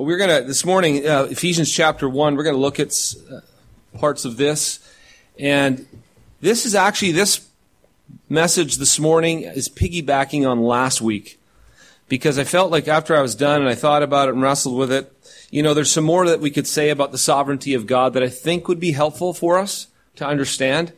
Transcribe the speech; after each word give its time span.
Well, 0.00 0.06
we're 0.06 0.16
going 0.16 0.30
to, 0.30 0.48
this 0.48 0.64
morning, 0.64 1.06
uh, 1.06 1.24
Ephesians 1.24 1.70
chapter 1.70 2.08
1, 2.08 2.34
we're 2.34 2.42
going 2.42 2.56
to 2.56 2.60
look 2.62 2.80
at 2.80 2.96
uh, 3.30 3.40
parts 3.98 4.24
of 4.24 4.38
this. 4.38 4.80
And 5.38 5.86
this 6.40 6.64
is 6.64 6.74
actually, 6.74 7.12
this 7.12 7.46
message 8.26 8.76
this 8.76 8.98
morning 8.98 9.42
is 9.42 9.68
piggybacking 9.68 10.50
on 10.50 10.62
last 10.62 11.02
week. 11.02 11.38
Because 12.08 12.38
I 12.38 12.44
felt 12.44 12.70
like 12.70 12.88
after 12.88 13.14
I 13.14 13.20
was 13.20 13.34
done 13.34 13.60
and 13.60 13.68
I 13.68 13.74
thought 13.74 14.02
about 14.02 14.28
it 14.28 14.32
and 14.32 14.40
wrestled 14.40 14.78
with 14.78 14.90
it, 14.90 15.12
you 15.50 15.62
know, 15.62 15.74
there's 15.74 15.92
some 15.92 16.04
more 16.04 16.26
that 16.28 16.40
we 16.40 16.50
could 16.50 16.66
say 16.66 16.88
about 16.88 17.12
the 17.12 17.18
sovereignty 17.18 17.74
of 17.74 17.86
God 17.86 18.14
that 18.14 18.22
I 18.22 18.30
think 18.30 18.68
would 18.68 18.80
be 18.80 18.92
helpful 18.92 19.34
for 19.34 19.58
us 19.58 19.88
to 20.16 20.26
understand. 20.26 20.94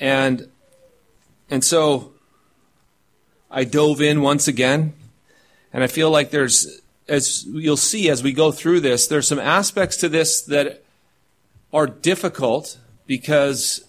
And, 0.00 0.50
and 1.48 1.62
so 1.62 2.12
I 3.52 3.62
dove 3.62 4.00
in 4.00 4.20
once 4.20 4.48
again. 4.48 4.94
And 5.72 5.84
I 5.84 5.86
feel 5.86 6.10
like 6.10 6.32
there's 6.32 6.80
as 7.08 7.44
you'll 7.46 7.76
see 7.76 8.08
as 8.08 8.22
we 8.22 8.32
go 8.32 8.52
through 8.52 8.80
this, 8.80 9.06
there's 9.06 9.28
some 9.28 9.38
aspects 9.38 9.96
to 9.98 10.08
this 10.08 10.42
that 10.42 10.82
are 11.72 11.86
difficult 11.86 12.78
because 13.06 13.84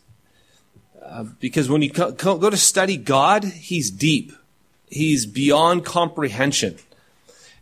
uh, 1.04 1.24
because 1.40 1.70
when 1.70 1.82
you 1.82 1.92
co- 1.92 2.12
go 2.12 2.50
to 2.50 2.58
study 2.58 2.98
God, 2.98 3.44
He's 3.44 3.90
deep, 3.90 4.34
He's 4.90 5.26
beyond 5.26 5.86
comprehension. 5.86 6.78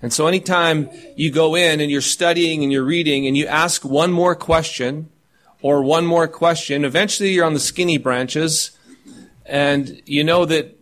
And 0.02 0.12
so 0.12 0.28
anytime 0.28 0.90
you 1.16 1.31
go 1.31 1.56
in 1.56 1.80
and 1.80 1.90
you're 1.90 2.02
studying 2.02 2.64
and 2.64 2.72
you're 2.72 2.84
reading 2.84 3.28
and 3.28 3.36
you 3.38 3.48
ask 3.48 3.84
one 3.84 4.12
more 4.12 4.36
question 4.36 5.09
or 5.62 5.81
one 5.81 6.06
more 6.06 6.28
question, 6.28 6.86
eventually 6.86 7.31
you're 7.31 7.45
on 7.45 7.53
the 7.53 7.59
skinny 7.59 7.98
branches 7.98 8.78
and 9.45 10.02
you 10.06 10.23
know 10.23 10.45
that 10.45 10.78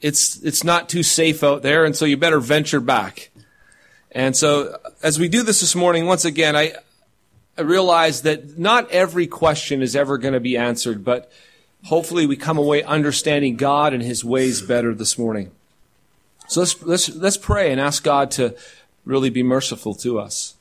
it's, 0.00 0.42
it's 0.42 0.64
not 0.64 0.88
too 0.88 1.02
safe 1.02 1.44
out 1.44 1.62
there 1.62 1.84
and 1.84 1.94
so 1.94 2.04
you 2.04 2.16
better 2.16 2.40
venture 2.40 2.80
back. 2.80 3.30
And 4.16 4.34
so, 4.34 4.80
as 5.02 5.18
we 5.18 5.28
do 5.28 5.42
this 5.42 5.60
this 5.60 5.74
morning, 5.74 6.06
once 6.06 6.24
again, 6.24 6.56
I, 6.56 6.72
I 7.58 7.60
realize 7.60 8.22
that 8.22 8.58
not 8.58 8.90
every 8.90 9.26
question 9.26 9.82
is 9.82 9.94
ever 9.94 10.16
going 10.16 10.32
to 10.32 10.40
be 10.40 10.56
answered, 10.56 11.04
but 11.04 11.30
hopefully 11.84 12.24
we 12.24 12.34
come 12.34 12.56
away 12.56 12.82
understanding 12.82 13.56
God 13.56 13.92
and 13.92 14.02
His 14.02 14.24
ways 14.24 14.62
better 14.62 14.94
this 14.94 15.18
morning. 15.18 15.50
So 16.48 16.60
let's, 16.60 16.82
let's, 16.82 17.14
let's 17.14 17.36
pray 17.36 17.70
and 17.70 17.78
ask 17.78 18.02
God 18.02 18.30
to 18.32 18.56
really 19.04 19.28
be 19.28 19.42
merciful 19.42 19.94
to 19.96 20.18
us. 20.18 20.54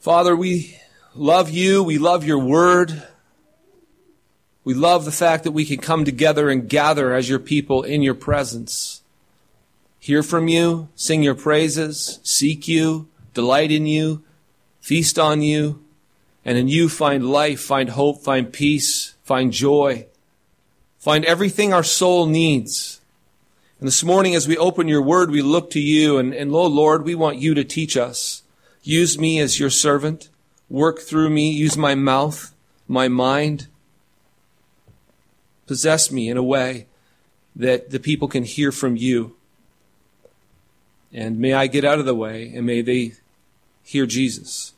Father, 0.00 0.34
we 0.34 0.76
love 1.14 1.50
you. 1.50 1.84
We 1.84 1.98
love 1.98 2.24
your 2.24 2.40
word. 2.40 3.04
We 4.64 4.74
love 4.74 5.04
the 5.04 5.12
fact 5.12 5.44
that 5.44 5.52
we 5.52 5.64
can 5.64 5.78
come 5.78 6.04
together 6.04 6.50
and 6.50 6.68
gather 6.68 7.14
as 7.14 7.28
your 7.28 7.38
people 7.38 7.84
in 7.84 8.02
your 8.02 8.14
presence 8.14 8.99
hear 10.00 10.22
from 10.22 10.48
you, 10.48 10.88
sing 10.96 11.22
your 11.22 11.34
praises, 11.36 12.18
seek 12.24 12.66
you, 12.66 13.06
delight 13.34 13.70
in 13.70 13.86
you, 13.86 14.24
feast 14.80 15.18
on 15.18 15.42
you, 15.42 15.84
and 16.44 16.58
in 16.58 16.66
you 16.68 16.88
find 16.88 17.30
life, 17.30 17.60
find 17.60 17.90
hope, 17.90 18.22
find 18.22 18.52
peace, 18.52 19.14
find 19.22 19.52
joy, 19.52 20.06
find 20.98 21.24
everything 21.26 21.72
our 21.72 21.84
soul 21.84 22.26
needs. 22.26 23.00
And 23.78 23.86
this 23.86 24.02
morning, 24.02 24.34
as 24.34 24.48
we 24.48 24.56
open 24.56 24.88
your 24.88 25.02
word, 25.02 25.30
we 25.30 25.42
look 25.42 25.70
to 25.70 25.80
you, 25.80 26.18
and, 26.18 26.34
and 26.34 26.50
oh 26.50 26.66
Lord, 26.66 27.04
we 27.04 27.14
want 27.14 27.38
you 27.38 27.54
to 27.54 27.62
teach 27.62 27.96
us. 27.96 28.42
Use 28.82 29.18
me 29.18 29.38
as 29.38 29.60
your 29.60 29.70
servant. 29.70 30.30
Work 30.68 31.00
through 31.00 31.30
me. 31.30 31.50
Use 31.50 31.76
my 31.76 31.94
mouth, 31.94 32.54
my 32.88 33.08
mind. 33.08 33.66
Possess 35.66 36.10
me 36.10 36.28
in 36.28 36.36
a 36.36 36.42
way 36.42 36.86
that 37.54 37.90
the 37.90 38.00
people 38.00 38.28
can 38.28 38.44
hear 38.44 38.72
from 38.72 38.96
you. 38.96 39.36
And 41.12 41.38
may 41.38 41.52
I 41.52 41.66
get 41.66 41.84
out 41.84 41.98
of 41.98 42.06
the 42.06 42.14
way 42.14 42.52
and 42.54 42.64
may 42.66 42.82
they 42.82 43.14
hear 43.82 44.06
Jesus. 44.06 44.74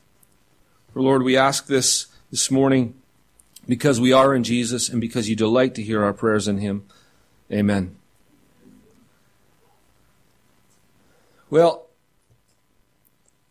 For 0.91 1.01
Lord, 1.01 1.23
we 1.23 1.37
ask 1.37 1.67
this 1.67 2.07
this 2.31 2.49
morning 2.49 2.95
because 3.67 4.01
we 4.01 4.11
are 4.11 4.33
in 4.33 4.43
Jesus 4.43 4.89
and 4.89 4.99
because 4.99 5.29
you 5.29 5.35
delight 5.35 5.75
to 5.75 5.83
hear 5.83 6.03
our 6.03 6.13
prayers 6.13 6.47
in 6.47 6.57
Him. 6.57 6.85
Amen. 7.51 7.95
Well, 11.49 11.87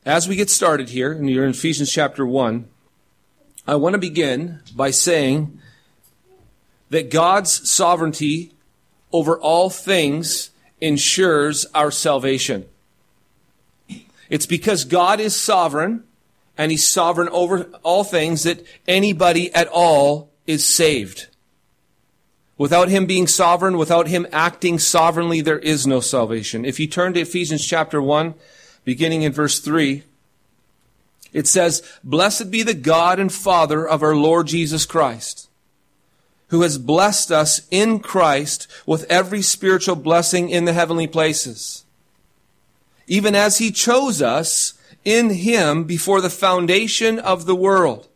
as 0.05 0.27
we 0.27 0.35
get 0.35 0.51
started 0.51 0.89
here, 0.89 1.13
and 1.13 1.31
you're 1.31 1.45
in 1.45 1.51
Ephesians 1.51 1.93
chapter 1.93 2.27
1, 2.27 2.69
I 3.69 3.77
want 3.77 3.93
to 3.93 3.99
begin 3.99 4.61
by 4.75 4.91
saying 4.91 5.61
that 6.91 7.13
God's 7.13 7.71
sovereignty 7.71 8.53
over 9.13 9.39
all 9.39 9.71
things 9.71 10.51
ensures 10.81 11.65
our 11.75 11.93
salvation. 11.93 12.67
It's 14.33 14.47
because 14.47 14.87
God 14.87 15.21
is 15.21 15.37
sovereign 15.37 16.05
and 16.57 16.71
he's 16.71 16.89
sovereign 16.89 17.29
over 17.29 17.65
all 17.83 18.03
things 18.03 18.45
that 18.45 18.65
anybody 18.89 19.53
at 19.55 19.69
all 19.69 20.31
is 20.47 20.65
saved. 20.65 21.27
Without 22.57 22.89
him 22.89 23.05
being 23.05 23.27
sovereign, 23.27 23.77
without 23.77 24.09
him 24.09 24.27
acting 24.33 24.79
sovereignly, 24.79 25.43
there 25.43 25.59
is 25.59 25.87
no 25.87 26.01
salvation. 26.01 26.65
If 26.65 26.81
you 26.81 26.87
turn 26.87 27.13
to 27.13 27.21
Ephesians 27.21 27.63
chapter 27.67 28.01
1, 28.01 28.33
beginning 28.87 29.21
in 29.21 29.33
verse 29.33 29.61
3, 29.61 30.03
it 31.35 31.47
says, 31.47 31.83
Blessed 32.03 32.51
be 32.51 32.63
the 32.63 32.73
God 32.73 33.21
and 33.21 33.31
Father 33.31 33.87
of 33.87 34.03
our 34.03 34.17
Lord 34.17 34.47
Jesus 34.47 34.87
Christ, 34.87 35.51
who 36.49 36.63
has 36.63 36.79
blessed 36.79 37.31
us 37.31 37.69
in 37.71 38.01
Christ 38.01 38.67
with 38.87 39.05
every 39.11 39.43
spiritual 39.43 39.97
blessing 39.97 40.49
in 40.49 40.65
the 40.65 40.73
heavenly 40.73 41.07
places 41.07 41.82
even 43.07 43.35
as 43.35 43.59
he 43.59 43.71
chose 43.71 44.23
us 44.23 44.75
in 45.05 45.31
him 45.31 45.85
before 45.85 46.21
the 46.21 46.31
foundation 46.31 47.19
of 47.19 47.47
the 47.47 47.57
world, 47.57 48.09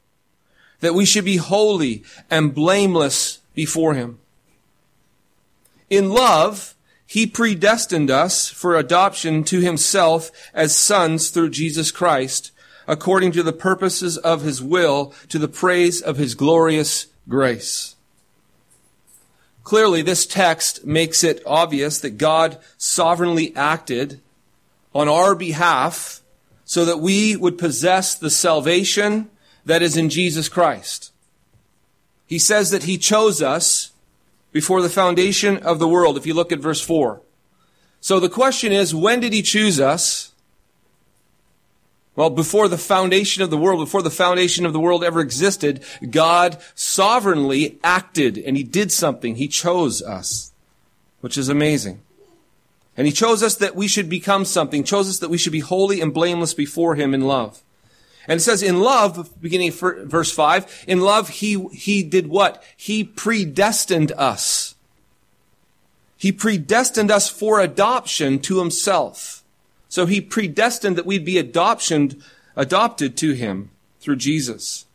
that 0.80 0.94
we 0.94 1.04
should 1.04 1.24
be 1.24 1.36
holy 1.36 2.04
and 2.30 2.54
blameless 2.54 3.40
before 3.54 3.94
him. 3.94 4.18
In 5.88 6.10
love, 6.10 6.74
he 7.06 7.26
predestined 7.26 8.10
us 8.10 8.48
for 8.48 8.76
adoption 8.76 9.44
to 9.44 9.60
himself 9.60 10.30
as 10.52 10.76
sons 10.76 11.30
through 11.30 11.50
Jesus 11.50 11.90
Christ, 11.92 12.50
according 12.88 13.32
to 13.32 13.42
the 13.42 13.52
purposes 13.52 14.16
of 14.18 14.42
his 14.42 14.62
will, 14.62 15.14
to 15.28 15.38
the 15.38 15.48
praise 15.48 16.02
of 16.02 16.16
his 16.16 16.34
glorious 16.34 17.06
grace. 17.28 17.94
Clearly, 19.62 20.02
this 20.02 20.26
text 20.26 20.84
makes 20.84 21.24
it 21.24 21.42
obvious 21.44 22.00
that 22.00 22.18
God 22.18 22.58
sovereignly 22.78 23.54
acted 23.56 24.20
on 24.96 25.08
our 25.08 25.34
behalf 25.34 26.22
so 26.64 26.84
that 26.86 27.00
we 27.00 27.36
would 27.36 27.58
possess 27.58 28.14
the 28.14 28.30
salvation 28.30 29.30
that 29.66 29.82
is 29.82 29.96
in 29.96 30.08
Jesus 30.08 30.48
Christ. 30.48 31.12
He 32.26 32.38
says 32.38 32.70
that 32.70 32.84
he 32.84 32.96
chose 32.96 33.42
us 33.42 33.92
before 34.52 34.80
the 34.80 34.88
foundation 34.88 35.58
of 35.58 35.78
the 35.78 35.86
world, 35.86 36.16
if 36.16 36.26
you 36.26 36.32
look 36.32 36.50
at 36.50 36.60
verse 36.60 36.80
4. 36.80 37.20
So 38.00 38.18
the 38.18 38.30
question 38.30 38.72
is, 38.72 38.94
when 38.94 39.20
did 39.20 39.34
he 39.34 39.42
choose 39.42 39.78
us? 39.78 40.32
Well, 42.14 42.30
before 42.30 42.66
the 42.66 42.78
foundation 42.78 43.42
of 43.42 43.50
the 43.50 43.58
world, 43.58 43.80
before 43.80 44.00
the 44.00 44.10
foundation 44.10 44.64
of 44.64 44.72
the 44.72 44.80
world 44.80 45.04
ever 45.04 45.20
existed, 45.20 45.84
God 46.08 46.56
sovereignly 46.74 47.78
acted 47.84 48.38
and 48.38 48.56
he 48.56 48.62
did 48.62 48.90
something. 48.90 49.36
He 49.36 49.48
chose 49.48 50.00
us, 50.00 50.52
which 51.20 51.36
is 51.36 51.50
amazing. 51.50 52.00
And 52.96 53.06
he 53.06 53.12
chose 53.12 53.42
us 53.42 53.56
that 53.56 53.76
we 53.76 53.88
should 53.88 54.08
become 54.08 54.44
something, 54.44 54.82
chose 54.82 55.08
us 55.08 55.18
that 55.18 55.28
we 55.28 55.38
should 55.38 55.52
be 55.52 55.60
holy 55.60 56.00
and 56.00 56.14
blameless 56.14 56.54
before 56.54 56.94
him 56.94 57.12
in 57.12 57.22
love. 57.22 57.62
And 58.26 58.40
it 58.40 58.42
says 58.42 58.62
in 58.62 58.80
love, 58.80 59.30
beginning 59.40 59.72
verse 59.72 60.32
5, 60.32 60.84
in 60.88 61.00
love 61.00 61.28
he, 61.28 61.68
he 61.68 62.02
did 62.02 62.26
what? 62.26 62.62
He 62.76 63.04
predestined 63.04 64.12
us. 64.12 64.74
He 66.16 66.32
predestined 66.32 67.10
us 67.10 67.28
for 67.28 67.60
adoption 67.60 68.38
to 68.40 68.58
himself. 68.58 69.44
So 69.88 70.06
he 70.06 70.20
predestined 70.20 70.96
that 70.96 71.06
we'd 71.06 71.24
be 71.24 71.38
adoption, 71.38 72.22
adopted 72.56 73.16
to 73.18 73.32
him 73.32 73.70
through 74.00 74.16
Jesus. 74.16 74.85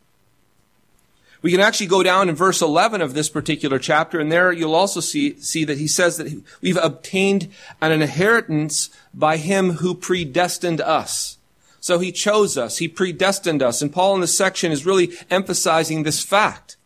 We 1.42 1.50
can 1.50 1.60
actually 1.60 1.88
go 1.88 2.04
down 2.04 2.28
in 2.28 2.36
verse 2.36 2.62
11 2.62 3.00
of 3.02 3.14
this 3.14 3.28
particular 3.28 3.80
chapter, 3.80 4.20
and 4.20 4.30
there 4.30 4.52
you'll 4.52 4.76
also 4.76 5.00
see, 5.00 5.38
see 5.40 5.64
that 5.64 5.78
he 5.78 5.88
says 5.88 6.16
that 6.16 6.42
we've 6.60 6.76
obtained 6.76 7.48
an 7.80 7.90
inheritance 7.90 8.90
by 9.12 9.36
him 9.36 9.72
who 9.72 9.94
predestined 9.94 10.80
us. 10.80 11.38
So 11.80 11.98
he 11.98 12.12
chose 12.12 12.56
us. 12.56 12.78
He 12.78 12.86
predestined 12.86 13.60
us. 13.60 13.82
And 13.82 13.92
Paul 13.92 14.14
in 14.14 14.20
this 14.20 14.38
section 14.38 14.70
is 14.70 14.86
really 14.86 15.12
emphasizing 15.30 16.04
this 16.04 16.22
fact. 16.22 16.76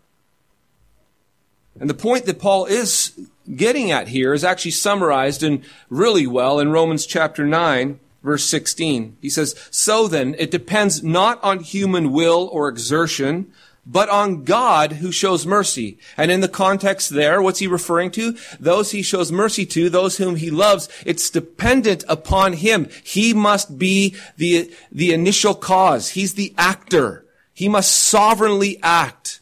And 1.79 1.91
the 1.91 1.95
point 1.95 2.25
that 2.25 2.39
Paul 2.39 2.65
is 2.65 3.13
getting 3.55 3.91
at 3.91 4.09
here 4.09 4.33
is 4.33 4.43
actually 4.43 4.71
summarized 4.71 5.43
in 5.43 5.63
really 5.91 6.27
well 6.27 6.59
in 6.59 6.73
Romans 6.73 7.05
chapter 7.05 7.45
9, 7.45 8.01
verse 8.23 8.45
16. 8.45 9.19
He 9.21 9.29
says, 9.29 9.55
So 9.71 10.09
then, 10.09 10.35
it 10.39 10.51
depends 10.51 11.03
not 11.03 11.45
on 11.45 11.61
human 11.61 12.11
will 12.11 12.49
or 12.51 12.69
exertion, 12.69 13.53
but 13.87 14.09
on 14.09 14.43
God 14.43 14.95
who 14.95 15.13
shows 15.13 15.47
mercy. 15.47 15.99
And 16.17 16.31
in 16.31 16.41
the 16.41 16.49
context 16.49 17.11
there, 17.11 17.41
what's 17.41 17.61
he 17.61 17.69
referring 17.69 18.11
to? 18.13 18.37
Those 18.59 18.91
he 18.91 19.03
shows 19.03 19.31
mercy 19.31 19.65
to, 19.67 19.89
those 19.89 20.17
whom 20.17 20.37
he 20.37 20.51
loves, 20.51 20.89
it's 21.07 21.31
dependent 21.31 22.03
upon 22.09 22.55
him. 22.55 22.89
He 23.05 23.33
must 23.33 23.79
be 23.79 24.17
the, 24.37 24.75
the 24.91 25.13
initial 25.13 25.55
cause. 25.55 26.11
He's 26.11 26.35
the 26.35 26.53
actor. 26.59 27.25
He 27.55 27.69
must 27.69 27.95
sovereignly 27.95 28.81
act. 28.83 29.41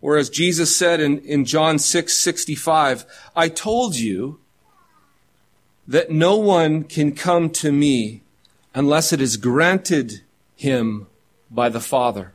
Whereas 0.00 0.30
Jesus 0.30 0.76
said 0.76 1.00
in, 1.00 1.18
in 1.18 1.44
John 1.44 1.80
6, 1.80 2.14
65, 2.14 3.04
I 3.34 3.48
told 3.48 3.96
you 3.96 4.38
that 5.88 6.10
no 6.12 6.36
one 6.36 6.84
can 6.84 7.12
come 7.16 7.50
to 7.50 7.72
me 7.72 8.22
unless 8.74 9.12
it 9.12 9.20
is 9.20 9.36
granted 9.36 10.20
him 10.54 11.08
by 11.50 11.68
the 11.68 11.80
Father. 11.80 12.32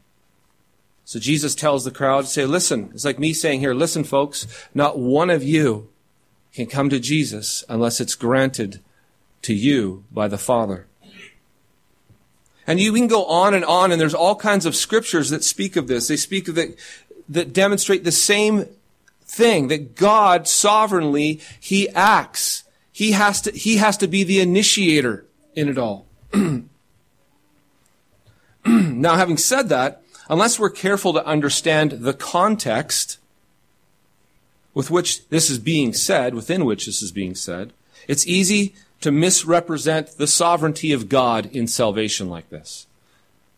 So 1.05 1.19
Jesus 1.19 1.53
tells 1.53 1.83
the 1.83 1.91
crowd, 1.91 2.27
say, 2.27 2.45
listen, 2.45 2.89
it's 2.93 3.05
like 3.05 3.19
me 3.19 3.33
saying 3.33 3.59
here, 3.59 3.73
listen 3.73 4.03
folks, 4.03 4.47
not 4.73 4.97
one 4.97 5.29
of 5.29 5.43
you 5.43 5.89
can 6.53 6.65
come 6.65 6.89
to 6.89 6.99
Jesus 6.99 7.63
unless 7.67 7.99
it's 7.99 8.15
granted 8.15 8.79
to 9.41 9.53
you 9.53 10.05
by 10.11 10.27
the 10.27 10.37
Father. 10.37 10.87
And 12.65 12.79
you 12.79 12.93
can 12.93 13.07
go 13.07 13.25
on 13.25 13.53
and 13.53 13.65
on, 13.65 13.91
and 13.91 13.99
there's 13.99 14.13
all 14.13 14.35
kinds 14.35 14.65
of 14.65 14.75
scriptures 14.75 15.29
that 15.29 15.43
speak 15.43 15.75
of 15.75 15.87
this. 15.87 16.07
They 16.07 16.15
speak 16.15 16.47
of 16.47 16.57
it, 16.57 16.79
that 17.27 17.51
demonstrate 17.51 18.05
the 18.05 18.11
same 18.11 18.67
thing, 19.21 19.67
that 19.67 19.95
God 19.95 20.47
sovereignly, 20.47 21.41
He 21.59 21.89
acts. 21.89 22.63
He 22.93 23.11
has 23.11 23.41
to, 23.41 23.51
He 23.51 23.77
has 23.77 23.97
to 23.97 24.07
be 24.07 24.23
the 24.23 24.39
initiator 24.39 25.25
in 25.55 25.67
it 25.67 25.77
all. 25.77 26.05
now, 29.03 29.17
having 29.17 29.35
said 29.35 29.67
that, 29.67 30.01
unless 30.29 30.57
we're 30.57 30.69
careful 30.69 31.11
to 31.11 31.25
understand 31.25 31.91
the 31.91 32.13
context 32.13 33.17
with 34.73 34.89
which 34.89 35.27
this 35.27 35.49
is 35.49 35.59
being 35.59 35.91
said, 35.91 36.33
within 36.33 36.63
which 36.63 36.85
this 36.85 37.01
is 37.01 37.11
being 37.11 37.35
said, 37.35 37.73
it's 38.07 38.25
easy 38.25 38.73
to 39.01 39.11
misrepresent 39.11 40.17
the 40.17 40.25
sovereignty 40.25 40.93
of 40.93 41.09
God 41.09 41.47
in 41.47 41.67
salvation 41.67 42.29
like 42.29 42.49
this. 42.49 42.87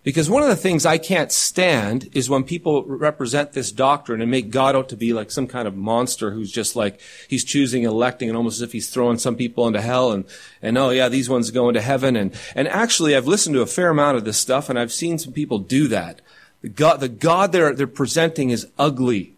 Because 0.06 0.30
one 0.30 0.44
of 0.44 0.50
the 0.50 0.56
things 0.56 0.86
I 0.86 1.00
can't 1.00 1.32
stand 1.32 2.10
is 2.14 2.30
when 2.30 2.44
people 2.44 2.84
represent 2.86 3.54
this 3.54 3.72
doctrine 3.72 4.22
and 4.22 4.30
make 4.30 4.52
God 4.52 4.76
out 4.76 4.88
to 4.90 4.96
be 4.96 5.14
like 5.14 5.32
some 5.32 5.48
kind 5.48 5.68
of 5.68 5.76
monster 5.76 6.30
who's 6.30 6.52
just 6.52 6.76
like, 6.76 7.02
he's 7.28 7.44
choosing, 7.44 7.84
electing, 7.84 8.30
and 8.30 8.38
almost 8.38 8.58
as 8.58 8.62
if 8.62 8.72
he's 8.72 8.88
throwing 8.88 9.18
some 9.18 9.36
people 9.36 9.66
into 9.66 9.82
hell 9.82 10.12
and, 10.12 10.26
and 10.62 10.78
oh 10.78 10.92
yeah, 10.92 11.10
these 11.10 11.28
ones 11.28 11.50
go 11.50 11.70
into 11.70 11.82
heaven. 11.82 12.16
And, 12.16 12.40
and 12.54 12.68
actually 12.68 13.16
I've 13.16 13.26
listened 13.26 13.56
to 13.56 13.64
a 13.64 13.66
fair 13.66 13.90
amount 13.90 14.18
of 14.18 14.26
this 14.26 14.38
stuff 14.38 14.70
and 14.70 14.78
I've 14.78 14.94
seen 14.94 15.18
some 15.18 15.34
people 15.34 15.58
do 15.58 15.88
that. 15.88 16.22
The 16.62 16.70
God, 16.70 17.00
the 17.00 17.10
God 17.10 17.52
they're, 17.52 17.74
they're 17.74 17.88
presenting 17.88 18.52
is 18.52 18.68
ugly. 18.78 19.34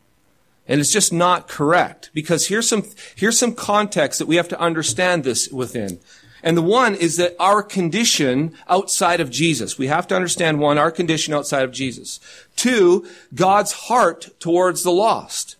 And 0.67 0.81
it's 0.81 0.91
just 0.91 1.13
not 1.13 1.47
correct. 1.47 2.09
Because 2.13 2.47
here's 2.47 2.67
some, 2.67 2.83
here's 3.15 3.39
some 3.39 3.55
context 3.55 4.19
that 4.19 4.27
we 4.27 4.35
have 4.35 4.49
to 4.49 4.59
understand 4.59 5.23
this 5.23 5.47
within. 5.47 5.99
And 6.43 6.55
the 6.55 6.61
one 6.61 6.95
is 6.95 7.17
that 7.17 7.35
our 7.39 7.63
condition 7.63 8.53
outside 8.67 9.19
of 9.19 9.29
Jesus. 9.29 9.77
We 9.77 9.87
have 9.87 10.07
to 10.07 10.15
understand 10.15 10.59
one, 10.59 10.77
our 10.77 10.91
condition 10.91 11.33
outside 11.33 11.63
of 11.63 11.71
Jesus. 11.71 12.19
Two, 12.55 13.07
God's 13.33 13.71
heart 13.71 14.29
towards 14.39 14.83
the 14.83 14.91
lost. 14.91 15.55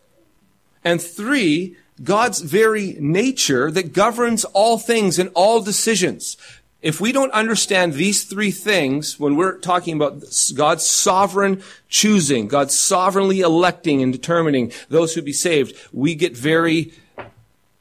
And 0.84 1.02
three, 1.02 1.76
God's 2.04 2.42
very 2.42 2.96
nature 3.00 3.72
that 3.72 3.94
governs 3.94 4.46
all 4.46 4.78
things 4.78 5.18
and 5.18 5.32
all 5.34 5.62
decisions. 5.62 6.38
If 6.82 7.02
we 7.02 7.12
don't 7.12 7.32
understand 7.32 7.94
these 7.94 8.24
three 8.24 8.52
things 8.52 9.20
when 9.20 9.36
we're 9.36 9.58
talking 9.58 9.96
about 9.96 10.24
God's 10.54 10.86
sovereign 10.86 11.64
choosing, 11.90 12.48
God's 12.48 12.78
sovereignly 12.78 13.40
electing 13.40 14.04
and 14.04 14.14
determining 14.14 14.72
those 14.90 15.16
who 15.16 15.24
be 15.24 15.34
saved, 15.34 15.76
we 15.92 16.14
get 16.14 16.38
very 16.38 16.94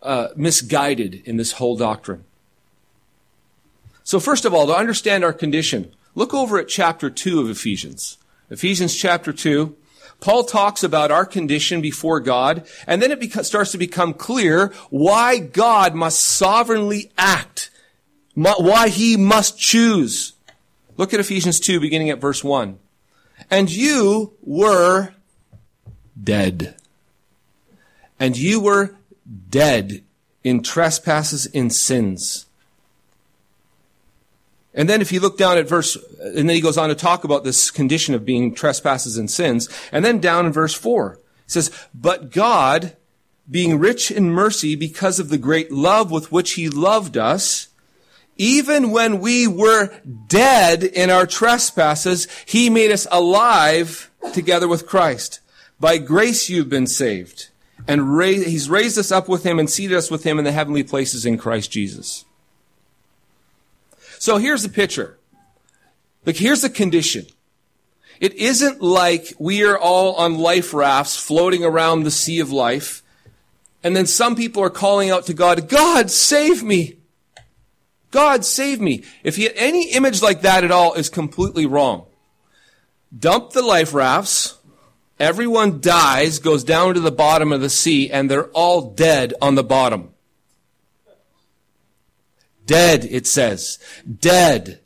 uh, 0.03 0.29
misguided 0.35 1.23
in 1.27 1.37
this 1.37 1.53
whole 1.53 1.77
doctrine. 1.77 2.25
So 4.07 4.21
first 4.21 4.45
of 4.45 4.55
all, 4.55 4.69
to 4.69 4.77
understand 4.77 5.25
our 5.25 5.33
condition, 5.33 5.93
look 6.15 6.33
over 6.33 6.61
at 6.61 6.69
chapter 6.69 7.11
2 7.11 7.41
of 7.41 7.51
Ephesians. 7.51 8.19
Ephesians 8.51 8.95
chapter 8.95 9.33
2. 9.33 9.75
Paul 10.21 10.45
talks 10.45 10.85
about 10.85 11.11
our 11.11 11.27
condition 11.27 11.81
before 11.81 12.21
God, 12.21 12.69
and 12.87 13.03
then 13.03 13.11
it 13.11 13.45
starts 13.45 13.73
to 13.73 13.79
become 13.79 14.15
clear 14.15 14.73
why 14.91 15.39
God 15.41 15.97
must 15.97 16.21
sovereignly 16.21 17.11
act, 17.19 17.71
why 18.35 18.91
he 18.91 19.17
must 19.17 19.59
choose. 19.59 20.35
Look 20.97 21.13
at 21.13 21.19
Ephesians 21.19 21.59
2, 21.59 21.81
beginning 21.81 22.11
at 22.11 22.21
verse 22.21 22.45
1. 22.45 22.79
And 23.51 23.69
you 23.69 24.35
were 24.41 25.15
dead. 26.23 26.77
And 28.21 28.37
you 28.37 28.61
were 28.61 28.95
dead 29.51 30.05
in 30.45 30.63
trespasses 30.63 31.47
and 31.47 31.73
sins 31.73 32.46
and 34.77 34.89
then 34.89 35.01
if 35.01 35.11
you 35.11 35.19
look 35.19 35.37
down 35.37 35.59
at 35.59 35.69
verse, 35.69 35.97
and 36.21 36.49
then 36.49 36.55
he 36.55 36.61
goes 36.61 36.79
on 36.79 36.91
to 36.91 36.95
talk 36.95 37.25
about 37.25 37.43
this 37.43 37.73
condition 37.73 38.15
of 38.15 38.25
being 38.25 38.55
trespasses 38.55 39.17
and 39.17 39.29
sins. 39.29 39.69
And 39.91 40.05
then 40.05 40.21
down 40.21 40.47
in 40.47 40.53
verse 40.53 40.75
four, 40.75 41.15
it 41.47 41.51
says, 41.51 41.73
but 41.93 42.31
God, 42.31 42.97
being 43.51 43.79
rich 43.79 44.11
in 44.11 44.31
mercy 44.31 44.77
because 44.77 45.19
of 45.19 45.31
the 45.31 45.39
great 45.39 45.73
love 45.73 46.11
with 46.11 46.31
which 46.31 46.53
he 46.53 46.69
loved 46.69 47.17
us, 47.17 47.69
even 48.37 48.91
when 48.91 49.19
we 49.19 49.47
were 49.47 49.91
dead 50.29 50.85
in 50.85 51.09
our 51.09 51.27
trespasses, 51.27 52.29
he 52.45 52.69
made 52.69 52.91
us 52.91 53.07
alive 53.11 54.11
together 54.35 54.69
with 54.69 54.87
Christ. 54.87 55.41
By 55.81 55.97
grace 55.97 56.51
you've 56.51 56.69
been 56.69 56.87
saved. 56.87 57.49
And 57.89 58.23
he's 58.23 58.69
raised 58.69 58.99
us 58.99 59.11
up 59.11 59.27
with 59.27 59.43
him 59.45 59.59
and 59.59 59.71
seated 59.71 59.97
us 59.97 60.11
with 60.11 60.25
him 60.25 60.39
in 60.39 60.45
the 60.45 60.53
heavenly 60.53 60.83
places 60.83 61.25
in 61.25 61.39
Christ 61.39 61.71
Jesus. 61.71 62.26
So 64.27 64.39
here's 64.39 64.65
the 64.65 64.69
picture. 64.69 65.21
Like 66.25 66.35
here's 66.35 66.63
the 66.63 66.69
condition. 66.69 67.27
It 68.19 68.35
isn't 68.35 68.83
like 68.83 69.33
we 69.39 69.63
are 69.63 69.79
all 69.79 70.15
on 70.15 70.37
life 70.37 70.75
rafts 70.75 71.17
floating 71.17 71.65
around 71.65 72.03
the 72.03 72.11
sea 72.11 72.41
of 72.41 72.51
life. 72.51 73.05
And 73.85 73.95
then 73.95 74.07
some 74.07 74.35
people 74.35 74.65
are 74.65 74.69
calling 74.69 75.11
out 75.11 75.27
to 75.27 75.33
God, 75.33 75.69
God, 75.69 76.11
save 76.11 76.65
me. 76.65 76.97
God, 78.11 78.45
save 78.45 78.81
me. 78.81 79.05
If 79.23 79.37
he, 79.37 79.49
any 79.55 79.93
image 79.93 80.21
like 80.23 80.41
that 80.41 80.65
at 80.65 80.73
all 80.73 80.95
is 80.95 81.09
completely 81.09 81.65
wrong. 81.65 82.07
Dump 83.17 83.53
the 83.53 83.63
life 83.63 83.95
rafts. 83.95 84.59
Everyone 85.21 85.81
dies, 85.81 86.41
goes 86.41 86.65
down 86.65 86.95
to 86.95 87.01
the 87.01 87.13
bottom 87.13 87.53
of 87.53 87.61
the 87.61 87.71
sea, 87.71 88.11
and 88.11 88.29
they're 88.29 88.49
all 88.49 88.91
dead 88.91 89.35
on 89.41 89.55
the 89.55 89.63
bottom. 89.63 90.16
Dead, 92.67 93.05
it 93.05 93.27
says. 93.27 93.79
Dead. 94.21 94.81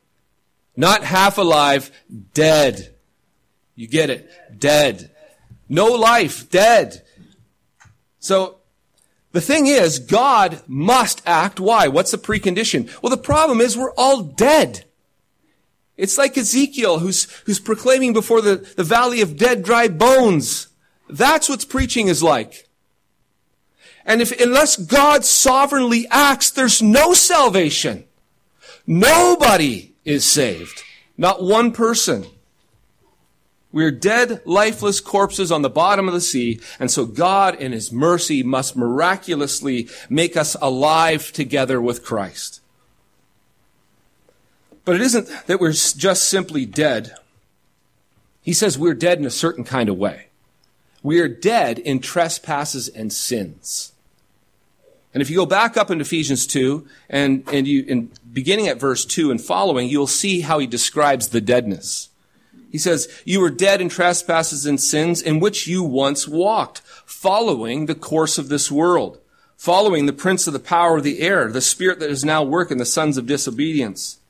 Not 0.77 1.05
half 1.05 1.39
alive, 1.39 1.91
dead. 2.33 2.95
You 3.75 3.89
get 3.89 4.11
it? 4.11 4.31
Dead. 4.59 5.11
No 5.69 5.87
life, 5.87 6.49
dead. 6.51 7.03
So, 8.19 8.59
the 9.33 9.41
thing 9.41 9.67
is, 9.67 9.99
God 9.99 10.63
must 10.67 11.23
act. 11.27 11.61
Why? 11.61 11.89
What's 11.89 12.11
the 12.11 12.19
precondition? 12.19 12.91
Well, 13.03 13.11
the 13.11 13.17
problem 13.17 13.61
is 13.61 13.77
we're 13.77 13.95
all 13.95 14.23
dead. 14.23 14.85
It's 15.97 16.19
like 16.19 16.37
Ezekiel 16.39 16.99
who's, 17.01 17.31
who's 17.45 17.61
proclaiming 17.61 18.13
before 18.13 18.41
the, 18.41 18.57
the 18.77 18.85
valley 18.85 19.21
of 19.21 19.37
dead, 19.37 19.63
dry 19.63 19.87
bones. 19.87 20.69
That's 21.09 21.49
what 21.49 21.69
preaching 21.69 22.09
is 22.09 22.23
like. 22.23 22.70
And 24.05 24.23
if, 24.23 24.39
unless 24.41 24.77
God 24.77 25.25
sovereignly 25.25 26.07
acts, 26.11 26.51
there's 26.51 26.83
no 26.83 27.13
salvation. 27.13 28.05
Nobody 28.87 29.93
is 30.05 30.25
saved. 30.25 30.83
Not 31.17 31.43
one 31.43 31.73
person. 31.73 32.27
We're 33.73 33.93
dead, 33.93 34.41
lifeless 34.45 35.01
corpses 35.01 35.53
on 35.53 35.63
the 35.63 35.71
bottom 35.71 36.09
of 36.09 36.15
the 36.15 36.21
sea, 36.21 36.61
and 36.81 36.91
so 36.91 37.07
God 37.07 37.55
in 37.61 37.71
His 37.71 37.93
mercy 37.93 38.43
must 38.43 38.77
miraculously 38.77 39.89
make 40.09 40.37
us 40.37 40.57
alive 40.61 41.31
together 41.33 41.81
with 41.81 42.05
Christ. 42.05 42.61
But 44.85 44.97
it 44.97 45.03
isn't 45.03 45.29
that 45.47 45.61
we're 45.61 45.73
just 45.73 46.29
simply 46.29 46.67
dead. 46.67 47.15
He 48.43 48.53
says 48.53 48.77
we're 48.77 48.95
dead 48.95 49.19
in 49.19 49.27
a 49.27 49.31
certain 49.31 49.63
kind 49.63 49.89
of 49.89 49.97
way. 49.97 50.30
We 51.03 51.21
are 51.21 51.29
dead 51.29 51.79
in 51.79 52.01
trespasses 52.01 52.89
and 52.89 53.13
sins. 53.13 53.93
And 55.13 55.21
if 55.21 55.31
you 55.31 55.37
go 55.37 55.47
back 55.47 55.77
up 55.77 55.91
in 55.91 56.01
Ephesians 56.01 56.47
2 56.47 56.87
and, 57.09 57.45
and 57.53 57.67
you, 57.67 57.85
in 57.85 58.11
beginning 58.33 58.69
at 58.69 58.79
verse 58.79 59.05
2 59.05 59.31
and 59.31 59.41
following, 59.41 59.89
you'll 59.89 60.07
see 60.07 60.43
how 60.43 60.59
he 60.59 60.67
describes 60.67 61.29
the 61.29 61.41
deadness. 61.41 62.11
He 62.71 62.79
says, 62.79 63.09
you 63.25 63.41
were 63.41 63.51
dead 63.51 63.81
in 63.81 63.89
trespasses 63.89 64.67
and 64.67 64.81
sins 64.81 65.21
in 65.21 65.41
which 65.41 65.67
you 65.67 65.83
once 65.83 66.29
walked, 66.29 66.81
following 67.05 67.87
the 67.87 67.97
course 67.97 68.39
of 68.39 68.49
this 68.49 68.71
world, 68.71 69.19
following 69.57 70.07
the 70.07 70.13
prince 70.13 70.47
of 70.47 70.53
the 70.53 70.61
power 70.61 70.99
of 70.99 71.03
the 71.03 71.21
air, 71.21 71.51
the 71.51 71.61
spirit 71.61 71.99
that 71.99 72.11
is 72.11 72.25
now 72.25 72.45
working 72.45 72.79
the 72.79 72.87
sons 72.87 73.19
of 73.19 73.27
disobedience 73.27 74.21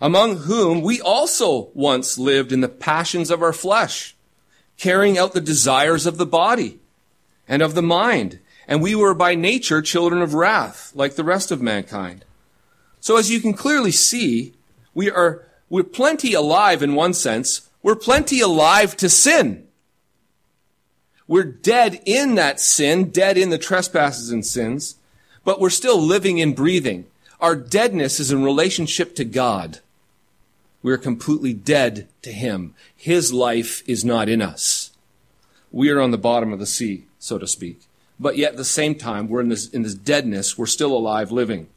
among 0.00 0.38
whom 0.38 0.80
we 0.80 1.00
also 1.00 1.68
once 1.74 2.18
lived 2.18 2.52
in 2.52 2.60
the 2.60 2.68
passions 2.68 3.30
of 3.30 3.42
our 3.42 3.52
flesh, 3.52 4.14
carrying 4.80 5.18
out 5.18 5.34
the 5.34 5.40
desires 5.42 6.06
of 6.06 6.16
the 6.16 6.26
body 6.26 6.78
and 7.46 7.60
of 7.60 7.74
the 7.74 7.82
mind. 7.82 8.38
And 8.66 8.80
we 8.80 8.94
were 8.94 9.14
by 9.14 9.34
nature 9.34 9.82
children 9.82 10.22
of 10.22 10.32
wrath, 10.32 10.92
like 10.94 11.16
the 11.16 11.24
rest 11.24 11.50
of 11.50 11.60
mankind. 11.60 12.24
So 12.98 13.16
as 13.16 13.30
you 13.30 13.40
can 13.40 13.52
clearly 13.52 13.92
see, 13.92 14.54
we 14.94 15.10
are, 15.10 15.46
we're 15.68 15.82
plenty 15.82 16.32
alive 16.32 16.82
in 16.82 16.94
one 16.94 17.12
sense. 17.12 17.68
We're 17.82 17.94
plenty 17.94 18.40
alive 18.40 18.96
to 18.98 19.10
sin. 19.10 19.66
We're 21.28 21.44
dead 21.44 22.00
in 22.06 22.36
that 22.36 22.58
sin, 22.58 23.10
dead 23.10 23.36
in 23.36 23.50
the 23.50 23.58
trespasses 23.58 24.30
and 24.30 24.44
sins, 24.44 24.96
but 25.44 25.60
we're 25.60 25.70
still 25.70 26.00
living 26.00 26.40
and 26.40 26.56
breathing. 26.56 27.06
Our 27.38 27.54
deadness 27.54 28.18
is 28.18 28.32
in 28.32 28.42
relationship 28.42 29.14
to 29.16 29.24
God. 29.24 29.80
We 30.82 30.92
are 30.92 30.98
completely 30.98 31.52
dead 31.52 32.08
to 32.22 32.32
Him. 32.32 32.74
His 32.96 33.32
life 33.32 33.82
is 33.86 34.04
not 34.04 34.28
in 34.28 34.40
us. 34.40 34.92
We 35.70 35.90
are 35.90 36.00
on 36.00 36.10
the 36.10 36.18
bottom 36.18 36.52
of 36.52 36.58
the 36.58 36.66
sea, 36.66 37.04
so 37.18 37.38
to 37.38 37.46
speak. 37.46 37.82
But 38.18 38.36
yet 38.36 38.52
at 38.52 38.56
the 38.56 38.64
same 38.64 38.94
time, 38.94 39.28
we're 39.28 39.40
in 39.40 39.48
this, 39.48 39.68
in 39.68 39.82
this 39.82 39.94
deadness. 39.94 40.58
We're 40.58 40.66
still 40.66 40.92
alive 40.92 41.30
living. 41.30 41.68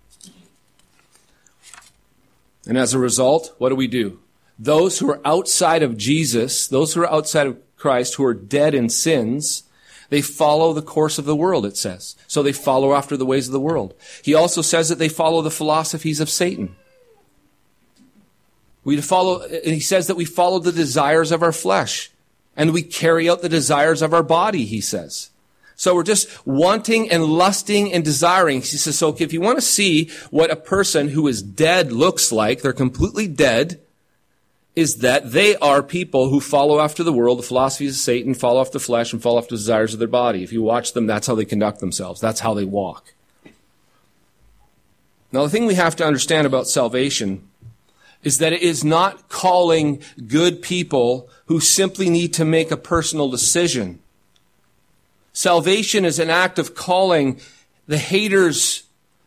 And 2.68 2.78
as 2.78 2.94
a 2.94 3.00
result, 3.00 3.54
what 3.58 3.70
do 3.70 3.76
we 3.76 3.88
do? 3.88 4.20
Those 4.58 5.00
who 5.00 5.10
are 5.12 5.22
outside 5.26 5.84
of 5.84 5.98
Jesus, 5.98 6.68
those 6.68 6.94
who 6.94 7.02
are 7.02 7.12
outside 7.12 7.48
of 7.48 7.58
Christ, 7.76 8.16
who 8.16 8.24
are 8.24 8.34
dead 8.34 8.74
in 8.74 8.90
sins, 8.90 9.64
they 10.10 10.22
follow 10.22 10.74
the 10.74 10.82
course 10.82 11.18
of 11.18 11.26
the 11.26 11.36
world, 11.36 11.66
it 11.66 11.76
says. 11.76 12.16
So 12.28 12.44
they 12.44 12.54
follow 12.54 12.94
after 12.94 13.18
the 13.18 13.26
ways 13.26 13.48
of 13.48 13.54
the 13.54 13.60
world. 13.60 13.94
He 14.22 14.34
also 14.34 14.62
says 14.62 14.90
that 14.90 15.00
they 15.00 15.10
follow 15.10 15.42
the 15.42 15.52
philosophies 15.52 16.20
of 16.20 16.30
Satan. 16.30 16.76
We 18.84 19.00
follow, 19.02 19.48
he 19.48 19.80
says 19.80 20.08
that 20.08 20.16
we 20.16 20.26
follow 20.26 20.60
the 20.60 20.72
desires 20.72 21.32
of 21.32 21.42
our 21.42 21.52
flesh 21.52 22.12
and 22.56 22.74
we 22.74 22.82
carry 22.82 23.30
out 23.30 23.42
the 23.42 23.50
desires 23.50 24.02
of 24.02 24.14
our 24.14 24.24
body, 24.24 24.66
he 24.66 24.82
says. 24.82 25.30
So 25.76 25.96
we're 25.96 26.04
just 26.04 26.46
wanting 26.46 27.10
and 27.10 27.26
lusting 27.26 27.92
and 27.92 28.04
desiring. 28.04 28.62
He 28.62 28.78
says, 28.78 28.98
so 28.98 29.16
if 29.18 29.34
you 29.34 29.42
want 29.42 29.58
to 29.58 29.62
see 29.62 30.12
what 30.30 30.52
a 30.52 30.56
person 30.56 31.10
who 31.10 31.28
is 31.28 31.42
dead 31.42 31.92
looks 31.92 32.32
like, 32.32 32.62
they're 32.62 32.74
completely 32.74 33.28
dead, 33.28 33.80
is 34.76 34.98
that 34.98 35.32
they 35.32 35.56
are 35.58 35.84
people 35.84 36.30
who 36.30 36.40
follow 36.40 36.80
after 36.80 37.04
the 37.04 37.14
world, 37.14 37.40
the 37.40 37.44
philosophies 37.44 37.96
of 37.96 37.98
Satan, 37.98 38.34
follow 38.34 38.62
after 38.62 38.74
the 38.74 38.80
flesh, 38.80 39.14
and 39.14 39.22
follow 39.22 39.38
after 39.38 39.56
the 39.56 39.58
desires 39.58 39.94
of 39.94 40.00
their 40.00 40.08
body. 40.08 40.44
If 40.44 40.52
you 40.52 40.62
watch 40.62 40.94
them, 40.94 41.08
that's 41.08 41.28
how 41.28 41.36
they 41.36 41.46
conduct 41.46 41.80
themselves. 41.80 42.20
That's 42.20 42.40
how 42.40 42.54
they 42.54 42.66
walk. 42.66 43.14
Now, 45.32 45.44
the 45.44 45.50
thing 45.50 45.66
we 45.66 45.76
have 45.76 45.96
to 45.98 46.06
understand 46.06 46.46
about 46.46 46.68
salvation 46.68 47.48
is 48.24 48.38
that 48.38 48.54
it 48.54 48.62
is 48.62 48.84
not 48.84 49.30
calling 49.30 50.02
good 50.28 50.62
people 50.62 51.30
who 51.46 51.60
simply 51.60 52.10
need 52.10 52.34
to 52.34 52.46
make 52.46 52.72
a 52.72 52.78
personal 52.78 53.30
decision. 53.30 54.00
Salvation 55.34 56.06
is 56.06 56.20
an 56.20 56.30
act 56.30 56.60
of 56.60 56.76
calling 56.76 57.40
the 57.88 57.98
haters, 57.98 58.84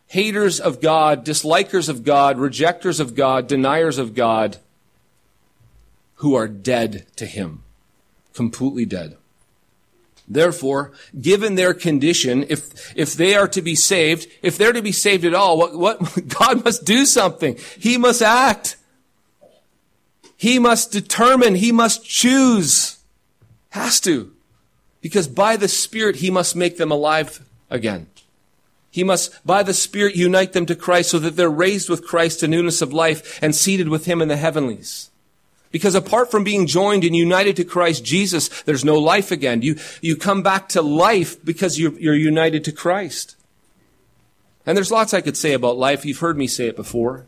haters 0.07 0.59
of 0.59 0.81
God, 0.81 1.23
dislikers 1.23 1.89
of 1.89 2.03
God, 2.03 2.39
rejectors 2.39 2.99
of 2.99 3.13
God, 3.13 3.47
deniers 3.47 3.97
of 3.97 4.15
God, 4.15 4.57
who 6.15 6.33
are 6.33 6.47
dead 6.47 7.05
to 7.17 7.25
Him. 7.25 7.63
Completely 8.33 8.85
dead. 8.85 9.17
Therefore, 10.27 10.91
given 11.19 11.55
their 11.55 11.73
condition, 11.73 12.45
if, 12.49 12.93
if 12.97 13.13
they 13.13 13.35
are 13.35 13.47
to 13.49 13.61
be 13.61 13.75
saved, 13.75 14.27
if 14.41 14.57
they're 14.57 14.73
to 14.73 14.81
be 14.81 14.91
saved 14.91 15.23
at 15.23 15.33
all, 15.33 15.57
what, 15.57 15.77
what, 15.77 16.27
God 16.27 16.65
must 16.65 16.85
do 16.85 17.05
something. 17.05 17.57
He 17.79 17.97
must 17.97 18.21
act. 18.21 18.76
He 20.37 20.59
must 20.59 20.91
determine, 20.91 21.55
he 21.55 21.71
must 21.71 22.05
choose. 22.05 22.99
Has 23.69 23.99
to. 24.01 24.31
Because 25.01 25.27
by 25.27 25.57
the 25.57 25.67
Spirit, 25.67 26.17
he 26.17 26.29
must 26.29 26.55
make 26.55 26.77
them 26.77 26.91
alive 26.91 27.43
again. 27.69 28.07
He 28.91 29.03
must, 29.03 29.45
by 29.45 29.63
the 29.63 29.73
Spirit, 29.73 30.15
unite 30.15 30.53
them 30.53 30.65
to 30.67 30.75
Christ 30.75 31.09
so 31.11 31.19
that 31.19 31.35
they're 31.35 31.49
raised 31.49 31.89
with 31.89 32.05
Christ 32.05 32.39
to 32.39 32.47
newness 32.47 32.81
of 32.81 32.93
life 32.93 33.39
and 33.41 33.55
seated 33.55 33.89
with 33.89 34.05
him 34.05 34.21
in 34.21 34.27
the 34.27 34.37
heavenlies. 34.37 35.09
Because 35.71 35.95
apart 35.95 36.31
from 36.31 36.43
being 36.43 36.65
joined 36.65 37.03
and 37.03 37.15
united 37.15 37.55
to 37.57 37.63
Christ 37.63 38.05
Jesus, 38.05 38.47
there's 38.63 38.85
no 38.85 38.97
life 38.97 39.31
again. 39.31 39.61
You, 39.61 39.77
you 40.01 40.15
come 40.15 40.41
back 40.41 40.69
to 40.69 40.81
life 40.81 41.43
because 41.43 41.79
you're, 41.79 41.97
you're 41.99 42.15
united 42.15 42.63
to 42.65 42.71
Christ. 42.71 43.35
And 44.65 44.77
there's 44.77 44.91
lots 44.91 45.13
I 45.13 45.21
could 45.21 45.37
say 45.37 45.53
about 45.53 45.77
life. 45.77 46.05
You've 46.05 46.19
heard 46.19 46.37
me 46.37 46.47
say 46.47 46.67
it 46.67 46.75
before 46.75 47.27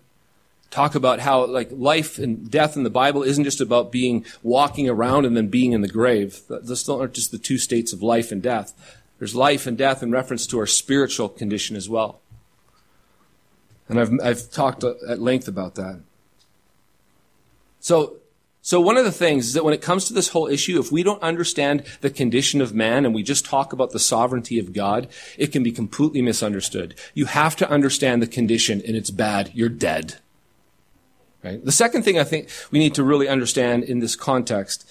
talk 0.71 0.95
about 0.95 1.19
how 1.19 1.45
like 1.45 1.69
life 1.71 2.19
and 2.19 2.49
death 2.49 2.75
in 2.75 2.83
the 2.83 2.89
Bible 2.89 3.23
isn't 3.23 3.43
just 3.43 3.61
about 3.61 3.91
being 3.91 4.25
walking 4.43 4.87
around 4.89 5.25
and 5.25 5.35
then 5.35 5.47
being 5.47 5.71
in 5.71 5.81
the 5.81 5.87
grave. 5.87 6.41
Those 6.47 6.87
aren't 6.87 7.13
just 7.13 7.31
the 7.31 7.37
two 7.37 7.57
states 7.57 7.93
of 7.93 8.03
life 8.03 8.31
and 8.31 8.41
death. 8.41 8.97
There's 9.17 9.35
life 9.35 9.67
and 9.67 9.77
death 9.77 10.01
in 10.01 10.11
reference 10.11 10.47
to 10.47 10.59
our 10.59 10.67
spiritual 10.67 11.29
condition 11.29 11.75
as 11.75 11.89
well. 11.89 12.21
And 13.89 13.99
I've, 13.99 14.11
I've 14.23 14.51
talked 14.51 14.83
uh, 14.83 14.93
at 15.07 15.19
length 15.19 15.47
about 15.47 15.75
that. 15.75 16.01
So, 17.79 18.17
so 18.61 18.79
one 18.79 18.97
of 18.97 19.05
the 19.05 19.11
things 19.11 19.47
is 19.47 19.53
that 19.53 19.65
when 19.65 19.73
it 19.73 19.81
comes 19.81 20.05
to 20.05 20.13
this 20.13 20.29
whole 20.29 20.47
issue, 20.47 20.79
if 20.79 20.91
we 20.91 21.01
don't 21.01 21.21
understand 21.23 21.83
the 22.01 22.09
condition 22.09 22.61
of 22.61 22.73
man 22.73 23.05
and 23.05 23.15
we 23.15 23.23
just 23.23 23.45
talk 23.45 23.73
about 23.73 23.91
the 23.91 23.99
sovereignty 23.99 24.59
of 24.59 24.73
God, 24.73 25.07
it 25.37 25.51
can 25.51 25.63
be 25.63 25.71
completely 25.71 26.21
misunderstood. 26.21 26.93
You 27.13 27.25
have 27.25 27.55
to 27.57 27.69
understand 27.69 28.21
the 28.21 28.27
condition 28.27 28.81
and 28.85 28.95
it's 28.95 29.11
bad. 29.11 29.51
You're 29.53 29.69
dead. 29.69 30.17
Right? 31.43 31.63
The 31.63 31.71
second 31.71 32.03
thing 32.03 32.19
I 32.19 32.23
think 32.23 32.49
we 32.71 32.79
need 32.79 32.95
to 32.95 33.03
really 33.03 33.27
understand 33.27 33.83
in 33.83 33.99
this 33.99 34.15
context 34.15 34.89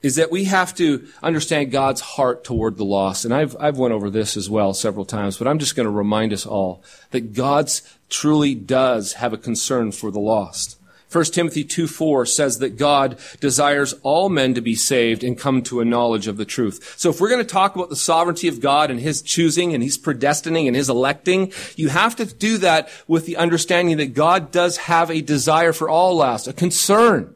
is 0.00 0.14
that 0.14 0.30
we 0.30 0.44
have 0.44 0.74
to 0.76 1.08
understand 1.22 1.72
God's 1.72 2.00
heart 2.00 2.44
toward 2.44 2.76
the 2.76 2.84
lost. 2.84 3.24
And 3.24 3.34
I've, 3.34 3.56
I've 3.58 3.78
went 3.78 3.92
over 3.92 4.10
this 4.10 4.36
as 4.36 4.48
well 4.48 4.72
several 4.72 5.04
times, 5.04 5.36
but 5.36 5.48
I'm 5.48 5.58
just 5.58 5.74
going 5.74 5.86
to 5.86 5.92
remind 5.92 6.32
us 6.32 6.46
all 6.46 6.82
that 7.10 7.32
God's 7.32 7.82
truly 8.08 8.54
does 8.54 9.14
have 9.14 9.32
a 9.32 9.38
concern 9.38 9.90
for 9.90 10.12
the 10.12 10.20
lost. 10.20 10.77
1 11.10 11.24
Timothy 11.26 11.64
2 11.64 11.86
4 11.86 12.26
says 12.26 12.58
that 12.58 12.76
God 12.76 13.18
desires 13.40 13.94
all 14.02 14.28
men 14.28 14.52
to 14.54 14.60
be 14.60 14.74
saved 14.74 15.24
and 15.24 15.38
come 15.38 15.62
to 15.62 15.80
a 15.80 15.84
knowledge 15.84 16.26
of 16.26 16.36
the 16.36 16.44
truth. 16.44 16.94
So 16.98 17.08
if 17.08 17.20
we're 17.20 17.30
going 17.30 17.44
to 17.44 17.50
talk 17.50 17.74
about 17.74 17.88
the 17.88 17.96
sovereignty 17.96 18.46
of 18.46 18.60
God 18.60 18.90
and 18.90 19.00
His 19.00 19.22
choosing 19.22 19.72
and 19.72 19.82
His 19.82 19.96
predestining 19.96 20.66
and 20.66 20.76
His 20.76 20.90
electing, 20.90 21.50
you 21.76 21.88
have 21.88 22.14
to 22.16 22.26
do 22.26 22.58
that 22.58 22.90
with 23.06 23.24
the 23.24 23.38
understanding 23.38 23.96
that 23.96 24.12
God 24.12 24.50
does 24.50 24.76
have 24.76 25.10
a 25.10 25.22
desire 25.22 25.72
for 25.72 25.88
all 25.88 26.16
last, 26.16 26.46
a 26.46 26.52
concern. 26.52 27.34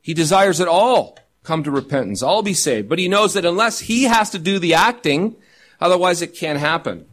He 0.00 0.14
desires 0.14 0.58
that 0.58 0.68
all 0.68 1.18
come 1.42 1.64
to 1.64 1.72
repentance, 1.72 2.22
all 2.22 2.42
be 2.42 2.54
saved. 2.54 2.88
But 2.88 3.00
He 3.00 3.08
knows 3.08 3.34
that 3.34 3.44
unless 3.44 3.80
He 3.80 4.04
has 4.04 4.30
to 4.30 4.38
do 4.38 4.60
the 4.60 4.74
acting, 4.74 5.34
otherwise 5.80 6.22
it 6.22 6.36
can't 6.36 6.60
happen. 6.60 7.06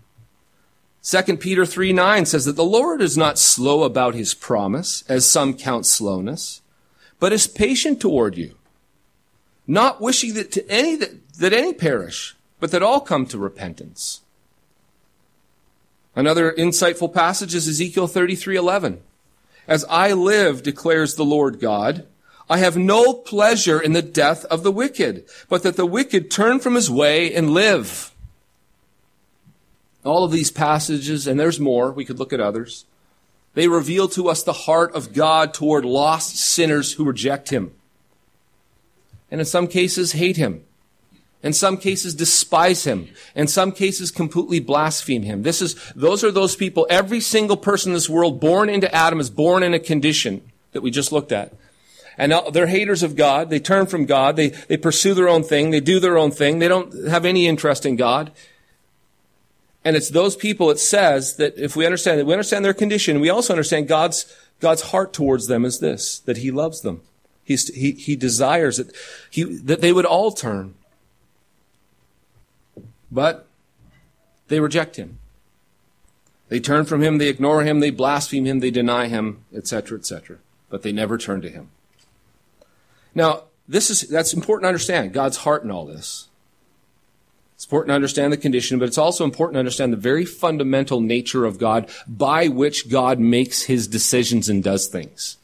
2 1.08 1.38
Peter 1.38 1.66
3 1.66 1.94
9 1.94 2.26
says 2.26 2.44
that 2.44 2.58
the 2.58 2.66
Lord 2.66 3.02
is 3.02 3.18
not 3.18 3.40
slow 3.40 3.84
about 3.84 4.14
his 4.14 4.34
promise, 4.34 5.06
as 5.08 5.30
some 5.30 5.54
count 5.54 5.86
slowness, 5.86 6.62
but 7.18 7.32
is 7.32 7.48
patient 7.48 8.02
toward 8.02 8.38
you, 8.38 8.56
not 9.66 10.02
wishing 10.02 10.34
that 10.34 10.52
to 10.52 10.70
any 10.70 10.98
that, 10.98 11.34
that 11.36 11.54
any 11.54 11.72
perish, 11.72 12.36
but 12.60 12.72
that 12.72 12.84
all 12.84 13.00
come 13.00 13.26
to 13.28 13.38
repentance. 13.38 14.20
Another 16.14 16.52
insightful 16.52 17.14
passage 17.14 17.56
is 17.56 17.70
Ezekiel 17.70 18.10
33:11. 18.10 18.98
As 19.66 19.86
I 19.90 20.12
live, 20.12 20.62
declares 20.62 21.16
the 21.16 21.24
Lord 21.24 21.62
God, 21.62 22.06
I 22.50 22.58
have 22.58 22.76
no 22.76 23.14
pleasure 23.14 23.80
in 23.80 23.94
the 23.94 24.02
death 24.02 24.44
of 24.46 24.64
the 24.64 24.74
wicked, 24.74 25.24
but 25.48 25.64
that 25.64 25.78
the 25.78 25.86
wicked 25.86 26.30
turn 26.30 26.60
from 26.60 26.76
his 26.76 26.90
way 26.92 27.34
and 27.34 27.52
live. 27.52 28.12
All 30.08 30.24
of 30.24 30.32
these 30.32 30.52
passages, 30.52 31.28
and 31.28 31.40
there's 31.40 31.60
more, 31.60 31.92
we 31.92 32.06
could 32.06 32.20
look 32.20 32.34
at 32.34 32.40
others, 32.40 32.86
they 33.54 33.68
reveal 33.68 34.08
to 34.10 34.30
us 34.30 34.44
the 34.44 34.54
heart 34.54 34.94
of 34.94 35.14
God 35.14 35.54
toward 35.54 35.84
lost 35.84 36.36
sinners 36.38 36.94
who 36.94 37.04
reject 37.04 37.50
Him. 37.50 37.72
And 39.32 39.42
in 39.42 39.46
some 39.46 39.68
cases, 39.68 40.12
hate 40.12 40.38
Him. 40.38 40.64
In 41.44 41.54
some 41.54 41.78
cases, 41.78 42.14
despise 42.14 42.84
Him. 42.84 43.10
In 43.36 43.48
some 43.48 43.72
cases, 43.72 44.12
completely 44.12 44.60
blaspheme 44.60 45.24
Him. 45.24 45.44
This 45.44 45.62
is, 45.62 45.76
those 45.96 46.24
are 46.24 46.32
those 46.32 46.56
people. 46.56 46.88
Every 46.90 47.20
single 47.20 47.58
person 47.58 47.92
in 47.92 47.94
this 47.96 48.10
world 48.10 48.40
born 48.40 48.70
into 48.70 48.94
Adam 48.94 49.20
is 49.20 49.30
born 49.30 49.64
in 49.64 49.74
a 49.74 49.80
condition 49.80 50.42
that 50.72 50.82
we 50.82 50.92
just 50.92 51.12
looked 51.12 51.32
at. 51.32 51.54
And 52.18 52.34
uh, 52.34 52.50
they're 52.50 52.68
haters 52.68 53.04
of 53.04 53.16
God. 53.16 53.50
They 53.50 53.60
turn 53.60 53.86
from 53.86 54.06
God. 54.06 54.36
They, 54.36 54.50
they 54.50 54.78
pursue 54.78 55.14
their 55.14 55.30
own 55.30 55.44
thing. 55.44 55.72
They 55.72 55.80
do 55.80 56.00
their 56.00 56.18
own 56.18 56.32
thing. 56.32 56.60
They 56.60 56.68
don't 56.68 57.08
have 57.08 57.26
any 57.26 57.48
interest 57.48 57.86
in 57.86 57.96
God. 57.96 58.32
And 59.88 59.96
it's 59.96 60.10
those 60.10 60.36
people 60.36 60.70
it 60.70 60.80
says 60.80 61.38
that 61.38 61.58
if 61.58 61.78
we 61.78 61.86
understand 61.86 62.20
that 62.20 62.26
we 62.26 62.34
understand 62.34 62.66
their 62.66 62.74
condition, 62.74 63.22
we 63.22 63.30
also 63.30 63.54
understand 63.54 63.88
God's, 63.88 64.26
God's 64.60 64.82
heart 64.82 65.14
towards 65.14 65.48
them 65.48 65.64
is 65.64 65.80
this, 65.80 66.20
that 66.20 66.40
He 66.40 66.52
loves 66.52 66.82
them. 66.82 67.04
He's, 67.46 67.74
he, 67.74 67.94
he 67.94 68.18
desires 68.18 68.76
that, 68.76 68.94
he, 69.30 69.46
that 69.46 69.80
they 69.80 69.94
would 69.94 70.04
all 70.04 70.34
turn. 70.34 70.76
But 73.10 73.48
they 74.50 74.60
reject 74.60 74.98
Him. 74.98 75.20
They 76.50 76.60
turn 76.60 76.84
from 76.84 77.02
him, 77.02 77.18
they 77.18 77.30
ignore 77.30 77.64
him, 77.64 77.80
they 77.80 77.90
blaspheme 77.90 78.44
him, 78.44 78.60
they 78.60 78.72
deny 78.72 79.08
him, 79.08 79.46
etc., 79.56 80.00
etc. 80.00 80.40
But 80.70 80.82
they 80.82 80.92
never 80.92 81.18
turn 81.18 81.42
to 81.44 81.50
him. 81.50 81.70
Now, 83.16 83.44
this 83.70 83.90
is, 83.90 84.02
that's 84.02 84.34
important 84.34 84.64
to 84.64 84.68
understand 84.68 85.14
God's 85.14 85.38
heart 85.38 85.64
in 85.64 85.72
all 85.72 85.86
this. 85.86 86.28
It's 87.58 87.66
important 87.66 87.90
to 87.90 87.96
understand 87.96 88.32
the 88.32 88.38
condition, 88.38 88.78
but 88.78 88.88
it's 88.88 89.00
also 89.00 89.24
important 89.24 89.56
to 89.56 89.60
understand 89.60 89.92
the 89.92 89.98
very 89.98 90.26
fundamental 90.26 91.02
nature 91.02 91.44
of 91.44 91.58
God 91.58 91.90
by 92.08 92.50
which 92.50 92.88
God 92.88 93.20
makes 93.20 93.64
his 93.64 93.88
decisions 93.88 94.48
and 94.48 94.64
does 94.64 94.86
things. 94.86 95.38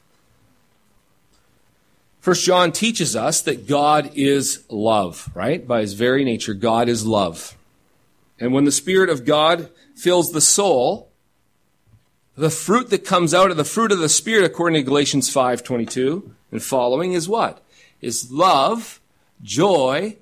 First 2.19 2.45
John 2.45 2.71
teaches 2.71 3.15
us 3.15 3.41
that 3.41 3.67
God 3.67 4.11
is 4.13 4.63
love, 4.69 5.27
right? 5.33 5.67
By 5.67 5.81
his 5.81 5.93
very 5.93 6.23
nature, 6.23 6.53
God 6.53 6.87
is 6.87 7.03
love. 7.03 7.57
And 8.39 8.53
when 8.53 8.65
the 8.65 8.71
Spirit 8.71 9.09
of 9.09 9.25
God 9.25 9.71
fills 9.95 10.33
the 10.33 10.39
soul, 10.39 11.09
the 12.35 12.51
fruit 12.51 12.91
that 12.91 13.05
comes 13.05 13.33
out 13.33 13.49
of 13.49 13.57
the 13.57 13.63
fruit 13.63 13.91
of 13.91 13.97
the 13.97 14.07
Spirit, 14.07 14.45
according 14.45 14.79
to 14.79 14.85
Galatians 14.87 15.33
5.22 15.33 16.29
and 16.51 16.61
following, 16.61 17.13
is 17.13 17.27
what? 17.27 17.63
Is 18.01 18.31
love, 18.31 19.01
joy, 19.41 20.17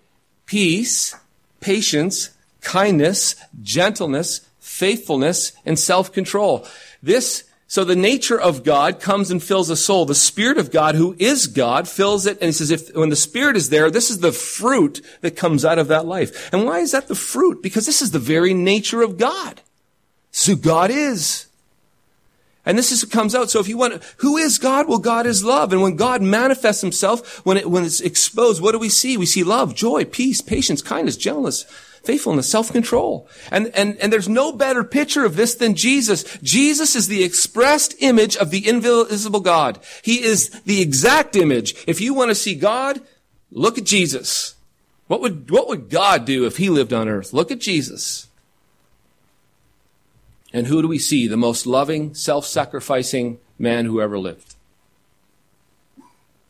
peace, 0.45 1.15
patience, 1.61 2.31
kindness, 2.59 3.35
gentleness, 3.63 4.41
faithfulness, 4.59 5.53
and 5.65 5.79
self-control. 5.79 6.67
This, 7.01 7.45
so 7.67 7.83
the 7.83 7.95
nature 7.95 8.39
of 8.39 8.63
God 8.63 8.99
comes 8.99 9.31
and 9.31 9.41
fills 9.41 9.69
a 9.69 9.75
soul. 9.75 10.05
The 10.05 10.13
Spirit 10.13 10.57
of 10.57 10.71
God, 10.71 10.95
who 10.95 11.15
is 11.17 11.47
God, 11.47 11.87
fills 11.87 12.25
it. 12.25 12.37
And 12.41 12.47
he 12.47 12.51
says, 12.51 12.69
if, 12.69 12.93
when 12.93 13.09
the 13.09 13.15
Spirit 13.15 13.55
is 13.55 13.69
there, 13.69 13.89
this 13.89 14.09
is 14.09 14.19
the 14.19 14.33
fruit 14.33 15.01
that 15.21 15.37
comes 15.37 15.63
out 15.63 15.79
of 15.79 15.87
that 15.87 16.05
life. 16.05 16.51
And 16.51 16.65
why 16.65 16.79
is 16.79 16.91
that 16.91 17.07
the 17.07 17.15
fruit? 17.15 17.63
Because 17.63 17.85
this 17.85 18.01
is 18.01 18.11
the 18.11 18.19
very 18.19 18.53
nature 18.53 19.01
of 19.01 19.17
God. 19.17 19.61
Who 20.45 20.55
God 20.55 20.91
is. 20.91 21.47
And 22.65 22.77
this 22.77 22.91
is 22.91 23.03
what 23.03 23.11
comes 23.11 23.33
out. 23.33 23.49
So 23.49 23.59
if 23.59 23.67
you 23.67 23.77
want, 23.77 24.03
who 24.17 24.37
is 24.37 24.59
God? 24.59 24.87
Well, 24.87 24.99
God 24.99 25.25
is 25.25 25.43
love. 25.43 25.73
And 25.73 25.81
when 25.81 25.95
God 25.95 26.21
manifests 26.21 26.81
himself, 26.81 27.43
when 27.45 27.57
it, 27.57 27.69
when 27.69 27.83
it's 27.83 28.01
exposed, 28.01 28.61
what 28.61 28.73
do 28.73 28.79
we 28.79 28.89
see? 28.89 29.17
We 29.17 29.25
see 29.25 29.43
love, 29.43 29.73
joy, 29.73 30.05
peace, 30.05 30.41
patience, 30.41 30.83
kindness, 30.83 31.17
gentleness, 31.17 31.63
faithfulness, 32.03 32.49
self-control. 32.49 33.27
And, 33.51 33.67
and, 33.75 33.97
and 33.97 34.13
there's 34.13 34.29
no 34.29 34.51
better 34.51 34.83
picture 34.83 35.25
of 35.25 35.35
this 35.35 35.55
than 35.55 35.75
Jesus. 35.75 36.23
Jesus 36.43 36.95
is 36.95 37.07
the 37.07 37.23
expressed 37.23 37.95
image 37.99 38.37
of 38.37 38.51
the 38.51 38.67
invisible 38.67 39.39
God. 39.39 39.79
He 40.03 40.23
is 40.23 40.49
the 40.61 40.81
exact 40.81 41.35
image. 41.35 41.75
If 41.87 41.99
you 41.99 42.13
want 42.13 42.29
to 42.29 42.35
see 42.35 42.53
God, 42.53 43.01
look 43.51 43.79
at 43.79 43.85
Jesus. 43.85 44.53
What 45.07 45.21
would, 45.21 45.49
what 45.49 45.67
would 45.67 45.89
God 45.89 46.25
do 46.25 46.45
if 46.45 46.57
he 46.57 46.69
lived 46.69 46.93
on 46.93 47.09
earth? 47.09 47.33
Look 47.33 47.51
at 47.51 47.59
Jesus. 47.59 48.27
And 50.53 50.67
who 50.67 50.81
do 50.81 50.87
we 50.87 50.99
see? 50.99 51.27
The 51.27 51.37
most 51.37 51.65
loving, 51.65 52.13
self-sacrificing 52.13 53.39
man 53.57 53.85
who 53.85 54.01
ever 54.01 54.19
lived. 54.19 54.55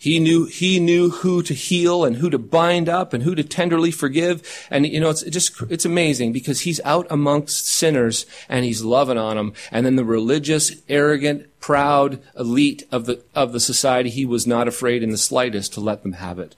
He 0.01 0.17
knew, 0.17 0.45
he 0.45 0.79
knew 0.79 1.11
who 1.11 1.43
to 1.43 1.53
heal 1.53 2.03
and 2.03 2.15
who 2.15 2.31
to 2.31 2.39
bind 2.39 2.89
up 2.89 3.13
and 3.13 3.21
who 3.21 3.35
to 3.35 3.43
tenderly 3.43 3.91
forgive. 3.91 4.67
And, 4.71 4.87
you 4.87 4.99
know, 4.99 5.11
it's 5.11 5.21
just, 5.21 5.61
it's 5.69 5.85
amazing 5.85 6.33
because 6.33 6.61
he's 6.61 6.81
out 6.83 7.05
amongst 7.11 7.67
sinners 7.67 8.25
and 8.49 8.65
he's 8.65 8.83
loving 8.83 9.19
on 9.19 9.37
them. 9.37 9.53
And 9.69 9.85
then 9.85 9.97
the 9.97 10.03
religious, 10.03 10.71
arrogant, 10.89 11.47
proud 11.59 12.19
elite 12.35 12.87
of 12.91 13.05
the, 13.05 13.21
of 13.35 13.53
the 13.53 13.59
society, 13.59 14.09
he 14.09 14.25
was 14.25 14.47
not 14.47 14.67
afraid 14.67 15.03
in 15.03 15.11
the 15.11 15.19
slightest 15.19 15.71
to 15.73 15.81
let 15.81 16.01
them 16.01 16.13
have 16.13 16.39
it. 16.39 16.55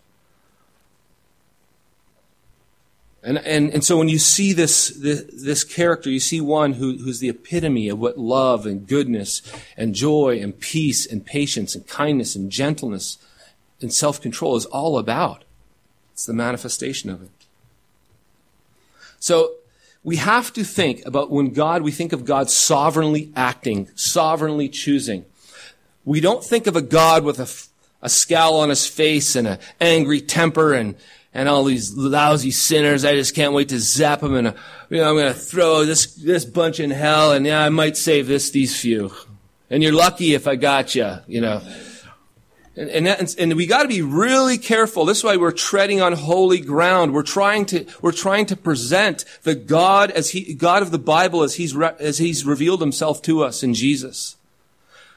And, 3.26 3.38
and, 3.38 3.70
and 3.74 3.84
so 3.86 3.98
when 3.98 4.10
you 4.10 4.20
see 4.20 4.52
this, 4.52 4.90
this, 4.90 5.24
this 5.32 5.64
character, 5.64 6.10
you 6.10 6.20
see 6.20 6.42
one 6.42 6.74
who, 6.74 6.98
who's 6.98 7.20
the 7.20 7.30
epitome 7.30 7.88
of 7.88 7.98
what 7.98 8.18
love 8.18 8.66
and 8.66 8.86
goodness 8.86 9.42
and 9.78 9.96
joy 9.96 10.40
and 10.42 10.60
peace 10.60 11.06
and 11.06 11.26
patience 11.26 11.74
and 11.74 11.88
kindness 11.88 12.36
and 12.36 12.52
gentleness 12.52 13.18
and 13.80 13.94
self-control 13.94 14.58
is 14.58 14.66
all 14.66 14.98
about. 14.98 15.46
It's 16.12 16.26
the 16.26 16.34
manifestation 16.34 17.10
of 17.10 17.24
it. 17.24 17.30
So 19.20 19.54
we 20.04 20.18
have 20.18 20.52
to 20.54 20.66
think 20.66 21.06
about 21.06 21.32
when 21.32 21.54
God, 21.54 21.82
we 21.82 21.92
think 21.92 22.12
of 22.12 22.26
God 22.26 22.50
sovereignly 22.50 23.32
acting, 23.38 23.90
sovereignly 23.96 24.68
choosing. 24.68 25.24
We 26.04 26.20
don't 26.20 26.44
think 26.44 26.68
of 26.68 26.76
a 26.76 26.82
God 26.82 27.24
with 27.24 27.40
a, 27.40 27.50
a 28.06 28.10
scowl 28.10 28.60
on 28.60 28.68
his 28.68 28.86
face 28.86 29.38
and 29.38 29.48
an 29.48 29.60
angry 29.80 30.20
temper 30.20 30.74
and, 30.74 30.96
and 31.34 31.50
all 31.50 31.64
these 31.64 31.94
lousy 31.94 32.52
sinners. 32.52 33.06
I 33.06 33.16
just 33.16 33.36
can't 33.36 33.54
wait 33.54 33.70
to 33.70 33.80
zap 33.80 34.22
them 34.22 34.36
and, 34.36 34.54
you 34.90 34.98
know, 34.98 35.10
I'm 35.10 35.16
going 35.16 35.34
to 35.34 35.40
throw 35.40 35.86
this, 35.86 36.14
this 36.16 36.46
bunch 36.46 36.80
in 36.80 36.92
hell 36.92 37.32
and 37.32 37.46
yeah, 37.46 37.64
I 37.64 37.70
might 37.70 37.98
save 37.98 38.28
this, 38.28 38.52
these 38.52 38.80
few. 38.80 39.12
And 39.70 39.82
you're 39.82 39.94
lucky 39.94 40.34
if 40.34 40.48
I 40.48 40.56
got 40.56 40.94
you, 40.94 41.18
you 41.28 41.42
know. 41.42 41.62
And, 42.76 42.90
and, 42.90 43.06
that, 43.06 43.40
and 43.40 43.54
we 43.54 43.68
got 43.68 43.84
to 43.84 43.88
be 43.88 44.02
really 44.02 44.58
careful. 44.58 45.06
This 45.06 45.20
is 45.20 45.24
why 45.24 45.38
we're 45.38 45.52
treading 45.52 46.02
on 46.02 46.14
holy 46.14 46.60
ground. 46.60 47.14
We're 47.14 47.22
trying 47.22 47.66
to, 47.68 47.86
we're 48.02 48.12
trying 48.12 48.48
to 48.48 48.56
present 48.56 49.26
the 49.44 49.54
God 49.54 50.10
as 50.12 50.32
he, 50.32 50.54
God 50.56 50.82
of 50.82 50.92
the 50.92 51.00
Bible 51.00 51.44
as 51.44 51.56
he's, 51.56 51.76
re, 51.76 51.92
as 52.00 52.18
he's 52.18 52.46
revealed 52.46 52.82
himself 52.82 53.22
to 53.24 53.44
us 53.44 53.62
in 53.62 53.74
Jesus. 53.76 54.38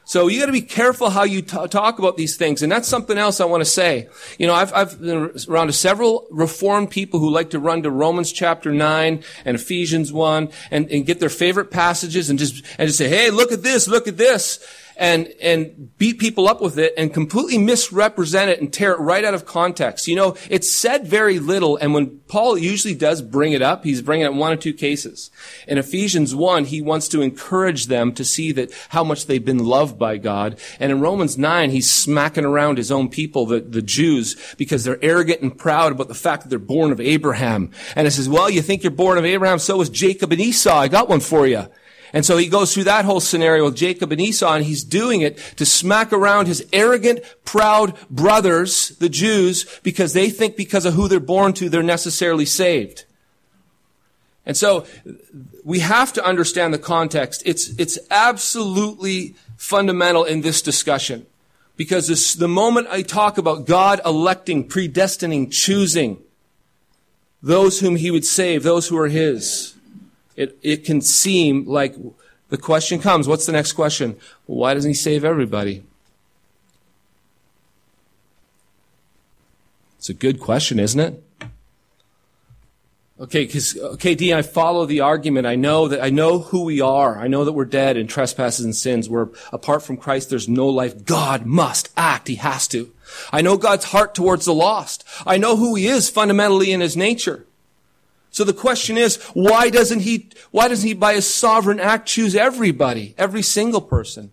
So 0.07 0.27
you 0.27 0.39
got 0.39 0.45
to 0.45 0.53
be 0.53 0.61
careful 0.61 1.09
how 1.09 1.23
you 1.23 1.41
t- 1.41 1.67
talk 1.67 1.99
about 1.99 2.15
these 2.15 2.37
things. 2.37 2.63
And 2.63 2.71
that's 2.71 2.87
something 2.87 3.17
else 3.17 3.41
I 3.41 3.45
want 3.45 3.59
to 3.59 3.69
say. 3.69 4.07
You 4.39 4.47
know, 4.47 4.53
I've, 4.53 4.73
I've 4.73 5.01
been 5.01 5.33
around 5.49 5.75
several 5.75 6.25
reformed 6.31 6.91
people 6.91 7.19
who 7.19 7.29
like 7.29 7.49
to 7.49 7.59
run 7.59 7.83
to 7.83 7.91
Romans 7.91 8.31
chapter 8.31 8.71
9 8.71 9.21
and 9.43 9.55
Ephesians 9.55 10.13
1 10.13 10.49
and, 10.71 10.89
and 10.89 11.05
get 11.05 11.19
their 11.19 11.27
favorite 11.27 11.71
passages 11.71 12.29
and 12.29 12.39
just, 12.39 12.63
and 12.77 12.87
just 12.87 12.97
say, 12.97 13.09
hey, 13.09 13.31
look 13.31 13.51
at 13.51 13.63
this, 13.63 13.89
look 13.89 14.07
at 14.07 14.15
this 14.15 14.65
and, 14.97 15.27
and 15.41 15.97
beat 15.97 16.19
people 16.19 16.47
up 16.47 16.61
with 16.61 16.77
it 16.77 16.93
and 16.97 17.13
completely 17.13 17.57
misrepresent 17.57 18.49
it 18.49 18.59
and 18.59 18.73
tear 18.73 18.93
it 18.93 18.99
right 18.99 19.23
out 19.23 19.33
of 19.33 19.45
context. 19.45 20.07
You 20.07 20.15
know, 20.15 20.35
it's 20.49 20.71
said 20.71 21.07
very 21.07 21.39
little, 21.39 21.77
and 21.77 21.93
when 21.93 22.19
Paul 22.27 22.57
usually 22.57 22.95
does 22.95 23.21
bring 23.21 23.53
it 23.53 23.61
up, 23.61 23.83
he's 23.83 24.01
bringing 24.01 24.25
it 24.25 24.31
in 24.31 24.37
one 24.37 24.51
or 24.51 24.57
two 24.57 24.73
cases. 24.73 25.29
In 25.67 25.77
Ephesians 25.77 26.33
1, 26.33 26.65
he 26.65 26.81
wants 26.81 27.07
to 27.09 27.21
encourage 27.21 27.85
them 27.85 28.11
to 28.13 28.25
see 28.25 28.51
that 28.53 28.71
how 28.89 29.03
much 29.03 29.27
they've 29.27 29.43
been 29.43 29.63
loved 29.63 29.99
by 29.99 30.17
God. 30.17 30.59
And 30.79 30.91
in 30.91 30.99
Romans 30.99 31.37
9, 31.37 31.69
he's 31.69 31.91
smacking 31.91 32.45
around 32.45 32.77
his 32.77 32.91
own 32.91 33.09
people, 33.09 33.45
the, 33.45 33.59
the 33.59 33.81
Jews, 33.81 34.35
because 34.57 34.83
they're 34.83 35.03
arrogant 35.03 35.41
and 35.41 35.57
proud 35.57 35.91
about 35.91 36.07
the 36.07 36.15
fact 36.15 36.43
that 36.43 36.49
they're 36.49 36.59
born 36.59 36.91
of 36.91 36.99
Abraham. 36.99 37.71
And 37.95 38.07
it 38.07 38.11
says, 38.11 38.27
well, 38.27 38.49
you 38.49 38.61
think 38.61 38.83
you're 38.83 38.91
born 38.91 39.17
of 39.17 39.25
Abraham, 39.25 39.59
so 39.59 39.79
is 39.81 39.89
Jacob 39.89 40.31
and 40.31 40.41
Esau. 40.41 40.75
I 40.75 40.87
got 40.87 41.09
one 41.09 41.19
for 41.19 41.45
you. 41.45 41.67
And 42.13 42.25
so 42.25 42.37
he 42.37 42.47
goes 42.47 42.73
through 42.73 42.85
that 42.85 43.05
whole 43.05 43.19
scenario 43.19 43.65
with 43.65 43.75
Jacob 43.75 44.11
and 44.11 44.21
Esau, 44.21 44.53
and 44.53 44.65
he's 44.65 44.83
doing 44.83 45.21
it 45.21 45.37
to 45.57 45.65
smack 45.65 46.13
around 46.13 46.47
his 46.47 46.65
arrogant, 46.71 47.19
proud 47.43 47.95
brothers, 48.09 48.89
the 48.99 49.09
Jews, 49.09 49.79
because 49.83 50.13
they 50.13 50.29
think 50.29 50.55
because 50.55 50.85
of 50.85 50.93
who 50.93 51.07
they're 51.07 51.19
born 51.19 51.53
to, 51.53 51.69
they're 51.69 51.83
necessarily 51.83 52.45
saved. 52.45 53.05
And 54.45 54.55
so 54.55 54.85
we 55.65 55.79
have 55.79 56.13
to 56.13 56.23
understand 56.23 56.73
the 56.73 56.79
context. 56.79 57.43
It's, 57.45 57.69
it's 57.77 57.99
absolutely 58.09 59.35
fundamental 59.57 60.23
in 60.23 60.41
this 60.41 60.61
discussion. 60.61 61.25
Because 61.75 62.07
this, 62.07 62.33
the 62.33 62.47
moment 62.47 62.87
I 62.89 63.01
talk 63.01 63.37
about 63.37 63.65
God 63.67 63.99
electing, 64.05 64.67
predestining, 64.67 65.51
choosing 65.51 66.17
those 67.43 67.81
whom 67.81 67.97
he 67.97 68.09
would 68.09 68.25
save, 68.25 68.63
those 68.63 68.87
who 68.87 68.97
are 68.97 69.09
his, 69.09 69.75
it, 70.37 70.57
it 70.61 70.85
can 70.85 71.01
seem 71.01 71.65
like 71.65 71.95
the 72.49 72.57
question 72.57 72.99
comes, 72.99 73.27
what's 73.27 73.45
the 73.45 73.51
next 73.51 73.73
question? 73.73 74.17
Why 74.45 74.73
doesn't 74.73 74.89
he 74.89 74.95
save 74.95 75.25
everybody? 75.25 75.83
It's 79.97 80.09
a 80.09 80.13
good 80.13 80.39
question, 80.39 80.79
isn't 80.79 80.99
it? 80.99 81.23
Okay, 83.19 83.45
because 83.45 83.75
okay, 83.75 84.13
Dean, 84.13 84.35
I 84.35 84.43
follow 84.43 84.85
the 84.85 84.99
argument. 84.99 85.47
I 85.47 85.55
know 85.55 85.87
that 85.87 86.03
I 86.03 86.11
know 86.11 86.37
who 86.37 86.63
we 86.65 86.81
are. 86.81 87.17
I 87.17 87.27
know 87.27 87.45
that 87.45 87.53
we're 87.53 87.65
dead 87.65 87.97
in 87.97 88.05
trespasses 88.05 88.63
and 88.63 88.75
sins. 88.75 89.09
We're 89.09 89.29
apart 89.51 89.81
from 89.81 89.97
Christ. 89.97 90.29
There's 90.29 90.47
no 90.47 90.67
life. 90.67 91.03
God 91.03 91.43
must 91.43 91.89
act. 91.97 92.27
He 92.27 92.35
has 92.35 92.67
to. 92.67 92.93
I 93.33 93.41
know 93.41 93.57
God's 93.57 93.85
heart 93.85 94.13
towards 94.13 94.45
the 94.45 94.53
lost. 94.53 95.03
I 95.25 95.37
know 95.37 95.55
who 95.55 95.73
He 95.73 95.87
is 95.87 96.11
fundamentally 96.11 96.71
in 96.71 96.79
His 96.79 96.95
nature. 96.95 97.46
So 98.37 98.43
the 98.43 98.53
question 98.53 98.99
is, 98.99 99.15
why 99.33 99.71
doesn't 99.71 100.01
he, 100.01 100.29
why 100.51 100.67
doesn't 100.67 100.87
he 100.87 100.93
by 100.93 101.15
his 101.15 101.25
sovereign 101.25 101.79
act 101.79 102.07
choose 102.07 102.35
everybody, 102.35 103.15
every 103.17 103.41
single 103.41 103.81
person? 103.81 104.31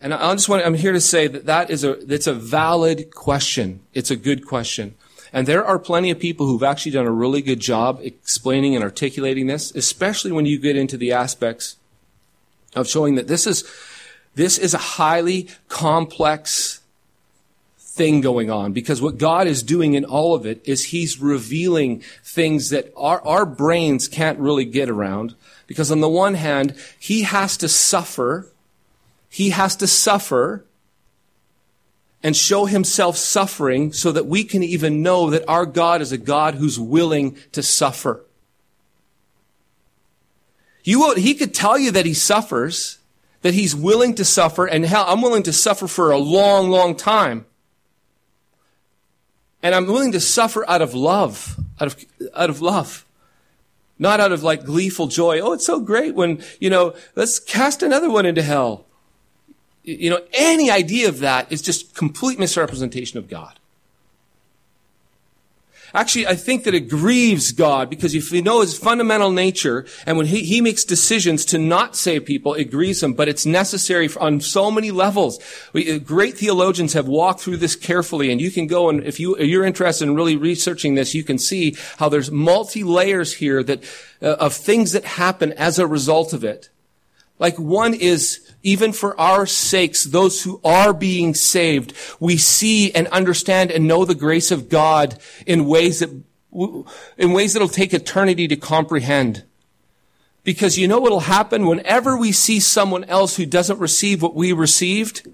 And 0.00 0.14
I 0.14 0.32
just 0.32 0.48
want, 0.48 0.64
I'm 0.64 0.72
here 0.72 0.94
to 0.94 1.00
say 1.02 1.26
that 1.26 1.44
that 1.44 1.68
is 1.68 1.84
a, 1.84 1.96
that's 1.96 2.26
a 2.26 2.32
valid 2.32 3.14
question. 3.14 3.80
It's 3.92 4.10
a 4.10 4.16
good 4.16 4.46
question. 4.46 4.94
And 5.30 5.46
there 5.46 5.62
are 5.62 5.78
plenty 5.78 6.10
of 6.10 6.18
people 6.18 6.46
who've 6.46 6.62
actually 6.62 6.92
done 6.92 7.04
a 7.04 7.12
really 7.12 7.42
good 7.42 7.60
job 7.60 8.00
explaining 8.02 8.74
and 8.74 8.82
articulating 8.82 9.46
this, 9.46 9.74
especially 9.74 10.32
when 10.32 10.46
you 10.46 10.58
get 10.58 10.76
into 10.76 10.96
the 10.96 11.12
aspects 11.12 11.76
of 12.74 12.88
showing 12.88 13.16
that 13.16 13.28
this 13.28 13.46
is, 13.46 13.70
this 14.36 14.56
is 14.56 14.72
a 14.72 14.78
highly 14.78 15.50
complex 15.68 16.77
thing 17.98 18.20
going 18.20 18.48
on 18.50 18.72
because 18.72 19.02
what 19.02 19.18
God 19.18 19.46
is 19.46 19.62
doing 19.62 19.94
in 19.94 20.04
all 20.04 20.34
of 20.34 20.46
it 20.46 20.62
is 20.64 20.84
he's 20.84 21.20
revealing 21.20 22.02
things 22.22 22.70
that 22.70 22.92
our, 22.96 23.20
our 23.26 23.44
brains 23.44 24.08
can't 24.08 24.38
really 24.38 24.64
get 24.64 24.88
around. 24.88 25.34
Because 25.66 25.90
on 25.90 26.00
the 26.00 26.08
one 26.08 26.34
hand, 26.34 26.74
he 26.98 27.22
has 27.22 27.56
to 27.58 27.68
suffer. 27.68 28.46
He 29.28 29.50
has 29.50 29.76
to 29.76 29.86
suffer 29.86 30.64
and 32.22 32.36
show 32.36 32.66
himself 32.66 33.16
suffering 33.16 33.92
so 33.92 34.12
that 34.12 34.26
we 34.26 34.44
can 34.44 34.62
even 34.62 35.02
know 35.02 35.30
that 35.30 35.44
our 35.48 35.66
God 35.66 36.00
is 36.00 36.12
a 36.12 36.18
God 36.18 36.54
who's 36.54 36.78
willing 36.78 37.36
to 37.52 37.62
suffer. 37.62 38.24
You, 40.84 41.14
he 41.14 41.34
could 41.34 41.52
tell 41.52 41.78
you 41.78 41.90
that 41.90 42.06
he 42.06 42.14
suffers, 42.14 42.98
that 43.42 43.54
he's 43.54 43.76
willing 43.76 44.14
to 44.14 44.24
suffer, 44.24 44.66
and 44.66 44.84
hell, 44.84 45.04
I'm 45.06 45.20
willing 45.20 45.42
to 45.42 45.52
suffer 45.52 45.86
for 45.86 46.10
a 46.10 46.18
long, 46.18 46.70
long 46.70 46.96
time. 46.96 47.44
And 49.62 49.74
I'm 49.74 49.86
willing 49.86 50.12
to 50.12 50.20
suffer 50.20 50.68
out 50.68 50.82
of 50.82 50.94
love, 50.94 51.58
out 51.80 51.88
of, 51.88 52.04
out 52.34 52.50
of 52.50 52.60
love. 52.60 53.04
Not 53.98 54.20
out 54.20 54.30
of 54.30 54.42
like 54.44 54.64
gleeful 54.64 55.08
joy. 55.08 55.40
Oh, 55.40 55.52
it's 55.52 55.66
so 55.66 55.80
great 55.80 56.14
when, 56.14 56.42
you 56.60 56.70
know, 56.70 56.94
let's 57.16 57.40
cast 57.40 57.82
another 57.82 58.08
one 58.08 58.26
into 58.26 58.42
hell. 58.42 58.86
You 59.82 60.10
know, 60.10 60.20
any 60.32 60.70
idea 60.70 61.08
of 61.08 61.18
that 61.20 61.50
is 61.50 61.62
just 61.62 61.94
complete 61.94 62.38
misrepresentation 62.38 63.18
of 63.18 63.28
God. 63.28 63.58
Actually, 65.94 66.26
I 66.26 66.34
think 66.34 66.64
that 66.64 66.74
it 66.74 66.88
grieves 66.88 67.52
God 67.52 67.88
because 67.88 68.14
if 68.14 68.30
you 68.30 68.42
know 68.42 68.60
his 68.60 68.76
fundamental 68.76 69.30
nature 69.30 69.86
and 70.04 70.18
when 70.18 70.26
he, 70.26 70.40
he 70.40 70.60
makes 70.60 70.84
decisions 70.84 71.44
to 71.46 71.58
not 71.58 71.96
save 71.96 72.26
people, 72.26 72.54
it 72.54 72.70
grieves 72.70 73.02
him, 73.02 73.14
but 73.14 73.28
it's 73.28 73.46
necessary 73.46 74.08
on 74.20 74.40
so 74.40 74.70
many 74.70 74.90
levels. 74.90 75.40
We, 75.72 75.90
uh, 75.90 75.98
great 75.98 76.36
theologians 76.36 76.92
have 76.92 77.08
walked 77.08 77.40
through 77.40 77.56
this 77.56 77.74
carefully 77.74 78.30
and 78.30 78.40
you 78.40 78.50
can 78.50 78.66
go 78.66 78.90
and 78.90 79.02
if 79.02 79.18
you, 79.18 79.38
you're 79.38 79.64
interested 79.64 80.04
in 80.04 80.14
really 80.14 80.36
researching 80.36 80.94
this, 80.94 81.14
you 81.14 81.24
can 81.24 81.38
see 81.38 81.76
how 81.96 82.08
there's 82.08 82.30
multi 82.30 82.84
layers 82.84 83.32
here 83.34 83.62
that, 83.62 83.82
uh, 84.20 84.36
of 84.40 84.52
things 84.52 84.92
that 84.92 85.04
happen 85.04 85.52
as 85.54 85.78
a 85.78 85.86
result 85.86 86.32
of 86.32 86.44
it. 86.44 86.68
Like 87.38 87.58
one 87.58 87.94
is 87.94 88.47
even 88.68 88.92
for 88.92 89.18
our 89.18 89.46
sakes, 89.46 90.04
those 90.04 90.42
who 90.42 90.60
are 90.62 90.92
being 90.92 91.32
saved, 91.32 91.94
we 92.20 92.36
see 92.36 92.92
and 92.92 93.06
understand 93.08 93.70
and 93.70 93.88
know 93.88 94.04
the 94.04 94.14
grace 94.14 94.50
of 94.50 94.68
God 94.68 95.18
in 95.46 95.64
ways 95.64 96.00
that, 96.00 96.10
in 97.16 97.32
ways 97.32 97.54
that'll 97.54 97.68
take 97.68 97.94
eternity 97.94 98.46
to 98.46 98.56
comprehend. 98.56 99.44
Because 100.44 100.76
you 100.76 100.86
know 100.86 101.00
what'll 101.00 101.20
happen 101.20 101.66
whenever 101.66 102.14
we 102.14 102.30
see 102.30 102.60
someone 102.60 103.04
else 103.04 103.36
who 103.36 103.46
doesn't 103.46 103.78
receive 103.78 104.20
what 104.20 104.34
we 104.34 104.52
received? 104.52 105.26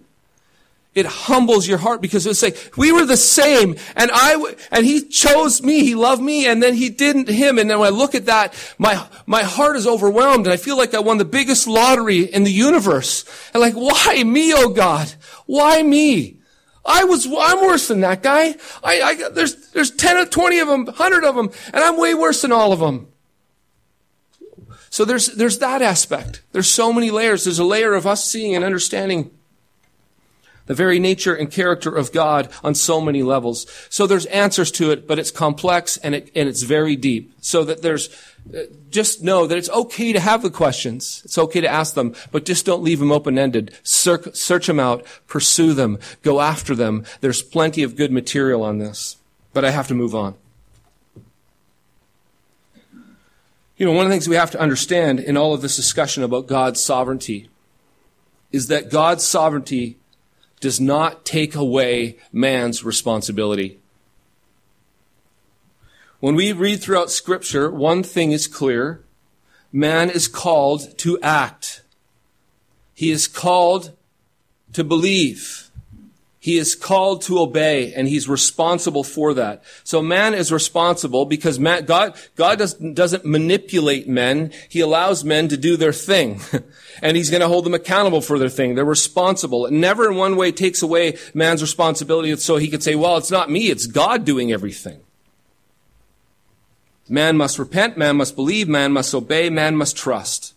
It 0.95 1.07
humbles 1.07 1.67
your 1.67 1.79
heart 1.79 2.01
because 2.01 2.27
it's 2.27 2.43
like 2.43 2.73
we 2.77 2.93
were 2.93 3.05
the 3.05 3.17
same 3.17 3.77
and 3.97 4.11
I 4.13 4.55
and 4.71 4.87
he 4.87 5.07
chose 5.07 5.63
me 5.63 5.81
he 5.81 5.95
loved 5.95 6.23
me 6.23 6.47
and 6.47 6.63
then 6.63 6.75
he 6.75 6.89
didn't 6.91 7.29
him. 7.29 7.59
And 7.59 7.69
then 7.69 7.79
when 7.79 7.93
I 7.93 7.97
look 7.97 8.15
at 8.15 8.27
that 8.27 8.55
my 8.79 9.07
my 9.27 9.43
heart 9.43 9.77
is 9.77 9.87
overwhelmed 9.87 10.47
and 10.47 10.53
I 10.53 10.57
feel 10.57 10.77
like 10.77 10.95
I 10.95 11.01
won 11.01 11.19
the 11.19 11.25
biggest 11.25 11.67
lottery 11.67 12.21
in 12.21 12.45
the 12.45 12.53
universe. 12.53 13.25
And 13.53 13.61
like 13.61 13.75
why 13.75 14.23
me 14.25 14.53
oh 14.55 14.71
God? 14.71 15.13
Why 15.47 15.83
me? 15.83 16.39
I 16.85 17.05
was 17.05 17.27
I'm 17.27 17.61
worse 17.61 17.89
than 17.89 18.01
that 18.01 18.23
guy. 18.23 18.55
I, 18.83 19.01
I 19.03 19.29
there's 19.31 19.71
there's 19.71 19.91
10 19.91 20.17
or 20.17 20.27
20 20.27 20.59
of 20.61 20.69
them 20.69 20.85
100 20.87 21.25
of 21.25 21.35
them 21.35 21.51
and 21.73 21.83
I'm 21.83 21.99
way 21.99 22.15
worse 22.15 22.43
than 22.43 22.53
all 22.53 22.73
of 22.73 22.81
them 22.81 23.09
so 24.95 25.05
there's 25.05 25.27
there's 25.27 25.59
that 25.59 25.83
aspect. 25.83 26.43
There's 26.53 26.69
so 26.69 26.93
many 26.93 27.11
layers. 27.11 27.43
There's 27.43 27.59
a 27.59 27.65
layer 27.65 27.95
of 27.95 28.07
us 28.07 28.25
seeing 28.31 28.55
and 28.55 28.65
understanding 28.65 29.33
the 30.67 30.75
very 30.75 30.99
nature 30.99 31.35
and 31.35 31.51
character 31.51 31.95
of 31.95 32.13
God 32.13 32.49
on 32.63 32.75
so 32.75 33.01
many 33.01 33.23
levels. 33.23 33.67
So 33.91 34.07
there's 34.07 34.27
answers 34.27 34.71
to 34.73 34.91
it, 34.91 35.07
but 35.07 35.19
it's 35.19 35.31
complex 35.31 35.97
and, 35.99 36.15
it, 36.15 36.31
and 36.35 36.49
it's 36.49 36.63
very 36.63 36.97
deep. 36.97 37.33
So 37.41 37.65
that 37.65 37.83
there's, 37.83 38.09
uh, 38.55 38.61
just 38.91 39.23
know 39.23 39.47
that 39.47 39.59
it's 39.59 39.69
okay 39.71 40.13
to 40.13 40.21
have 40.21 40.43
the 40.43 40.51
questions. 40.51 41.23
It's 41.25 41.37
okay 41.37 41.61
to 41.61 41.69
ask 41.69 41.95
them, 41.95 42.15
but 42.33 42.47
just 42.47 42.65
don't 42.65 42.83
leave 42.83 42.99
them 42.99 43.13
open-ended. 43.13 43.79
Search, 43.83 44.35
search 44.35 44.67
them 44.67 44.81
out, 44.81 45.05
pursue 45.27 45.75
them, 45.75 45.99
go 46.23 46.41
after 46.41 46.75
them. 46.75 47.05
There's 47.21 47.43
plenty 47.43 47.83
of 47.83 47.97
good 47.97 48.11
material 48.11 48.63
on 48.63 48.79
this, 48.79 49.19
but 49.53 49.65
I 49.65 49.71
have 49.71 49.89
to 49.89 49.95
move 49.95 50.15
on. 50.15 50.35
You 53.77 53.85
know, 53.85 53.93
one 53.93 54.07
of 54.07 54.11
the 54.11 54.15
things 54.15 54.29
we 54.29 54.37
have 54.37 54.53
to 54.53 54.61
understand 54.61 55.19
in 55.19 55.37
all 55.37 55.53
of 55.53 55.61
this 55.61 55.75
discussion 55.75 56.23
about 56.23 56.47
God's 56.47 56.81
sovereignty 56.83 57.49
is 58.53 58.69
that 58.69 58.89
God's 58.89 59.25
sovereignty 59.25 59.99
does 60.65 60.81
not 60.81 61.27
take 61.27 61.55
away 61.55 62.17
man's 62.33 62.83
responsibility. 62.83 63.79
When 66.21 66.35
we 66.35 66.53
read 66.53 66.81
throughout 66.81 67.11
scripture, 67.11 67.71
one 67.71 68.03
thing 68.03 68.33
is 68.33 68.47
clear. 68.47 69.05
Man 69.71 70.09
is 70.09 70.27
called 70.27 70.97
to 71.01 71.21
act. 71.21 71.83
He 72.95 73.11
is 73.11 73.29
called 73.29 73.95
to 74.73 74.83
believe. 74.83 75.64
He 76.45 76.59
is 76.59 76.75
called 76.75 77.23
to 77.23 77.39
obey 77.39 77.95
and 77.95 78.07
he's 78.07 78.29
responsible 78.29 79.03
for 79.03 79.33
that. 79.33 79.65
So 79.83 80.03
man 80.03 80.35
is 80.35 80.53
responsible 80.53 81.25
because 81.25 81.59
man, 81.59 81.87
God, 81.87 82.21
God 82.37 82.59
does, 82.59 82.75
doesn't 82.75 83.25
manipulate 83.25 84.07
men. 84.07 84.53
He 84.69 84.81
allows 84.81 85.25
men 85.25 85.49
to 85.49 85.57
do 85.57 85.79
their 85.79 85.95
thing. 85.95 86.43
and 87.03 87.17
he's 87.17 87.31
going 87.31 87.41
to 87.41 87.49
hold 87.49 87.65
them 87.65 87.73
accountable 87.73 88.21
for 88.21 88.39
their 88.39 88.51
thing. 88.51 88.75
They're 88.75 88.85
responsible. 88.85 89.65
It 89.65 89.73
never 89.73 90.11
in 90.11 90.19
one 90.19 90.37
way 90.37 90.53
takes 90.53 90.83
away 90.83 91.17
man's 91.33 91.63
responsibility 91.63 92.37
so 92.37 92.59
he 92.59 92.69
could 92.69 92.83
say, 92.83 92.95
well, 92.95 93.17
it's 93.17 93.31
not 93.31 93.51
me, 93.51 93.71
it's 93.71 93.87
God 93.87 94.27
doing 94.27 94.53
everything. 94.53 95.01
Man 97.09 97.39
must 97.39 97.59
repent, 97.59 97.97
man 97.97 98.19
must 98.19 98.37
believe, 98.37 98.69
man 98.69 98.93
must 98.93 99.15
obey, 99.15 99.49
man 99.49 99.77
must 99.77 99.97
trust 99.97 100.54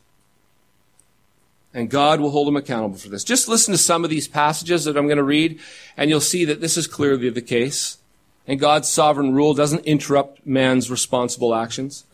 and 1.77 1.91
God 1.91 2.19
will 2.19 2.31
hold 2.31 2.47
him 2.47 2.55
accountable 2.55 2.97
for 2.97 3.09
this. 3.09 3.23
Just 3.23 3.47
listen 3.47 3.71
to 3.71 3.77
some 3.77 4.03
of 4.03 4.09
these 4.09 4.27
passages 4.27 4.85
that 4.85 4.97
I'm 4.97 5.05
going 5.05 5.17
to 5.17 5.23
read, 5.23 5.59
and 5.95 6.09
you'll 6.09 6.19
see 6.19 6.43
that 6.43 6.59
this 6.59 6.75
is 6.75 6.87
clearly 6.87 7.29
the 7.29 7.39
case. 7.39 7.99
And 8.47 8.59
God's 8.59 8.89
sovereign 8.89 9.35
rule 9.35 9.53
doesn't 9.53 9.85
interrupt 9.85 10.43
man's 10.43 10.89
responsible 10.89 11.53
actions. 11.53 12.05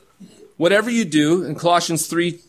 Whatever 0.58 0.89
you 0.89 1.06
do, 1.06 1.45
in 1.45 1.56
Colossians 1.56 2.08
3, 2.08 2.41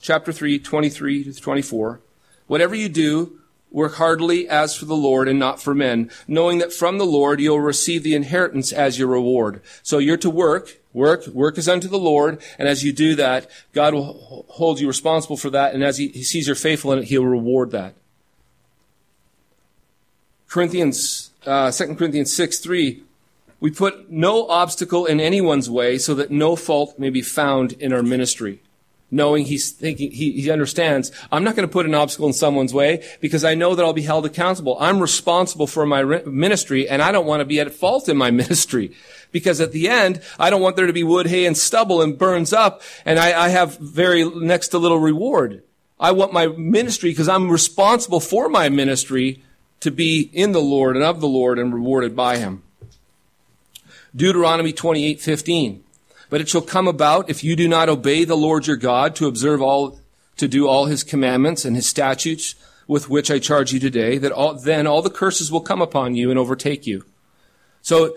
chapter 0.00 0.32
3, 0.32 0.58
23 0.60 1.24
to 1.24 1.34
24, 1.38 2.00
whatever 2.46 2.74
you 2.74 2.88
do, 2.88 3.38
work 3.70 3.96
heartily 3.96 4.48
as 4.48 4.74
for 4.74 4.86
the 4.86 4.96
Lord 4.96 5.28
and 5.28 5.38
not 5.38 5.60
for 5.60 5.74
men, 5.74 6.10
knowing 6.26 6.56
that 6.56 6.72
from 6.72 6.96
the 6.96 7.04
Lord 7.04 7.38
you'll 7.38 7.60
receive 7.60 8.02
the 8.02 8.14
inheritance 8.14 8.72
as 8.72 8.98
your 8.98 9.08
reward. 9.08 9.60
So 9.82 9.98
you're 9.98 10.16
to 10.16 10.30
work, 10.30 10.78
Work, 10.92 11.26
work 11.28 11.56
is 11.56 11.68
unto 11.68 11.88
the 11.88 11.98
Lord, 11.98 12.42
and 12.58 12.68
as 12.68 12.84
you 12.84 12.92
do 12.92 13.14
that, 13.14 13.50
God 13.72 13.94
will 13.94 14.44
hold 14.48 14.78
you 14.78 14.86
responsible 14.86 15.36
for 15.36 15.50
that, 15.50 15.74
and 15.74 15.82
as 15.82 15.98
He, 15.98 16.08
he 16.08 16.22
sees 16.22 16.46
you're 16.46 16.56
faithful 16.56 16.92
in 16.92 16.98
it, 16.98 17.04
He'll 17.06 17.24
reward 17.24 17.70
that. 17.70 17.94
Corinthians, 20.48 21.30
uh, 21.46 21.70
2 21.70 21.94
Corinthians 21.94 22.34
6, 22.34 22.58
3, 22.58 23.02
we 23.58 23.70
put 23.70 24.10
no 24.10 24.48
obstacle 24.48 25.06
in 25.06 25.18
anyone's 25.18 25.70
way 25.70 25.96
so 25.96 26.14
that 26.14 26.30
no 26.30 26.56
fault 26.56 26.98
may 26.98 27.10
be 27.10 27.22
found 27.22 27.72
in 27.74 27.92
our 27.92 28.02
ministry 28.02 28.60
knowing 29.12 29.44
he's 29.44 29.70
thinking, 29.70 30.10
he, 30.10 30.32
he 30.32 30.50
understands, 30.50 31.12
I'm 31.30 31.44
not 31.44 31.54
going 31.54 31.68
to 31.68 31.72
put 31.72 31.86
an 31.86 31.94
obstacle 31.94 32.26
in 32.26 32.32
someone's 32.32 32.72
way 32.72 33.06
because 33.20 33.44
I 33.44 33.54
know 33.54 33.74
that 33.74 33.84
I'll 33.84 33.92
be 33.92 34.02
held 34.02 34.24
accountable. 34.24 34.76
I'm 34.80 34.98
responsible 35.00 35.66
for 35.66 35.84
my 35.84 36.02
ministry 36.02 36.88
and 36.88 37.02
I 37.02 37.12
don't 37.12 37.26
want 37.26 37.40
to 37.40 37.44
be 37.44 37.60
at 37.60 37.72
fault 37.72 38.08
in 38.08 38.16
my 38.16 38.30
ministry 38.42 38.92
because 39.30 39.60
at 39.60 39.72
the 39.72 39.88
end, 39.88 40.22
I 40.38 40.50
don't 40.50 40.62
want 40.62 40.76
there 40.76 40.86
to 40.86 40.92
be 40.92 41.04
wood, 41.04 41.26
hay, 41.26 41.44
and 41.44 41.56
stubble 41.56 42.00
and 42.00 42.18
burns 42.18 42.52
up 42.52 42.80
and 43.04 43.18
I, 43.18 43.44
I 43.44 43.48
have 43.50 43.78
very 43.78 44.24
next 44.24 44.68
to 44.68 44.78
little 44.78 44.98
reward. 44.98 45.62
I 46.00 46.10
want 46.12 46.32
my 46.32 46.46
ministry 46.48 47.10
because 47.10 47.28
I'm 47.28 47.50
responsible 47.50 48.18
for 48.18 48.48
my 48.48 48.70
ministry 48.70 49.42
to 49.80 49.90
be 49.90 50.30
in 50.32 50.52
the 50.52 50.60
Lord 50.60 50.96
and 50.96 51.04
of 51.04 51.20
the 51.20 51.28
Lord 51.28 51.58
and 51.58 51.74
rewarded 51.74 52.16
by 52.16 52.38
him. 52.38 52.62
Deuteronomy 54.16 54.72
28:15 54.72 55.80
but 56.32 56.40
it 56.40 56.48
shall 56.48 56.62
come 56.62 56.88
about 56.88 57.28
if 57.28 57.44
you 57.44 57.54
do 57.54 57.68
not 57.68 57.90
obey 57.90 58.24
the 58.24 58.34
Lord 58.34 58.66
your 58.66 58.78
God 58.78 59.14
to 59.16 59.26
observe 59.26 59.60
all, 59.60 60.00
to 60.38 60.48
do 60.48 60.66
all 60.66 60.86
his 60.86 61.04
commandments 61.04 61.66
and 61.66 61.76
his 61.76 61.86
statutes 61.86 62.54
with 62.88 63.10
which 63.10 63.30
I 63.30 63.38
charge 63.38 63.74
you 63.74 63.78
today, 63.78 64.16
that 64.16 64.32
all, 64.32 64.54
then 64.54 64.86
all 64.86 65.02
the 65.02 65.10
curses 65.10 65.52
will 65.52 65.60
come 65.60 65.82
upon 65.82 66.14
you 66.14 66.30
and 66.30 66.38
overtake 66.38 66.86
you. 66.86 67.04
So, 67.82 68.16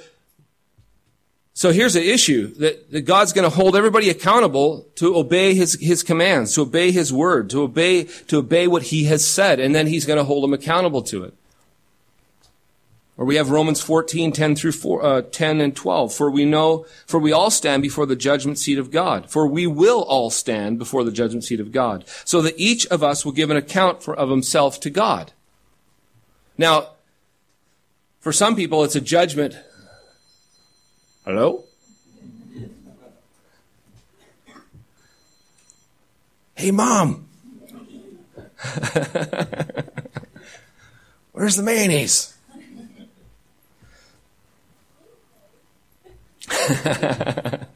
so 1.54 1.74
here's 1.74 1.96
the 1.96 2.10
issue 2.10 2.54
that, 2.56 2.90
that 2.94 3.02
God's 3.02 3.34
going 3.34 3.50
to 3.50 3.54
hold 3.54 3.76
everybody 3.76 4.10
accountable 4.10 4.88
to 4.96 5.18
obey 5.18 5.54
his, 5.54 5.78
his 5.82 6.02
commands, 6.02 6.56
to 6.56 6.62
obey 6.62 6.92
his 6.92 7.12
word, 7.12 7.50
to 7.50 7.64
obey, 7.64 8.06
to 8.30 8.38
obey 8.38 8.66
what 8.66 8.84
he 8.84 9.04
has 9.06 9.28
said, 9.28 9.60
and 9.60 9.76
then 9.76 9.88
he's 9.88 10.06
going 10.06 10.20
to 10.20 10.24
hold 10.24 10.42
them 10.42 10.54
accountable 10.54 11.02
to 11.02 11.26
it. 11.26 11.34
Or 13.18 13.26
we 13.26 13.36
have 13.38 13.50
Romans 13.50 13.80
14, 13.80 14.34
10 14.34 14.56
through 14.56 14.74
4, 14.74 15.04
uh, 15.04 15.22
10 15.22 15.62
and 15.62 15.74
12. 15.74 16.14
For 16.14 16.30
we 16.30 16.44
know, 16.44 16.86
for 17.06 17.18
we 17.18 17.32
all 17.32 17.50
stand 17.50 17.82
before 17.82 18.06
the 18.06 18.16
judgment 18.16 18.60
seat 18.60 18.78
of 18.78 18.92
God. 18.92 19.30
For 19.30 19.48
we 19.48 19.66
will 19.68 20.04
all 20.04 20.30
stand 20.30 20.80
before 20.80 21.06
the 21.06 21.12
judgment 21.12 21.46
seat 21.46 21.62
of 21.62 21.72
God. 21.72 22.04
So 22.26 22.42
that 22.42 22.56
each 22.58 22.86
of 22.88 23.04
us 23.04 23.24
will 23.24 23.32
give 23.32 23.50
an 23.50 23.58
account 23.58 24.04
for, 24.04 24.14
of 24.14 24.30
himself 24.30 24.82
to 24.82 24.90
God. 24.90 25.32
Now, 26.58 26.90
For 28.26 28.34
some 28.34 28.56
people, 28.56 28.84
it's 28.84 28.96
a 28.96 29.02
judgment. 29.02 29.56
Hello? 31.26 31.66
Hey, 36.56 36.72
mom. 36.72 37.28
Where's 41.34 41.56
the 41.56 41.62
mayonnaise? 41.62 42.35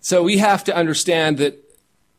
so 0.00 0.22
we 0.22 0.38
have 0.38 0.64
to 0.64 0.74
understand 0.74 1.38
that 1.38 1.58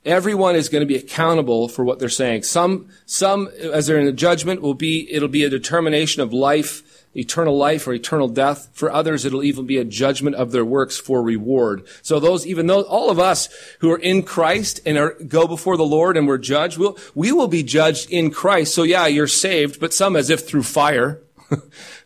everyone 0.06 0.56
is 0.56 0.70
going 0.70 0.82
to 0.82 0.86
be 0.86 0.96
accountable 0.96 1.68
for 1.68 1.84
what 1.84 2.00
they're 2.00 2.10
saying. 2.10 2.44
Some, 2.44 2.90
some, 3.06 3.48
as 3.48 3.88
they're 3.88 4.00
in 4.00 4.06
the 4.06 4.12
judgment, 4.12 4.62
will 4.62 4.74
be, 4.74 5.12
it'll 5.12 5.28
be 5.28 5.44
a 5.44 5.50
determination 5.50 6.22
of 6.22 6.32
life 6.32 6.84
eternal 7.16 7.58
life 7.58 7.88
or 7.88 7.94
eternal 7.94 8.28
death. 8.28 8.70
For 8.74 8.92
others, 8.92 9.26
it'll 9.26 9.44
even 9.44 9.66
be 9.66 9.78
a 9.78 9.86
judgment 9.86 10.36
of 10.36 10.52
their 10.52 10.66
works 10.66 10.98
for 10.98 11.24
reward. 11.24 11.88
So 12.02 12.20
those, 12.20 12.46
even 12.46 12.68
though 12.68 12.82
all 12.84 13.10
of 13.10 13.20
us 13.20 13.50
who 13.80 13.92
are 13.92 13.98
in 13.98 14.24
Christ 14.24 14.82
and 14.86 14.98
are, 14.98 15.12
go 15.12 15.48
before 15.48 15.78
the 15.78 15.86
Lord 15.86 16.18
and 16.18 16.28
we're 16.28 16.38
judged, 16.38 16.78
we'll, 16.78 16.98
we 17.14 17.32
will 17.32 17.48
be 17.48 17.64
judged 17.64 18.12
in 18.12 18.32
Christ. 18.32 18.74
So 18.74 18.84
yeah, 18.84 19.08
you're 19.08 19.28
saved, 19.28 19.80
but 19.80 19.94
some 19.94 20.16
as 20.16 20.30
if 20.30 20.48
through 20.48 20.64
fire. 20.64 21.22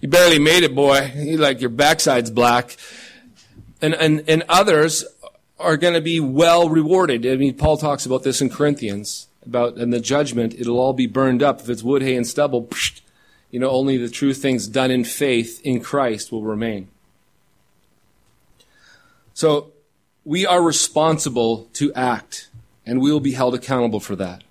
you 0.00 0.08
barely 0.08 0.38
made 0.38 0.62
it, 0.62 0.74
boy. 0.74 1.12
You 1.14 1.38
like 1.38 1.60
your 1.60 1.70
backside's 1.70 2.30
black. 2.30 2.76
And, 3.82 3.94
and, 3.94 4.24
and 4.28 4.44
others 4.48 5.04
are 5.58 5.76
going 5.76 5.94
to 5.94 6.00
be 6.00 6.20
well 6.20 6.68
rewarded. 6.68 7.26
I 7.26 7.36
mean, 7.36 7.54
Paul 7.54 7.76
talks 7.76 8.06
about 8.06 8.22
this 8.22 8.40
in 8.40 8.50
Corinthians 8.50 9.28
about 9.44 9.78
in 9.78 9.90
the 9.90 10.00
judgment, 10.00 10.54
it'll 10.58 10.78
all 10.78 10.92
be 10.92 11.06
burned 11.06 11.42
up. 11.42 11.60
If 11.60 11.68
it's 11.68 11.82
wood, 11.82 12.02
hay, 12.02 12.16
and 12.16 12.26
stubble, 12.26 12.68
you 13.50 13.60
know, 13.60 13.70
only 13.70 13.96
the 13.96 14.08
true 14.08 14.34
things 14.34 14.66
done 14.66 14.90
in 14.90 15.04
faith 15.04 15.60
in 15.64 15.80
Christ 15.80 16.30
will 16.30 16.42
remain. 16.42 16.88
So 19.34 19.72
we 20.24 20.46
are 20.46 20.62
responsible 20.62 21.68
to 21.74 21.92
act, 21.94 22.48
and 22.84 23.00
we 23.00 23.10
will 23.10 23.20
be 23.20 23.32
held 23.32 23.54
accountable 23.54 24.00
for 24.00 24.16
that. 24.16 24.44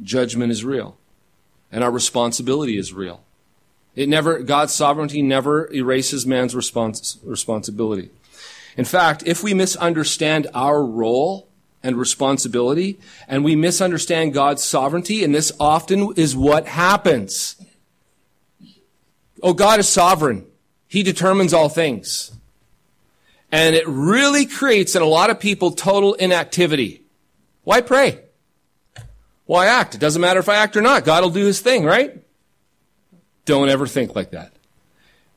Judgment 0.00 0.52
is 0.52 0.64
real, 0.64 0.96
and 1.72 1.82
our 1.82 1.90
responsibility 1.90 2.78
is 2.78 2.92
real. 2.92 3.22
It 4.00 4.08
never, 4.08 4.38
God's 4.38 4.72
sovereignty 4.72 5.20
never 5.20 5.70
erases 5.70 6.26
man's 6.26 6.54
respons- 6.54 7.18
responsibility. 7.22 8.08
In 8.74 8.86
fact, 8.86 9.22
if 9.26 9.42
we 9.42 9.52
misunderstand 9.52 10.46
our 10.54 10.82
role 10.82 11.48
and 11.82 11.96
responsibility, 11.96 12.98
and 13.28 13.44
we 13.44 13.54
misunderstand 13.56 14.32
God's 14.32 14.64
sovereignty, 14.64 15.22
and 15.22 15.34
this 15.34 15.52
often 15.60 16.14
is 16.16 16.34
what 16.34 16.66
happens, 16.66 17.56
Oh, 19.42 19.52
God 19.52 19.80
is 19.80 19.88
sovereign. 19.88 20.46
He 20.88 21.02
determines 21.02 21.52
all 21.52 21.68
things. 21.68 22.32
And 23.52 23.74
it 23.74 23.86
really 23.86 24.46
creates 24.46 24.94
in 24.94 25.02
a 25.02 25.06
lot 25.06 25.28
of 25.28 25.40
people 25.40 25.72
total 25.72 26.14
inactivity. 26.14 27.02
Why 27.64 27.82
pray? 27.82 28.20
Why 29.44 29.66
act? 29.66 29.94
It 29.94 30.00
doesn't 30.00 30.22
matter 30.22 30.40
if 30.40 30.48
I 30.48 30.56
act 30.56 30.76
or 30.76 30.82
not. 30.82 31.04
God 31.04 31.22
will 31.22 31.30
do 31.30 31.44
his 31.44 31.60
thing, 31.60 31.84
right? 31.84 32.22
Don't 33.50 33.68
ever 33.68 33.88
think 33.88 34.14
like 34.14 34.30
that. 34.30 34.52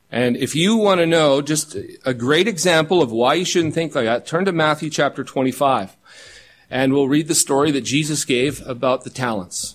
And 0.08 0.36
if 0.36 0.54
you 0.54 0.76
want 0.76 1.00
to 1.00 1.06
know 1.06 1.42
just 1.42 1.76
a 2.04 2.14
great 2.14 2.46
example 2.46 3.02
of 3.02 3.10
why 3.10 3.34
you 3.34 3.44
shouldn't 3.44 3.74
think 3.74 3.92
like 3.92 4.04
that, 4.04 4.24
turn 4.24 4.44
to 4.44 4.52
Matthew 4.52 4.88
chapter 4.88 5.24
25. 5.24 5.96
And 6.70 6.92
we'll 6.92 7.08
read 7.08 7.26
the 7.26 7.34
story 7.34 7.72
that 7.72 7.80
Jesus 7.80 8.24
gave 8.24 8.64
about 8.68 9.02
the 9.02 9.10
talents. 9.10 9.74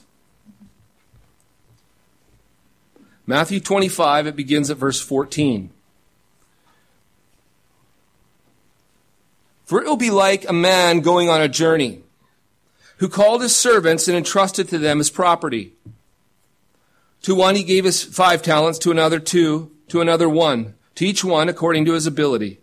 Matthew 3.28 3.60
25, 3.60 4.28
it 4.28 4.38
begins 4.38 4.72
at 4.72 4.78
verse 4.78 5.02
14. 5.02 5.72
For 9.66 9.82
it 9.82 9.86
will 9.86 9.98
be 9.98 10.12
like 10.12 10.48
a 10.48 10.54
man 10.54 11.02
going 11.02 11.30
on 11.30 11.42
a 11.42 11.50
journey 11.50 12.04
who 13.00 13.10
called 13.10 13.42
his 13.42 13.54
servants 13.54 14.08
and 14.08 14.16
entrusted 14.16 14.70
to 14.70 14.78
them 14.78 15.00
his 15.00 15.10
property. 15.10 15.74
To 17.24 17.36
one 17.36 17.56
he 17.56 17.64
gave 17.64 17.86
his 17.86 18.04
five 18.04 18.42
talents, 18.42 18.80
to 18.80 18.92
another 18.92 19.20
two, 19.20 19.72
to 19.90 20.02
another 20.02 20.30
one, 20.30 20.76
to 20.96 21.06
each 21.06 21.24
one 21.24 21.50
according 21.50 21.86
to 21.86 21.94
his 21.94 22.08
ability. 22.08 22.60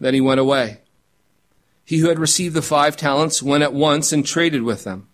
Then 0.00 0.14
he 0.14 0.20
went 0.20 0.40
away. 0.40 0.78
He 1.84 1.98
who 1.98 2.08
had 2.08 2.18
received 2.18 2.54
the 2.54 2.62
five 2.62 2.96
talents 2.96 3.42
went 3.42 3.62
at 3.62 3.74
once 3.74 4.12
and 4.12 4.24
traded 4.24 4.62
with 4.62 4.84
them, 4.84 5.08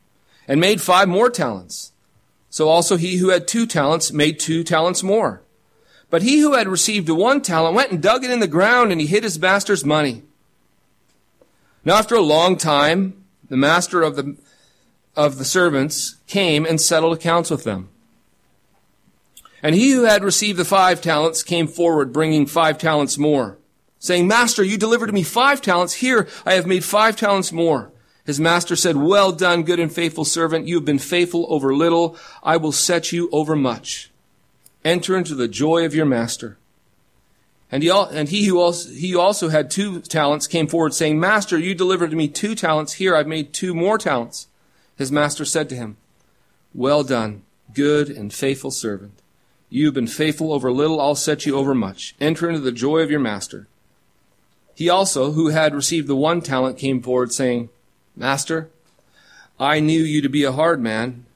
and 0.47 0.61
made 0.61 0.81
five 0.81 1.09
more 1.09 1.31
talents. 1.31 1.93
So 2.51 2.69
also 2.69 2.97
he 2.97 3.17
who 3.17 3.31
had 3.31 3.49
two 3.49 3.67
talents 3.67 4.13
made 4.13 4.39
two 4.39 4.65
talents 4.65 5.03
more. 5.03 5.43
But 6.11 6.23
he 6.23 6.39
who 6.39 6.55
had 6.55 6.69
received 6.69 7.09
one 7.11 7.43
talent 7.43 7.75
went 7.75 7.93
and 7.93 8.03
dug 8.03 8.25
it 8.25 8.31
in 8.31 8.41
the 8.41 8.47
ground 8.47 8.91
and 8.91 9.01
he 9.01 9.07
hid 9.07 9.25
his 9.25 9.39
master's 9.39 9.85
money. 9.85 10.23
Now 11.85 11.97
after 11.97 12.15
a 12.15 12.23
long 12.23 12.57
time, 12.57 13.25
the 13.49 13.57
master 13.57 14.03
of 14.03 14.17
the, 14.17 14.37
of 15.15 15.37
the 15.37 15.45
servants 15.45 16.17
came 16.27 16.65
and 16.65 16.81
settled 16.81 17.13
accounts 17.17 17.51
with 17.51 17.65
them. 17.65 17.91
And 19.63 19.75
he 19.75 19.91
who 19.93 20.05
had 20.05 20.23
received 20.23 20.59
the 20.59 20.65
five 20.65 21.01
talents 21.01 21.43
came 21.43 21.67
forward 21.67 22.13
bringing 22.13 22.47
five 22.47 22.79
talents 22.79 23.19
more, 23.19 23.59
saying, 23.99 24.29
Master, 24.29 24.63
you 24.63 24.77
delivered 24.77 25.09
to 25.09 25.13
me 25.13 25.23
five 25.25 25.61
talents. 25.61 25.95
Here 25.95 26.29
I 26.47 26.55
have 26.55 26.67
made 26.67 26.85
five 26.85 27.17
talents 27.17 27.53
more. 27.53 27.91
His 28.25 28.39
master 28.39 28.77
said, 28.77 28.99
Well 28.99 29.33
done, 29.33 29.63
good 29.63 29.81
and 29.81 29.91
faithful 29.91 30.27
servant. 30.27 30.69
You 30.69 30.75
have 30.75 30.85
been 30.85 30.99
faithful 30.99 31.47
over 31.49 31.75
little. 31.75 32.15
I 32.43 32.59
will 32.59 32.73
set 32.73 33.11
you 33.11 33.31
over 33.33 33.57
much. 33.57 34.11
Enter 34.85 35.17
into 35.17 35.35
the 35.35 35.49
joy 35.49 35.87
of 35.87 35.95
your 35.95 36.05
master. 36.05 36.59
And 37.73 37.83
he, 37.83 37.91
and 37.91 38.29
he 38.29 38.45
who 38.45 38.61
also, 38.61 38.91
he 38.91 39.15
also 39.15 39.49
had 39.49 39.71
two 39.71 40.01
talents 40.01 40.47
came 40.47 40.67
forward 40.67 40.93
saying, 40.93 41.19
Master, 41.19 41.59
you 41.59 41.75
delivered 41.75 42.11
to 42.11 42.17
me 42.17 42.29
two 42.29 42.55
talents. 42.55 42.95
Here 42.95 43.17
I've 43.17 43.27
made 43.27 43.53
two 43.55 43.75
more 43.75 43.97
talents. 43.97 44.49
His 44.97 45.11
master 45.11 45.47
said 45.47 45.71
to 45.71 45.77
him, 45.77 45.97
Well 46.75 47.05
done, 47.05 47.45
good 47.73 48.11
and 48.11 48.31
faithful 48.33 48.71
servant. 48.71 49.23
You 49.71 49.87
have 49.87 49.95
been 49.95 50.07
faithful 50.07 50.53
over 50.53 50.73
little. 50.73 51.01
I'll 51.01 51.15
set 51.15 51.45
you 51.45 51.57
over 51.57 51.75
much. 51.75 52.15
Enter 52.21 52.49
into 52.49 52.61
the 52.61 52.73
joy 52.73 53.01
of 53.01 53.11
your 53.11 53.21
master. 53.21 53.67
He 54.75 54.89
also, 54.89 55.33
who 55.33 55.49
had 55.49 55.75
received 55.75 56.07
the 56.07 56.17
one 56.17 56.41
talent, 56.41 56.79
came 56.79 57.03
forward 57.03 57.33
saying, 57.33 57.69
Master, 58.17 58.71
I 59.59 59.81
knew 59.81 60.01
you 60.01 60.23
to 60.23 60.29
be 60.29 60.45
a 60.45 60.53
hard 60.53 60.81
man, 60.81 61.27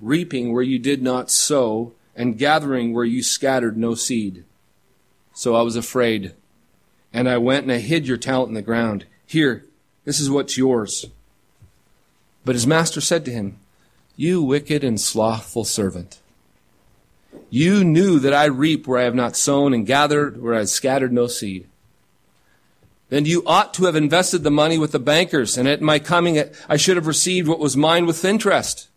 reaping 0.00 0.52
where 0.52 0.62
you 0.62 0.78
did 0.78 1.02
not 1.02 1.30
sow, 1.30 1.92
and 2.16 2.36
gathering 2.36 2.92
where 2.92 3.04
you 3.04 3.22
scattered 3.22 3.76
no 3.76 3.94
seed. 3.94 4.44
So 5.32 5.54
I 5.54 5.62
was 5.62 5.76
afraid, 5.76 6.34
and 7.12 7.28
I 7.28 7.38
went 7.38 7.62
and 7.62 7.72
I 7.72 7.78
hid 7.78 8.06
your 8.06 8.16
talent 8.16 8.48
in 8.48 8.54
the 8.54 8.62
ground. 8.62 9.06
Here, 9.26 9.64
this 10.04 10.20
is 10.20 10.28
what's 10.28 10.58
yours. 10.58 11.06
But 12.44 12.56
his 12.56 12.66
master 12.66 13.00
said 13.00 13.24
to 13.26 13.32
him, 13.32 13.58
You 14.16 14.42
wicked 14.42 14.82
and 14.82 15.00
slothful 15.00 15.64
servant. 15.64 16.18
You 17.48 17.84
knew 17.84 18.18
that 18.20 18.32
I 18.32 18.44
reap 18.46 18.86
where 18.86 18.98
I 18.98 19.04
have 19.04 19.14
not 19.14 19.36
sown 19.36 19.74
and 19.74 19.86
gathered 19.86 20.40
where 20.40 20.54
I 20.54 20.58
have 20.58 20.68
scattered 20.68 21.12
no 21.12 21.26
seed 21.26 21.66
then 23.10 23.24
you 23.24 23.42
ought 23.44 23.74
to 23.74 23.84
have 23.84 23.96
invested 23.96 24.44
the 24.44 24.50
money 24.50 24.78
with 24.78 24.92
the 24.92 24.98
bankers, 25.00 25.58
and 25.58 25.68
at 25.68 25.82
my 25.82 25.98
coming, 25.98 26.42
I 26.68 26.76
should 26.76 26.96
have 26.96 27.08
received 27.08 27.48
what 27.48 27.58
was 27.58 27.76
mine 27.76 28.06
with 28.06 28.24
interest. 28.24 28.88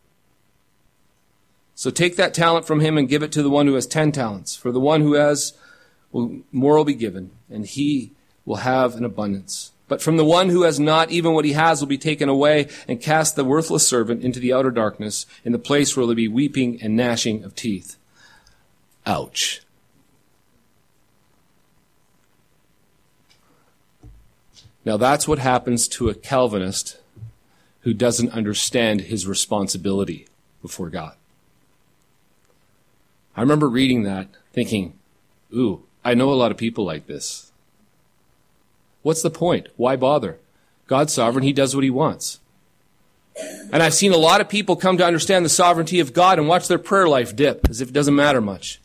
So 1.76 1.89
take 1.89 2.15
that 2.15 2.36
talent 2.36 2.65
from 2.65 2.80
him 2.80 2.98
and 2.98 3.10
give 3.10 3.24
it 3.24 3.32
to 3.34 3.41
the 3.41 3.50
one 3.50 3.65
who 3.65 3.74
has 3.74 3.88
ten 3.88 4.12
talents. 4.12 4.56
For 4.56 4.72
the 4.72 4.80
one 4.80 5.02
who 5.02 5.13
has, 5.13 5.54
more 6.13 6.78
will 6.78 6.86
be 6.86 6.93
given, 6.93 7.32
and 7.50 7.65
he 7.65 8.12
will 8.46 8.58
have 8.58 8.96
an 8.96 9.04
abundance. 9.04 9.72
But 9.88 10.02
from 10.02 10.17
the 10.17 10.26
one 10.26 10.50
who 10.50 10.62
has 10.62 10.80
not, 10.80 11.10
even 11.10 11.34
what 11.34 11.46
he 11.46 11.54
has 11.54 11.82
will 11.82 11.88
be 11.88 11.98
taken 11.98 12.30
away, 12.30 12.67
and 12.88 13.02
cast 13.02 13.36
the 13.36 13.43
worthless 13.43 13.88
servant 13.88 14.24
into 14.24 14.39
the 14.39 14.54
outer 14.54 14.72
darkness, 14.72 15.26
in 15.43 15.54
the 15.54 15.60
place 15.60 15.98
where 15.98 16.04
there 16.06 16.10
will 16.10 16.15
be 16.15 16.28
weeping 16.28 16.80
and 16.84 16.96
gnashing 16.96 17.43
of 17.43 17.56
teeth. 17.56 17.98
Ouch. 19.06 19.62
Now 24.86 24.98
that's 24.98 25.28
what 25.28 25.39
happens 25.39 25.88
to 25.89 26.10
a 26.10 26.13
Calvinist 26.13 26.98
who 27.82 27.94
doesn't 27.94 28.32
understand 28.32 29.02
his 29.02 29.28
responsibility 29.28 30.28
before 30.62 30.89
God. 30.89 31.16
I 33.36 33.42
remember 33.42 33.68
reading 33.68 34.04
that 34.04 34.28
thinking, 34.54 34.94
ooh, 35.54 35.84
I 36.06 36.13
know 36.13 36.32
a 36.32 36.36
lot 36.36 36.52
of 36.52 36.58
people 36.58 36.86
like 36.86 37.08
this. 37.08 37.52
What's 39.02 39.22
the 39.22 39.30
point? 39.30 39.68
Why 39.76 39.96
bother? 39.96 40.38
God's 40.88 41.13
sovereign. 41.13 41.44
He 41.44 41.54
does 41.54 41.76
what 41.76 41.84
he 41.84 41.89
wants. 41.89 42.39
And 43.72 43.82
I've 43.82 43.94
seen 43.94 44.13
a 44.13 44.18
lot 44.18 44.42
of 44.42 44.50
people 44.50 44.76
come 44.76 44.98
to 44.98 45.06
understand 45.06 45.44
the 45.44 45.50
sovereignty 45.50 46.00
of 46.00 46.13
God 46.13 46.38
and 46.38 46.48
watch 46.48 46.68
their 46.68 46.78
prayer 46.78 47.08
life 47.08 47.36
dip 47.36 47.68
as 47.70 47.82
if 47.82 47.89
it 47.89 47.94
doesn't 47.94 48.16
matter 48.16 48.42
much. 48.42 48.80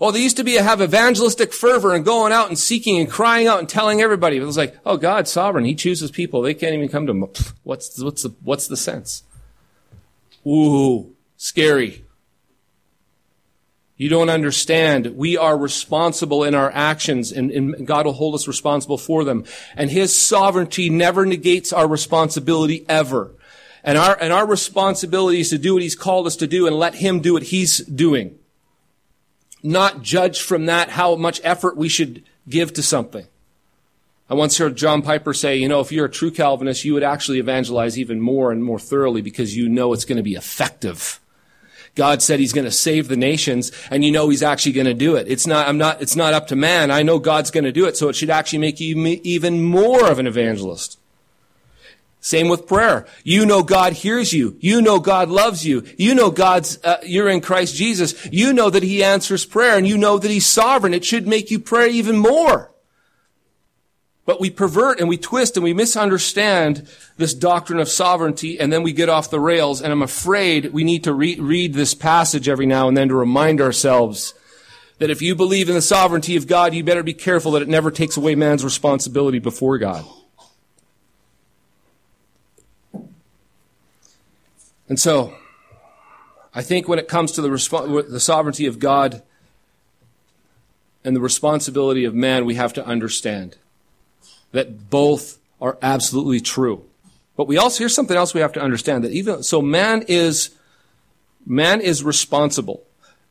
Oh, 0.00 0.12
they 0.12 0.22
used 0.22 0.36
to 0.36 0.44
be 0.44 0.54
have 0.54 0.80
evangelistic 0.80 1.52
fervor 1.52 1.92
and 1.92 2.04
going 2.04 2.32
out 2.32 2.48
and 2.48 2.58
seeking 2.58 2.98
and 2.98 3.10
crying 3.10 3.48
out 3.48 3.58
and 3.58 3.68
telling 3.68 4.00
everybody. 4.00 4.36
It 4.36 4.44
was 4.44 4.56
like, 4.56 4.76
oh, 4.86 4.96
God's 4.96 5.30
sovereign. 5.30 5.64
He 5.64 5.74
chooses 5.74 6.10
people. 6.10 6.40
They 6.40 6.54
can't 6.54 6.74
even 6.74 6.88
come 6.88 7.06
to 7.06 7.12
him. 7.12 7.26
What's 7.64 8.00
what's 8.00 8.22
the 8.22 8.34
what's 8.42 8.68
the 8.68 8.76
sense? 8.76 9.24
Ooh, 10.46 11.14
scary. 11.36 12.04
You 13.98 14.08
don't 14.08 14.30
understand. 14.30 15.16
We 15.16 15.36
are 15.36 15.58
responsible 15.58 16.44
in 16.44 16.54
our 16.54 16.70
actions 16.70 17.32
and, 17.32 17.50
and, 17.50 17.84
God 17.84 18.06
will 18.06 18.12
hold 18.12 18.36
us 18.36 18.46
responsible 18.46 18.96
for 18.96 19.24
them. 19.24 19.44
And 19.76 19.90
His 19.90 20.16
sovereignty 20.16 20.88
never 20.88 21.26
negates 21.26 21.72
our 21.72 21.88
responsibility 21.88 22.86
ever. 22.88 23.34
And 23.82 23.98
our, 23.98 24.16
and 24.20 24.32
our 24.32 24.46
responsibility 24.46 25.40
is 25.40 25.50
to 25.50 25.58
do 25.58 25.74
what 25.74 25.82
He's 25.82 25.96
called 25.96 26.28
us 26.28 26.36
to 26.36 26.46
do 26.46 26.68
and 26.68 26.76
let 26.76 26.94
Him 26.94 27.18
do 27.18 27.32
what 27.32 27.42
He's 27.44 27.78
doing. 27.78 28.37
Not 29.62 30.02
judge 30.02 30.42
from 30.42 30.66
that 30.66 30.90
how 30.90 31.16
much 31.16 31.40
effort 31.44 31.76
we 31.76 31.88
should 31.88 32.22
give 32.48 32.72
to 32.74 32.82
something. 32.82 33.26
I 34.30 34.34
once 34.34 34.58
heard 34.58 34.76
John 34.76 35.00
Piper 35.00 35.32
say, 35.32 35.56
you 35.56 35.68
know, 35.68 35.80
if 35.80 35.90
you're 35.90 36.04
a 36.04 36.10
true 36.10 36.30
Calvinist, 36.30 36.84
you 36.84 36.92
would 36.94 37.02
actually 37.02 37.38
evangelize 37.38 37.98
even 37.98 38.20
more 38.20 38.52
and 38.52 38.62
more 38.62 38.78
thoroughly 38.78 39.22
because 39.22 39.56
you 39.56 39.68
know 39.68 39.92
it's 39.94 40.04
going 40.04 40.18
to 40.18 40.22
be 40.22 40.34
effective. 40.34 41.18
God 41.94 42.20
said 42.20 42.38
he's 42.38 42.52
going 42.52 42.66
to 42.66 42.70
save 42.70 43.08
the 43.08 43.16
nations 43.16 43.72
and 43.90 44.04
you 44.04 44.12
know 44.12 44.28
he's 44.28 44.42
actually 44.42 44.72
going 44.72 44.86
to 44.86 44.94
do 44.94 45.16
it. 45.16 45.26
It's 45.28 45.46
not, 45.46 45.66
I'm 45.66 45.78
not, 45.78 46.02
it's 46.02 46.14
not 46.14 46.34
up 46.34 46.46
to 46.48 46.56
man. 46.56 46.90
I 46.90 47.02
know 47.02 47.18
God's 47.18 47.50
going 47.50 47.64
to 47.64 47.72
do 47.72 47.86
it. 47.86 47.96
So 47.96 48.08
it 48.10 48.16
should 48.16 48.30
actually 48.30 48.60
make 48.60 48.80
you 48.80 49.18
even 49.24 49.64
more 49.64 50.10
of 50.10 50.18
an 50.18 50.26
evangelist. 50.26 50.97
Same 52.28 52.50
with 52.50 52.66
prayer. 52.66 53.06
You 53.24 53.46
know 53.46 53.62
God 53.62 53.94
hears 53.94 54.34
you. 54.34 54.58
You 54.60 54.82
know 54.82 55.00
God 55.00 55.30
loves 55.30 55.64
you. 55.64 55.82
You 55.96 56.14
know 56.14 56.30
God's, 56.30 56.78
uh, 56.84 56.98
you're 57.02 57.30
in 57.30 57.40
Christ 57.40 57.74
Jesus. 57.74 58.28
You 58.30 58.52
know 58.52 58.68
that 58.68 58.82
he 58.82 59.02
answers 59.02 59.46
prayer 59.46 59.78
and 59.78 59.88
you 59.88 59.96
know 59.96 60.18
that 60.18 60.30
he's 60.30 60.44
sovereign. 60.44 60.92
It 60.92 61.06
should 61.06 61.26
make 61.26 61.50
you 61.50 61.58
pray 61.58 61.88
even 61.88 62.18
more. 62.18 62.70
But 64.26 64.42
we 64.42 64.50
pervert 64.50 65.00
and 65.00 65.08
we 65.08 65.16
twist 65.16 65.56
and 65.56 65.64
we 65.64 65.72
misunderstand 65.72 66.86
this 67.16 67.32
doctrine 67.32 67.80
of 67.80 67.88
sovereignty 67.88 68.60
and 68.60 68.70
then 68.70 68.82
we 68.82 68.92
get 68.92 69.08
off 69.08 69.30
the 69.30 69.40
rails. 69.40 69.80
And 69.80 69.90
I'm 69.90 70.02
afraid 70.02 70.70
we 70.74 70.84
need 70.84 71.04
to 71.04 71.14
re- 71.14 71.40
read 71.40 71.72
this 71.72 71.94
passage 71.94 72.46
every 72.46 72.66
now 72.66 72.88
and 72.88 72.96
then 72.96 73.08
to 73.08 73.14
remind 73.14 73.62
ourselves 73.62 74.34
that 74.98 75.08
if 75.08 75.22
you 75.22 75.34
believe 75.34 75.70
in 75.70 75.74
the 75.74 75.80
sovereignty 75.80 76.36
of 76.36 76.46
God, 76.46 76.74
you 76.74 76.84
better 76.84 77.02
be 77.02 77.14
careful 77.14 77.52
that 77.52 77.62
it 77.62 77.68
never 77.68 77.90
takes 77.90 78.18
away 78.18 78.34
man's 78.34 78.64
responsibility 78.64 79.38
before 79.38 79.78
God. 79.78 80.04
And 84.88 84.98
so, 84.98 85.34
I 86.54 86.62
think 86.62 86.88
when 86.88 86.98
it 86.98 87.08
comes 87.08 87.32
to 87.32 87.42
the, 87.42 87.48
resp- 87.48 88.10
the 88.10 88.20
sovereignty 88.20 88.66
of 88.66 88.78
God 88.78 89.22
and 91.04 91.14
the 91.14 91.20
responsibility 91.20 92.04
of 92.04 92.14
man, 92.14 92.46
we 92.46 92.54
have 92.54 92.72
to 92.74 92.86
understand 92.86 93.56
that 94.52 94.90
both 94.90 95.38
are 95.60 95.78
absolutely 95.82 96.40
true. 96.40 96.84
But 97.36 97.46
we 97.46 97.58
also, 97.58 97.78
here's 97.80 97.94
something 97.94 98.16
else 98.16 98.34
we 98.34 98.40
have 98.40 98.54
to 98.54 98.62
understand 98.62 99.04
that 99.04 99.12
even, 99.12 99.42
so 99.42 99.62
man 99.62 100.04
is, 100.08 100.50
man 101.46 101.80
is 101.80 102.02
responsible. 102.02 102.82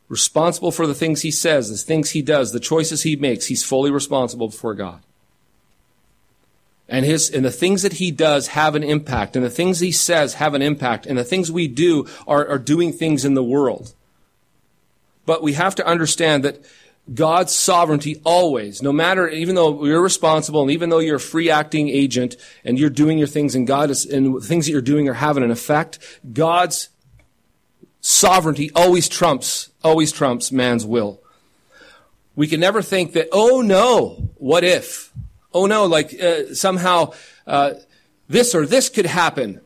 Responsible 0.08 0.72
for 0.72 0.88
the 0.88 0.96
things 0.96 1.24
he 1.24 1.32
says, 1.32 1.70
the 1.70 1.78
things 1.78 2.12
he 2.12 2.22
does, 2.22 2.54
the 2.54 2.62
choices 2.62 3.04
he 3.04 3.18
makes. 3.18 3.48
He's 3.48 3.66
fully 3.66 3.92
responsible 3.92 4.48
before 4.48 4.76
God. 4.76 5.02
And 6.90 7.06
his, 7.06 7.30
and 7.30 7.44
the 7.44 7.52
things 7.52 7.82
that 7.82 7.94
he 7.94 8.12
does 8.12 8.48
have 8.50 8.76
an 8.76 8.84
impact, 8.84 9.36
and 9.36 9.44
the 9.44 9.50
things 9.50 9.80
he 9.80 9.92
says 9.92 10.36
have 10.36 10.54
an 10.54 10.62
impact, 10.62 11.06
and 11.06 11.18
the 11.18 11.24
things 11.24 11.52
we 11.52 11.68
do 11.68 12.08
are, 12.26 12.48
are 12.48 12.58
doing 12.58 12.94
things 12.94 13.26
in 13.26 13.34
the 13.34 13.44
world. 13.44 13.94
But 15.26 15.44
we 15.44 15.54
have 15.54 15.76
to 15.76 15.86
understand 15.86 16.46
that 16.46 16.64
God's 17.14 17.54
sovereignty 17.54 18.22
always, 18.24 18.82
no 18.82 18.92
matter, 18.92 19.30
even 19.30 19.56
though 19.56 19.86
you're 19.86 20.02
responsible 20.02 20.62
and 20.62 20.72
even 20.72 20.90
though 20.90 21.00
you're 21.00 21.18
a 21.18 21.22
free 21.22 21.50
acting 21.50 21.90
agent 21.90 22.36
and 22.66 22.78
you're 22.78 22.90
doing 22.90 23.18
your 23.18 23.28
things 23.28 23.56
and 23.56 23.66
God 23.66 23.90
is, 23.90 24.06
and 24.06 24.42
things 24.44 24.66
that 24.66 24.72
you're 24.72 24.82
doing 24.82 25.08
are 25.08 25.14
having 25.14 25.44
an 25.44 25.52
effect, 25.52 26.00
God's 26.34 26.90
sovereignty 28.02 28.72
always 28.76 29.08
trumps, 29.08 29.70
always 29.84 30.12
trumps 30.12 30.52
man's 30.52 30.86
will. 30.86 31.22
We 32.36 32.48
can 32.48 32.60
never 32.60 32.82
think 32.82 33.14
that, 33.14 33.30
oh 33.32 33.62
no, 33.62 34.30
what 34.36 34.64
if? 34.64 35.12
Oh 35.54 35.66
no, 35.66 35.86
like 35.86 36.14
uh, 36.22 36.54
somehow 36.54 37.14
uh, 37.46 37.74
this 38.28 38.54
or 38.54 38.66
this 38.66 38.90
could 38.90 39.06
happen 39.06 39.62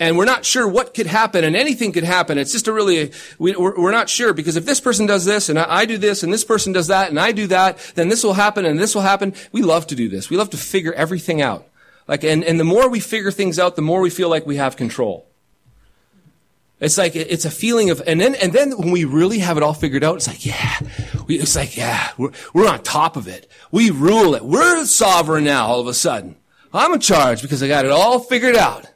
and 0.00 0.16
we're 0.16 0.24
not 0.24 0.46
sure 0.46 0.66
what 0.66 0.94
could 0.94 1.06
happen 1.06 1.44
and 1.44 1.54
anything 1.54 1.92
could 1.92 2.04
happen. 2.04 2.38
It's 2.38 2.52
just 2.52 2.66
a 2.66 2.72
really, 2.72 3.12
we, 3.38 3.54
are 3.54 3.92
not 3.92 4.08
sure 4.08 4.32
because 4.32 4.56
if 4.56 4.64
this 4.64 4.80
person 4.80 5.04
does 5.04 5.26
this 5.26 5.50
and 5.50 5.58
I, 5.58 5.80
I 5.80 5.84
do 5.84 5.98
this 5.98 6.22
and 6.22 6.32
this 6.32 6.42
person 6.42 6.72
does 6.72 6.86
that 6.86 7.10
and 7.10 7.20
I 7.20 7.32
do 7.32 7.46
that, 7.48 7.78
then 7.94 8.08
this 8.08 8.24
will 8.24 8.32
happen 8.32 8.64
and 8.64 8.78
this 8.78 8.94
will 8.94 9.02
happen. 9.02 9.34
We 9.52 9.60
love 9.60 9.86
to 9.88 9.94
do 9.94 10.08
this. 10.08 10.30
We 10.30 10.38
love 10.38 10.50
to 10.50 10.56
figure 10.56 10.94
everything 10.94 11.42
out. 11.42 11.66
Like, 12.08 12.24
and, 12.24 12.42
and 12.42 12.58
the 12.58 12.64
more 12.64 12.88
we 12.88 12.98
figure 12.98 13.30
things 13.30 13.58
out, 13.58 13.76
the 13.76 13.82
more 13.82 14.00
we 14.00 14.10
feel 14.10 14.30
like 14.30 14.46
we 14.46 14.56
have 14.56 14.74
control. 14.74 15.29
It's 16.80 16.96
like, 16.96 17.14
it's 17.14 17.44
a 17.44 17.50
feeling 17.50 17.90
of, 17.90 18.02
and 18.06 18.18
then, 18.18 18.34
and 18.36 18.54
then 18.54 18.72
when 18.72 18.90
we 18.90 19.04
really 19.04 19.40
have 19.40 19.58
it 19.58 19.62
all 19.62 19.74
figured 19.74 20.02
out, 20.02 20.16
it's 20.16 20.26
like, 20.26 20.46
yeah, 20.46 20.78
we, 21.26 21.38
it's 21.38 21.54
like, 21.54 21.76
yeah, 21.76 22.08
we're, 22.16 22.30
we're 22.54 22.68
on 22.68 22.82
top 22.82 23.16
of 23.16 23.28
it. 23.28 23.50
We 23.70 23.90
rule 23.90 24.34
it. 24.34 24.42
We're 24.42 24.86
sovereign 24.86 25.44
now 25.44 25.66
all 25.66 25.80
of 25.80 25.86
a 25.86 25.94
sudden. 25.94 26.36
I'm 26.72 26.94
in 26.94 27.00
charge 27.00 27.42
because 27.42 27.62
I 27.62 27.68
got 27.68 27.84
it 27.84 27.90
all 27.90 28.18
figured 28.18 28.56
out. 28.56 28.86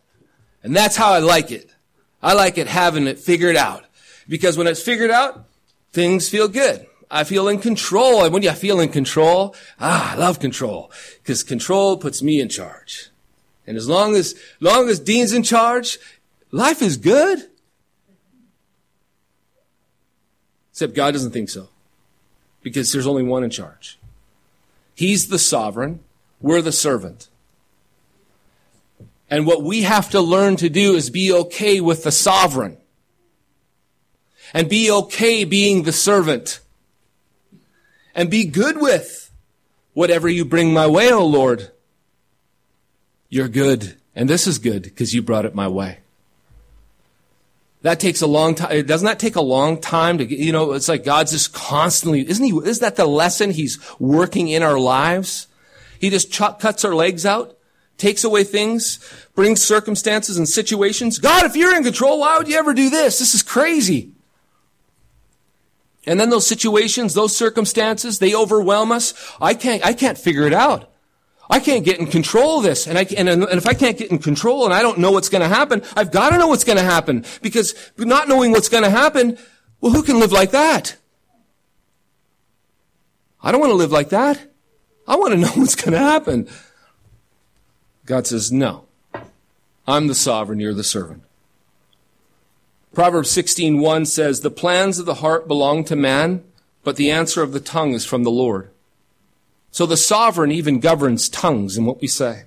And 0.62 0.75
that's 0.75 0.97
how 0.97 1.12
I 1.12 1.18
like 1.18 1.51
it. 1.51 1.70
I 2.23 2.33
like 2.33 2.57
it 2.57 2.68
having 2.68 3.07
it 3.07 3.18
figured 3.18 3.57
out. 3.57 3.85
Because 4.27 4.57
when 4.57 4.66
it's 4.66 4.83
figured 4.83 5.11
out, 5.11 5.44
things 5.92 6.29
feel 6.29 6.49
good. 6.49 6.87
I 7.11 7.25
feel 7.25 7.49
in 7.49 7.59
control. 7.59 8.25
And 8.25 8.33
when 8.33 8.42
you 8.42 8.53
feel 8.53 8.81
in 8.81 8.88
control, 8.88 9.55
ah, 9.79 10.14
I 10.14 10.16
love 10.16 10.40
control. 10.40 10.90
Because 11.18 11.42
control 11.42 11.99
puts 11.99 12.23
me 12.23 12.40
in 12.40 12.49
charge. 12.49 13.11
And 13.66 13.77
as 13.77 13.88
long 13.88 14.14
as, 14.14 14.35
long 14.61 14.88
as 14.88 15.01
Dean's 15.01 15.35
in 15.35 15.42
charge, 15.42 15.99
life 16.51 16.81
is 16.81 16.97
good. 16.97 17.51
Except 20.75 20.93
God 20.93 21.13
doesn't 21.13 21.31
think 21.31 21.51
so. 21.51 21.69
Because 22.61 22.93
there's 22.93 23.07
only 23.07 23.23
one 23.23 23.45
in 23.45 23.51
charge. 23.51 23.97
He's 24.93 25.29
the 25.29 25.39
sovereign. 25.39 26.01
We're 26.41 26.63
the 26.63 26.73
servant. 26.73 27.29
And 29.31 29.47
what 29.47 29.63
we 29.63 29.83
have 29.83 30.11
to 30.11 30.21
learn 30.21 30.57
to 30.57 30.69
do 30.69 30.97
is 30.97 31.11
be 31.11 31.33
okay 31.33 31.81
with 31.81 32.03
the 32.03 32.11
sovereign. 32.11 32.77
And 34.53 34.69
be 34.69 34.91
okay 34.91 35.45
being 35.45 35.85
the 35.85 35.93
servant. 35.93 36.59
And 38.13 38.29
be 38.29 38.45
good 38.45 38.81
with 38.81 39.31
whatever 39.93 40.29
you 40.29 40.45
bring 40.45 40.73
my 40.73 40.89
way, 40.89 41.13
O 41.13 41.25
Lord. 41.25 41.71
You're 43.29 43.47
good. 43.47 43.95
And 44.17 44.29
this 44.29 44.49
is 44.49 44.59
good 44.59 44.83
because 44.83 45.15
you 45.15 45.23
brought 45.23 45.45
it 45.45 45.55
my 45.55 45.69
way. 45.69 45.99
That 47.85 48.01
takes 48.01 48.23
a 48.23 48.27
long 48.27 48.55
time. 48.55 48.73
It 48.73 48.87
Doesn't 48.87 49.05
that 49.05 49.18
take 49.18 49.37
a 49.37 49.42
long 49.42 49.79
time 49.79 50.16
to, 50.16 50.25
you 50.25 50.53
know, 50.53 50.73
it's 50.73 50.88
like 50.88 51.05
God's 51.05 51.33
just 51.33 51.53
constantly, 51.53 52.27
isn't 52.27 52.42
he, 52.42 52.51
isn't 52.51 52.81
that 52.81 52.97
the 52.97 53.05
lesson 53.05 53.51
he's 53.51 53.79
working 54.01 54.49
in 54.49 54.62
our 54.62 54.79
lives? 54.79 55.49
He 56.01 56.09
just 56.09 56.33
ch- 56.33 56.59
cuts 56.59 56.85
our 56.87 56.94
legs 56.94 57.27
out 57.27 57.59
takes 57.97 58.25
away 58.25 58.42
things, 58.42 58.99
brings 59.35 59.62
circumstances 59.62 60.37
and 60.37 60.49
situations. 60.49 61.18
God, 61.18 61.44
if 61.44 61.57
you're 61.57 61.77
in 61.77 61.85
control, 61.85 62.20
why 62.20 62.38
would 62.38 62.49
you 62.49 62.57
ever 62.57 62.75
do 62.75 62.90
this? 62.90 63.18
This 63.18 63.35
is 63.35 63.42
crazy. 63.42 64.12
And 66.07 66.18
then 66.18 66.31
those 66.31 66.47
situations, 66.47 67.14
those 67.14 67.37
circumstances, 67.37 68.18
they 68.18 68.35
overwhelm 68.35 68.92
us. 68.92 69.14
I 69.40 69.55
can't, 69.55 69.85
I 69.85 69.92
can't 69.92 70.18
figure 70.18 70.47
it 70.47 70.53
out. 70.53 70.90
I 71.51 71.61
can't 71.61 71.85
get 71.85 71.99
in 71.99 72.07
control 72.07 72.59
of 72.59 72.65
this. 72.65 72.87
And, 72.87 72.99
I, 72.99 73.07
and, 73.17 73.29
and 73.29 73.45
if 73.45 73.67
I 73.67 73.75
can't 73.75 73.99
get 73.99 74.11
in 74.11 74.19
control 74.19 74.65
and 74.65 74.73
I 74.73 74.83
don't 74.83 74.99
know 74.99 75.11
what's 75.11 75.29
going 75.29 75.43
to 75.43 75.49
happen, 75.49 75.83
I've 75.95 76.11
got 76.11 76.31
to 76.31 76.39
know 76.39 76.49
what's 76.49 76.65
going 76.65 76.79
to 76.79 76.85
happen. 76.85 77.25
Because 77.43 77.75
not 77.99 78.29
knowing 78.29 78.51
what's 78.53 78.69
going 78.69 78.85
to 78.85 78.91
happen, 78.91 79.39
well, 79.81 79.93
who 79.93 80.03
can 80.03 80.19
live 80.19 80.33
like 80.33 80.53
that? 80.53 80.97
I 83.43 83.53
don't 83.53 83.61
want 83.61 83.73
to 83.73 83.77
live 83.77 83.93
like 83.93 84.09
that. 84.09 84.51
I 85.07 85.17
want 85.17 85.33
to 85.35 85.39
know 85.41 85.49
what's 85.49 85.75
going 85.75 85.93
to 85.93 85.99
happen. 85.99 86.49
God 88.07 88.27
says, 88.27 88.51
no. 88.51 88.87
I'm 89.87 90.07
the 90.07 90.15
sovereign, 90.15 90.61
you're 90.61 90.73
the 90.73 90.85
servant. 90.85 91.25
Proverbs 92.95 93.31
16:1 93.31 94.07
says, 94.07 94.41
"The 94.41 94.51
plans 94.51 95.01
of 95.01 95.07
the 95.07 95.15
heart 95.15 95.49
belong 95.49 95.83
to 95.85 95.97
man, 95.97 96.45
but 96.85 96.95
the 96.95 97.11
answer 97.11 97.43
of 97.43 97.53
the 97.53 97.61
tongue 97.61 97.93
is 97.93 98.05
from 98.05 98.23
the 98.23 98.31
Lord." 98.31 98.71
So 99.75 99.87
the 99.87 99.97
sovereign 99.97 100.53
even 100.53 100.79
governs 100.79 101.29
tongues 101.29 101.77
and 101.77 101.85
what 101.85 102.01
we 102.01 102.07
say. 102.07 102.45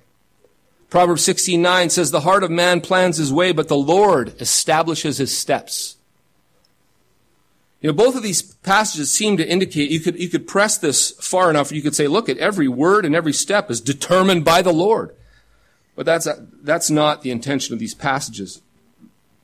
Proverbs 0.88 1.22
16:9 1.22 1.90
says, 1.90 2.10
"The 2.10 2.22
heart 2.22 2.42
of 2.42 2.50
man 2.50 2.80
plans 2.80 3.18
his 3.18 3.30
way, 3.30 3.52
but 3.52 3.68
the 3.68 3.76
Lord 3.76 4.32
establishes 4.40 5.18
his 5.18 5.36
steps." 5.36 5.96
You 7.82 7.90
know, 7.90 7.92
both 7.92 8.16
of 8.16 8.22
these 8.22 8.40
passages 8.40 9.10
seem 9.10 9.36
to 9.36 9.46
indicate 9.46 9.90
you 9.90 10.00
could, 10.00 10.18
you 10.18 10.30
could 10.30 10.48
press 10.48 10.78
this 10.78 11.10
far 11.20 11.50
enough, 11.50 11.70
you 11.70 11.82
could 11.82 11.94
say, 11.94 12.06
look 12.08 12.30
at 12.30 12.38
every 12.38 12.66
word 12.66 13.04
and 13.04 13.14
every 13.14 13.34
step 13.34 13.70
is 13.70 13.82
determined 13.82 14.46
by 14.46 14.62
the 14.62 14.72
Lord. 14.72 15.14
But 15.96 16.06
that's, 16.06 16.26
that's 16.62 16.88
not 16.88 17.20
the 17.20 17.30
intention 17.30 17.74
of 17.74 17.78
these 17.78 17.94
passages. 17.94 18.62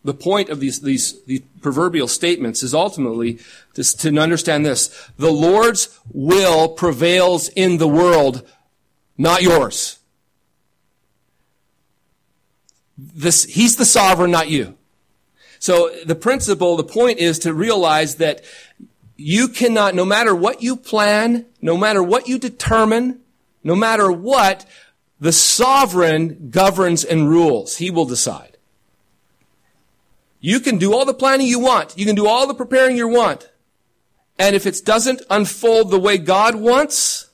The 0.05 0.15
point 0.15 0.51
of 0.51 0.61
these, 0.61 0.81
these, 0.81 1.23
these 1.25 1.41
proverbial 1.63 2.09
statements 2.09 2.63
is 2.63 2.75
ultimately 2.75 3.39
to, 3.73 3.83
to 3.83 4.19
understand 4.19 4.67
this. 4.67 5.11
The 5.17 5.33
Lord's 5.33 5.99
will 6.13 6.69
prevails 6.69 7.49
in 7.49 7.79
the 7.79 7.89
world, 7.89 8.47
not 9.17 9.43
yours. 9.43 9.99
This, 12.99 13.45
he's 13.45 13.77
the 13.77 13.87
sovereign, 13.87 14.31
not 14.31 14.51
you. 14.51 14.77
So 15.59 15.91
the 16.05 16.15
principle, 16.15 16.77
the 16.77 16.85
point 16.85 17.19
is 17.19 17.39
to 17.41 17.55
realize 17.55 18.17
that 18.17 18.45
you 19.17 19.49
cannot, 19.49 19.95
no 19.95 20.05
matter 20.05 20.35
what 20.35 20.63
you 20.63 20.77
plan, 20.77 21.47
no 21.63 21.79
matter 21.79 22.03
what 22.03 22.29
you 22.29 22.39
determine, 22.39 23.21
no 23.63 23.75
matter 23.75 24.13
what, 24.13 24.67
the 25.19 25.33
sovereign 25.33 26.51
governs 26.51 27.05
and 27.05 27.31
rules. 27.31 27.79
He 27.79 27.91
will 27.91 28.05
decide. 28.05 28.54
You 30.45 30.61
can 30.61 30.77
do 30.77 30.93
all 30.93 31.07
the 31.07 31.15
planning 31.15 31.47
you 31.47 31.59
want. 31.59 31.97
You 31.97 32.05
can 32.05 32.15
do 32.15 32.29
all 32.29 32.47
the 32.47 32.53
preparing 32.53 32.99
you 32.99 33.09
want. 33.09 33.49
And 34.39 34.55
if 34.55 34.67
it 34.67 34.79
doesn't 34.85 35.23
unfold 35.31 35.91
the 35.91 35.99
way 35.99 36.19
God 36.19 36.55
wants, 36.55 37.31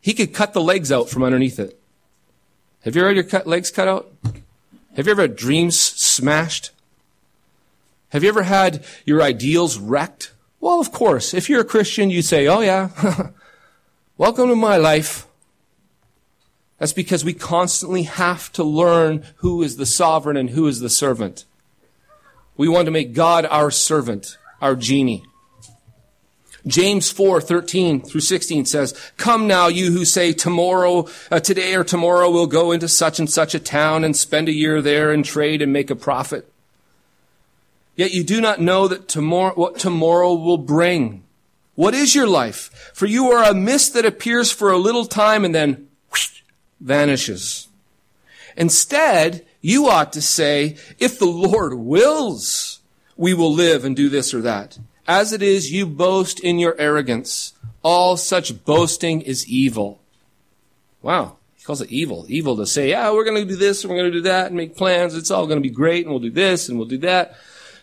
He 0.00 0.12
could 0.12 0.34
cut 0.34 0.52
the 0.52 0.60
legs 0.60 0.90
out 0.90 1.08
from 1.08 1.22
underneath 1.22 1.60
it. 1.60 1.78
Have 2.82 2.96
you 2.96 3.02
ever 3.02 3.14
had 3.14 3.32
your 3.32 3.42
legs 3.44 3.70
cut 3.70 3.86
out? 3.86 4.12
Have 4.96 5.06
you 5.06 5.12
ever 5.12 5.22
had 5.22 5.36
dreams 5.36 5.78
smashed? 5.78 6.72
Have 8.08 8.24
you 8.24 8.28
ever 8.28 8.42
had 8.42 8.84
your 9.04 9.22
ideals 9.22 9.78
wrecked? 9.78 10.32
Well, 10.58 10.80
of 10.80 10.90
course. 10.90 11.32
If 11.32 11.48
you're 11.48 11.60
a 11.60 11.64
Christian, 11.64 12.10
you'd 12.10 12.24
say, 12.24 12.48
oh 12.48 12.58
yeah, 12.58 12.90
welcome 14.18 14.48
to 14.48 14.56
my 14.56 14.78
life. 14.78 15.28
That's 16.78 16.92
because 16.92 17.24
we 17.24 17.34
constantly 17.34 18.02
have 18.02 18.52
to 18.54 18.64
learn 18.64 19.24
who 19.36 19.62
is 19.62 19.76
the 19.76 19.86
sovereign 19.86 20.36
and 20.36 20.50
who 20.50 20.66
is 20.66 20.80
the 20.80 20.90
servant. 20.90 21.44
We 22.56 22.68
want 22.68 22.86
to 22.86 22.90
make 22.90 23.12
God 23.12 23.46
our 23.46 23.70
servant, 23.70 24.38
our 24.60 24.74
genie. 24.74 25.24
James 26.66 27.12
4, 27.12 27.40
13 27.40 28.00
through 28.02 28.20
16 28.20 28.64
says, 28.64 29.12
Come 29.16 29.46
now, 29.46 29.68
you 29.68 29.92
who 29.92 30.04
say 30.04 30.32
tomorrow, 30.32 31.06
uh, 31.30 31.38
today 31.38 31.74
or 31.74 31.84
tomorrow 31.84 32.28
we'll 32.30 32.48
go 32.48 32.72
into 32.72 32.88
such 32.88 33.20
and 33.20 33.30
such 33.30 33.54
a 33.54 33.60
town 33.60 34.02
and 34.02 34.16
spend 34.16 34.48
a 34.48 34.52
year 34.52 34.82
there 34.82 35.12
and 35.12 35.24
trade 35.24 35.62
and 35.62 35.72
make 35.72 35.90
a 35.90 35.96
profit. 35.96 36.50
Yet 37.94 38.12
you 38.12 38.24
do 38.24 38.40
not 38.40 38.60
know 38.60 38.88
that 38.88 39.06
tomorrow, 39.06 39.54
what 39.54 39.78
tomorrow 39.78 40.34
will 40.34 40.58
bring. 40.58 41.22
What 41.76 41.94
is 41.94 42.14
your 42.14 42.26
life? 42.26 42.90
For 42.94 43.06
you 43.06 43.30
are 43.30 43.48
a 43.48 43.54
mist 43.54 43.94
that 43.94 44.04
appears 44.04 44.50
for 44.50 44.70
a 44.70 44.78
little 44.78 45.06
time 45.06 45.44
and 45.44 45.54
then 45.54 45.88
whoosh, 46.10 46.42
vanishes. 46.80 47.68
Instead, 48.56 49.46
you 49.66 49.88
ought 49.88 50.12
to 50.12 50.22
say, 50.22 50.76
if 51.00 51.18
the 51.18 51.26
Lord 51.26 51.74
wills, 51.74 52.78
we 53.16 53.34
will 53.34 53.52
live 53.52 53.84
and 53.84 53.96
do 53.96 54.08
this 54.08 54.32
or 54.32 54.40
that. 54.42 54.78
As 55.08 55.32
it 55.32 55.42
is, 55.42 55.72
you 55.72 55.86
boast 55.86 56.38
in 56.38 56.60
your 56.60 56.76
arrogance. 56.78 57.52
All 57.82 58.16
such 58.16 58.64
boasting 58.64 59.22
is 59.22 59.48
evil. 59.48 60.00
Wow. 61.02 61.38
He 61.56 61.64
calls 61.64 61.80
it 61.80 61.90
evil. 61.90 62.26
Evil 62.28 62.56
to 62.58 62.64
say, 62.64 62.90
yeah, 62.90 63.10
we're 63.10 63.24
going 63.24 63.42
to 63.42 63.44
do 63.44 63.56
this 63.56 63.82
and 63.82 63.90
we're 63.90 63.98
going 63.98 64.12
to 64.12 64.18
do 64.18 64.22
that 64.22 64.46
and 64.46 64.56
make 64.56 64.76
plans. 64.76 65.16
It's 65.16 65.32
all 65.32 65.48
going 65.48 65.60
to 65.60 65.68
be 65.68 65.74
great 65.74 66.04
and 66.04 66.12
we'll 66.12 66.20
do 66.20 66.30
this 66.30 66.68
and 66.68 66.78
we'll 66.78 66.86
do 66.86 66.98
that. 66.98 67.34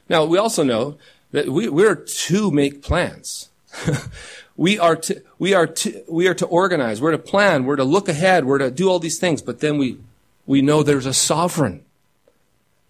Now, 0.08 0.24
we 0.24 0.38
also 0.38 0.64
know 0.64 0.98
that 1.32 1.50
we, 1.50 1.68
we're 1.68 1.96
to 1.96 2.50
make 2.50 2.82
plans. 2.82 3.50
we 4.56 4.80
are 4.80 4.96
to, 4.96 5.22
we 5.38 5.54
are 5.54 5.68
to, 5.68 6.06
we 6.08 6.30
are 6.30 6.34
to 6.36 6.46
organize. 6.46 7.02
We're 7.02 7.12
to 7.12 7.18
plan. 7.18 7.66
We're 7.66 7.76
to 7.76 7.84
look 7.84 8.08
ahead. 8.08 8.46
We're 8.46 8.60
to 8.60 8.72
do 8.72 8.90
all 8.90 9.00
these 9.00 9.20
things. 9.20 9.42
But 9.42 9.60
then 9.60 9.78
we, 9.78 9.98
we 10.46 10.62
know 10.62 10.84
there's 10.84 11.06
a 11.06 11.14
sovereign 11.14 11.86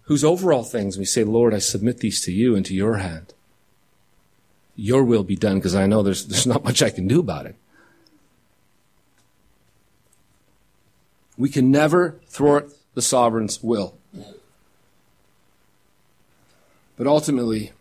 who's 0.03 0.23
over 0.23 0.51
all 0.51 0.63
things. 0.63 0.97
We 0.97 1.05
say, 1.05 1.23
Lord, 1.23 1.53
I 1.53 1.59
submit 1.59 1.99
these 1.99 2.21
to 2.21 2.31
you 2.31 2.55
and 2.55 2.65
to 2.65 2.73
your 2.73 2.97
hand. 2.97 3.33
Your 4.75 5.03
will 5.03 5.23
be 5.23 5.35
done 5.35 5.55
because 5.55 5.75
I 5.75 5.85
know 5.85 6.01
there's, 6.01 6.25
there's 6.27 6.47
not 6.47 6.63
much 6.63 6.81
I 6.81 6.89
can 6.89 7.07
do 7.07 7.19
about 7.19 7.45
it. 7.45 7.55
We 11.37 11.49
can 11.49 11.71
never 11.71 12.19
thwart 12.27 12.71
the 12.93 13.01
sovereign's 13.01 13.61
will. 13.63 13.97
But 16.95 17.07
ultimately, 17.07 17.71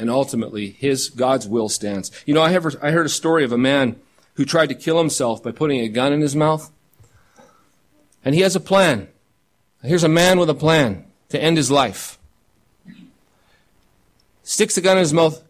and 0.00 0.10
ultimately, 0.10 0.70
his, 0.70 1.08
God's 1.08 1.46
will 1.46 1.68
stands. 1.68 2.10
You 2.26 2.34
know, 2.34 2.42
I, 2.42 2.50
have, 2.50 2.66
I 2.82 2.90
heard 2.90 3.06
a 3.06 3.10
story 3.10 3.44
of 3.44 3.52
a 3.52 3.58
man 3.58 3.96
who 4.34 4.44
tried 4.44 4.68
to 4.68 4.74
kill 4.74 4.98
himself 4.98 5.42
by 5.42 5.52
putting 5.52 5.80
a 5.80 5.88
gun 5.88 6.12
in 6.12 6.20
his 6.20 6.34
mouth. 6.34 6.72
And 8.24 8.34
he 8.34 8.40
has 8.40 8.56
a 8.56 8.60
plan. 8.60 9.08
Here's 9.82 10.04
a 10.04 10.08
man 10.08 10.38
with 10.38 10.48
a 10.48 10.54
plan 10.54 11.04
to 11.28 11.40
end 11.40 11.56
his 11.56 11.70
life. 11.70 12.18
Sticks 14.42 14.74
the 14.74 14.80
gun 14.80 14.96
in 14.96 15.02
his 15.02 15.12
mouth. 15.12 15.42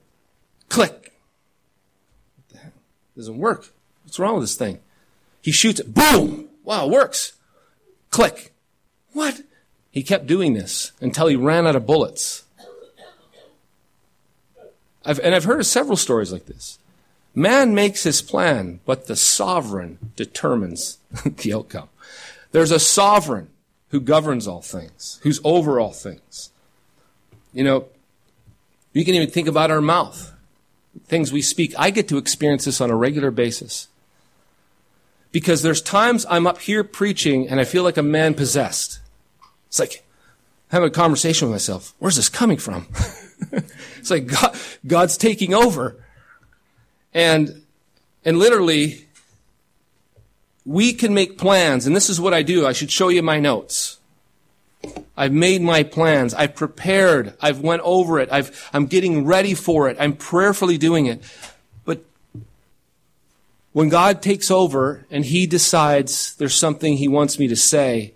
Click. 0.69 1.13
Doesn't 3.17 3.39
work. 3.39 3.73
What's 4.03 4.19
wrong 4.19 4.35
with 4.35 4.43
this 4.43 4.57
thing? 4.57 4.81
He 5.41 5.53
shoots 5.53 5.79
it. 5.79 5.95
Boom! 5.95 6.49
Wow, 6.65 6.89
works. 6.89 7.35
Click. 8.11 8.53
What? 9.13 9.43
He 9.91 10.03
kept 10.03 10.27
doing 10.27 10.55
this 10.55 10.93
until 11.01 11.29
he 11.29 11.37
ran 11.37 11.67
out 11.67 11.77
of 11.77 11.87
bullets. 11.87 12.45
I've, 15.05 15.21
and 15.21 15.35
I've 15.35 15.45
heard 15.45 15.61
of 15.61 15.67
several 15.67 15.97
stories 15.97 16.33
like 16.33 16.47
this. 16.47 16.79
Man 17.35 17.75
makes 17.75 18.05
his 18.05 18.23
plan, 18.23 18.81
but 18.87 19.07
the 19.07 19.17
sovereign 19.17 19.99
determines 20.17 20.99
the 21.25 21.53
outcome. 21.53 21.89
There's 22.55 22.71
a 22.71 22.79
sovereign 22.79 23.49
who 23.89 24.01
governs 24.01 24.47
all 24.47 24.63
things, 24.63 25.19
who's 25.25 25.41
over 25.43 25.81
all 25.81 25.91
things. 25.91 26.51
You 27.53 27.65
know, 27.65 27.87
you 28.93 29.05
can 29.05 29.17
even 29.17 29.29
think 29.29 29.49
about 29.49 29.73
our 29.73 29.81
mouth, 29.81 30.33
things 31.07 31.33
we 31.33 31.43
speak. 31.43 31.75
I 31.77 31.91
get 31.91 32.07
to 32.11 32.17
experience 32.17 32.67
this 32.67 32.81
on 32.81 32.93
a 32.93 32.97
regular 32.97 33.33
basis. 33.33 33.89
Because 35.33 35.63
there's 35.63 35.83
times 35.83 36.25
I'm 36.31 36.47
up 36.47 36.61
here 36.61 36.85
preaching 36.85 37.49
and 37.49 37.59
I 37.59 37.65
feel 37.65 37.83
like 37.83 37.97
a 37.97 38.05
man 38.05 38.35
possessed. 38.35 39.01
It's 39.67 39.81
like 39.81 40.05
having 40.69 40.87
a 40.87 40.93
conversation 40.93 41.49
with 41.49 41.55
myself. 41.55 41.93
Where's 41.99 42.15
this 42.15 42.29
coming 42.29 42.59
from? 42.59 42.87
it's 43.99 44.13
like 44.13 44.29
God, 44.29 44.57
God's 44.87 45.17
taking 45.17 45.55
over. 45.55 45.97
And, 47.13 47.63
and 48.25 48.39
literally, 48.39 49.09
we 50.67 50.93
can 50.93 51.13
make 51.13 51.37
plans, 51.39 51.87
and 51.87 51.95
this 51.95 52.09
is 52.09 52.21
what 52.21 52.33
I 52.33 52.43
do. 52.43 52.67
I 52.67 52.73
should 52.73 52.91
show 52.91 53.09
you 53.09 53.23
my 53.23 53.39
notes. 53.39 53.99
I've 55.17 55.33
made 55.33 55.63
my 55.63 55.83
plans. 55.83 56.35
I've 56.35 56.55
prepared. 56.55 57.35
I've 57.41 57.61
went 57.61 57.83
over 57.83 58.19
it. 58.19 58.29
I've, 58.33 58.69
I'm 58.73 58.87
getting 58.87 59.25
ready 59.25 59.55
for 59.55 59.89
it. 59.89 59.97
I'm 60.01 60.15
prayerfully 60.15 60.79
doing 60.79 61.07
it. 61.07 61.23
But 61.85 62.05
when 63.73 63.89
God 63.89 64.23
takes 64.23 64.51
over 64.51 65.07
and 65.11 65.25
He 65.25 65.47
decides 65.47 66.35
there's 66.37 66.55
something 66.55 66.97
He 66.97 67.09
wants 67.09 67.39
me 67.39 67.49
to 67.49 67.57
say, 67.57 68.15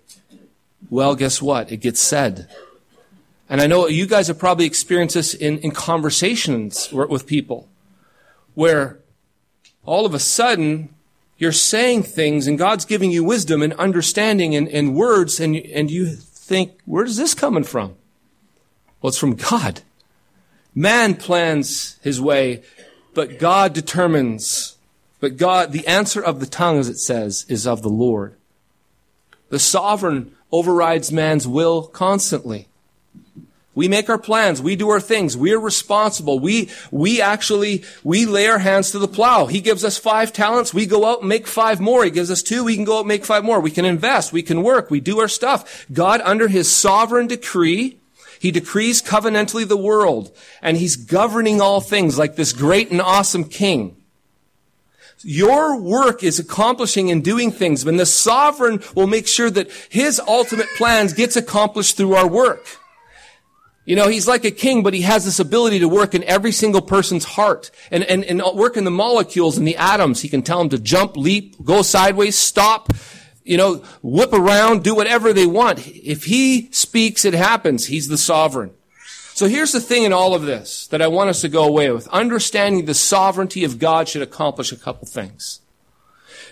well, 0.89 1.15
guess 1.15 1.41
what? 1.41 1.71
It 1.71 1.77
gets 1.77 1.99
said. 1.99 2.49
And 3.49 3.61
I 3.61 3.67
know 3.67 3.87
you 3.87 4.05
guys 4.05 4.27
have 4.27 4.37
probably 4.37 4.65
experienced 4.65 5.15
this 5.15 5.33
in, 5.33 5.59
in 5.59 5.71
conversations 5.71 6.91
with 6.91 7.25
people 7.25 7.67
where 8.53 8.99
all 9.85 10.05
of 10.05 10.13
a 10.13 10.19
sudden 10.19 10.93
you're 11.39 11.51
saying 11.53 12.03
things 12.03 12.45
and 12.47 12.57
God's 12.57 12.85
giving 12.85 13.11
you 13.11 13.23
wisdom 13.23 13.63
and 13.63 13.73
understanding 13.73 14.55
and, 14.55 14.67
and 14.67 14.93
words 14.93 15.39
and, 15.39 15.55
and 15.55 15.89
you 15.89 16.05
think, 16.05 16.79
where 16.85 17.05
is 17.05 17.17
this 17.17 17.33
coming 17.33 17.63
from? 17.63 17.95
Well, 19.01 19.09
it's 19.09 19.17
from 19.17 19.35
God. 19.35 19.81
Man 20.75 21.15
plans 21.15 21.97
his 22.03 22.21
way, 22.21 22.61
but 23.13 23.39
God 23.39 23.73
determines. 23.73 24.77
But 25.19 25.37
God, 25.37 25.71
the 25.71 25.87
answer 25.87 26.21
of 26.21 26.39
the 26.39 26.45
tongue, 26.45 26.77
as 26.77 26.89
it 26.89 26.99
says, 26.99 27.45
is 27.49 27.65
of 27.65 27.81
the 27.81 27.89
Lord. 27.89 28.35
The 29.49 29.59
sovereign 29.59 30.35
overrides 30.51 31.11
man's 31.11 31.47
will 31.47 31.87
constantly. 31.87 32.68
We 33.79 33.87
make 33.87 34.09
our 34.09 34.17
plans. 34.17 34.61
We 34.61 34.75
do 34.75 34.89
our 34.89 34.99
things. 34.99 35.37
We 35.37 35.53
are 35.53 35.59
responsible. 35.59 36.37
We, 36.37 36.69
we 36.91 37.21
actually, 37.21 37.85
we 38.03 38.25
lay 38.25 38.45
our 38.47 38.59
hands 38.59 38.91
to 38.91 38.99
the 38.99 39.07
plow. 39.07 39.45
He 39.45 39.61
gives 39.61 39.85
us 39.85 39.97
five 39.97 40.33
talents. 40.33 40.73
We 40.73 40.85
go 40.85 41.05
out 41.05 41.21
and 41.21 41.29
make 41.29 41.47
five 41.47 41.79
more. 41.79 42.03
He 42.03 42.11
gives 42.11 42.29
us 42.29 42.43
two. 42.43 42.65
We 42.65 42.75
can 42.75 42.83
go 42.83 42.97
out 42.97 42.99
and 42.99 43.07
make 43.07 43.23
five 43.23 43.45
more. 43.45 43.61
We 43.61 43.71
can 43.71 43.85
invest. 43.85 44.33
We 44.33 44.43
can 44.43 44.63
work. 44.63 44.91
We 44.91 44.99
do 44.99 45.19
our 45.19 45.29
stuff. 45.29 45.85
God, 45.93 46.19
under 46.25 46.49
his 46.49 46.69
sovereign 46.69 47.27
decree, 47.27 47.99
he 48.37 48.51
decrees 48.51 49.01
covenantally 49.01 49.65
the 49.65 49.77
world 49.77 50.35
and 50.61 50.75
he's 50.75 50.97
governing 50.97 51.61
all 51.61 51.79
things 51.79 52.17
like 52.17 52.35
this 52.35 52.51
great 52.51 52.91
and 52.91 53.01
awesome 53.01 53.45
king. 53.45 53.95
Your 55.21 55.79
work 55.79 56.21
is 56.21 56.37
accomplishing 56.37 57.11
and 57.11 57.23
doing 57.23 57.51
things, 57.51 57.85
and 57.85 57.99
the 57.99 58.05
sovereign 58.05 58.81
will 58.95 59.07
make 59.07 59.27
sure 59.27 59.49
that 59.49 59.71
his 59.89 60.19
ultimate 60.19 60.67
plans 60.77 61.13
gets 61.13 61.35
accomplished 61.37 61.97
through 61.97 62.15
our 62.15 62.27
work. 62.27 62.78
You 63.89 63.95
know, 63.95 64.07
he's 64.07 64.27
like 64.27 64.45
a 64.45 64.51
king, 64.51 64.83
but 64.83 64.93
he 64.93 65.01
has 65.01 65.25
this 65.25 65.39
ability 65.39 65.79
to 65.79 65.89
work 65.89 66.13
in 66.13 66.23
every 66.25 66.51
single 66.51 66.79
person's 66.79 67.23
heart 67.23 67.71
and, 67.89 68.03
and, 68.03 68.23
and 68.23 68.39
work 68.53 68.77
in 68.77 68.83
the 68.83 68.91
molecules 68.91 69.57
and 69.57 69.67
the 69.67 69.77
atoms. 69.77 70.21
He 70.21 70.29
can 70.29 70.43
tell 70.43 70.59
them 70.59 70.69
to 70.69 70.77
jump, 70.77 71.17
leap, 71.17 71.55
go 71.63 71.81
sideways, 71.81 72.37
stop, 72.37 72.93
you 73.43 73.57
know, 73.57 73.77
whip 74.03 74.31
around, 74.31 74.83
do 74.83 74.93
whatever 74.93 75.33
they 75.33 75.47
want. 75.47 75.87
If 75.87 76.25
he 76.25 76.69
speaks, 76.71 77.25
it 77.25 77.33
happens. 77.33 77.87
He's 77.87 78.09
the 78.09 78.17
sovereign. 78.19 78.75
So 79.33 79.47
here's 79.47 79.71
the 79.71 79.81
thing 79.81 80.03
in 80.03 80.13
all 80.13 80.35
of 80.35 80.43
this 80.43 80.85
that 80.89 81.01
I 81.01 81.07
want 81.07 81.31
us 81.31 81.41
to 81.41 81.49
go 81.49 81.63
away 81.63 81.89
with. 81.89 82.07
Understanding 82.09 82.85
the 82.85 82.93
sovereignty 82.93 83.63
of 83.63 83.79
God 83.79 84.07
should 84.07 84.21
accomplish 84.21 84.71
a 84.71 84.77
couple 84.77 85.07
things. 85.07 85.61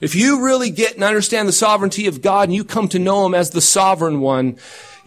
If 0.01 0.15
you 0.15 0.43
really 0.43 0.71
get 0.71 0.95
and 0.95 1.03
understand 1.03 1.47
the 1.47 1.53
sovereignty 1.53 2.07
of 2.07 2.23
God 2.23 2.49
and 2.49 2.55
you 2.55 2.63
come 2.63 2.87
to 2.87 2.97
know 2.97 3.27
Him 3.27 3.35
as 3.35 3.51
the 3.51 3.61
sovereign 3.61 4.21
one, 4.21 4.57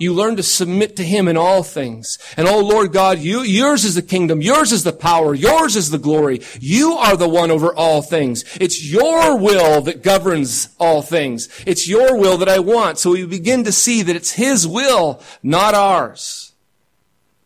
You 0.01 0.15
learn 0.15 0.37
to 0.37 0.43
submit 0.43 0.97
to 0.97 1.05
Him 1.05 1.29
in 1.29 1.37
all 1.37 1.63
things. 1.63 2.19
And 2.39 2.49
oh 2.49 2.61
Lord 2.61 2.91
God, 2.91 3.19
you, 3.19 3.43
yours 3.43 3.85
is 3.85 3.97
the 3.97 4.03
kingdom, 4.03 4.41
yours 4.41 4.73
is 4.73 4.83
the 4.83 4.95
power, 4.95 5.35
yours 5.35 5.77
is 5.77 5.91
the 5.91 5.99
glory. 5.99 6.41
You 6.59 6.95
are 6.95 7.19
the 7.19 7.29
one 7.29 7.51
over 7.51 7.73
all 7.75 8.01
things. 8.01 8.43
It's 8.59 8.83
your 8.83 9.37
will 9.37 9.83
that 9.83 10.03
governs 10.03 10.75
all 10.81 11.03
things. 11.03 11.51
It's 11.67 11.87
your 11.87 12.17
will 12.17 12.39
that 12.39 12.49
I 12.49 12.61
want. 12.61 12.99
So 12.99 13.11
we 13.11 13.27
begin 13.27 13.65
to 13.65 13.73
see 13.73 14.03
that 14.03 14.17
it's 14.17 14.33
His 14.33 14.67
will, 14.67 15.23
not 15.43 15.75
ours. 15.75 16.53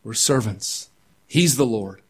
We're 0.04 0.14
servants. 0.14 0.90
He's 1.26 1.56
the 1.56 1.66
Lord. 1.66 2.02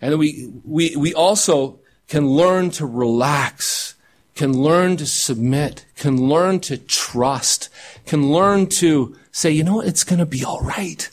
And 0.00 0.16
we, 0.16 0.52
we, 0.64 0.94
we 0.94 1.12
also 1.12 1.80
can 2.06 2.28
learn 2.28 2.70
to 2.70 2.86
relax 2.86 3.95
can 4.36 4.52
learn 4.52 4.98
to 4.98 5.06
submit, 5.06 5.86
can 5.96 6.28
learn 6.28 6.60
to 6.60 6.76
trust, 6.76 7.70
can 8.04 8.30
learn 8.30 8.66
to 8.66 9.16
say, 9.32 9.50
you 9.50 9.64
know 9.64 9.76
what, 9.76 9.86
it's 9.86 10.04
going 10.04 10.18
to 10.18 10.26
be 10.26 10.44
all 10.44 10.60
right. 10.60 11.10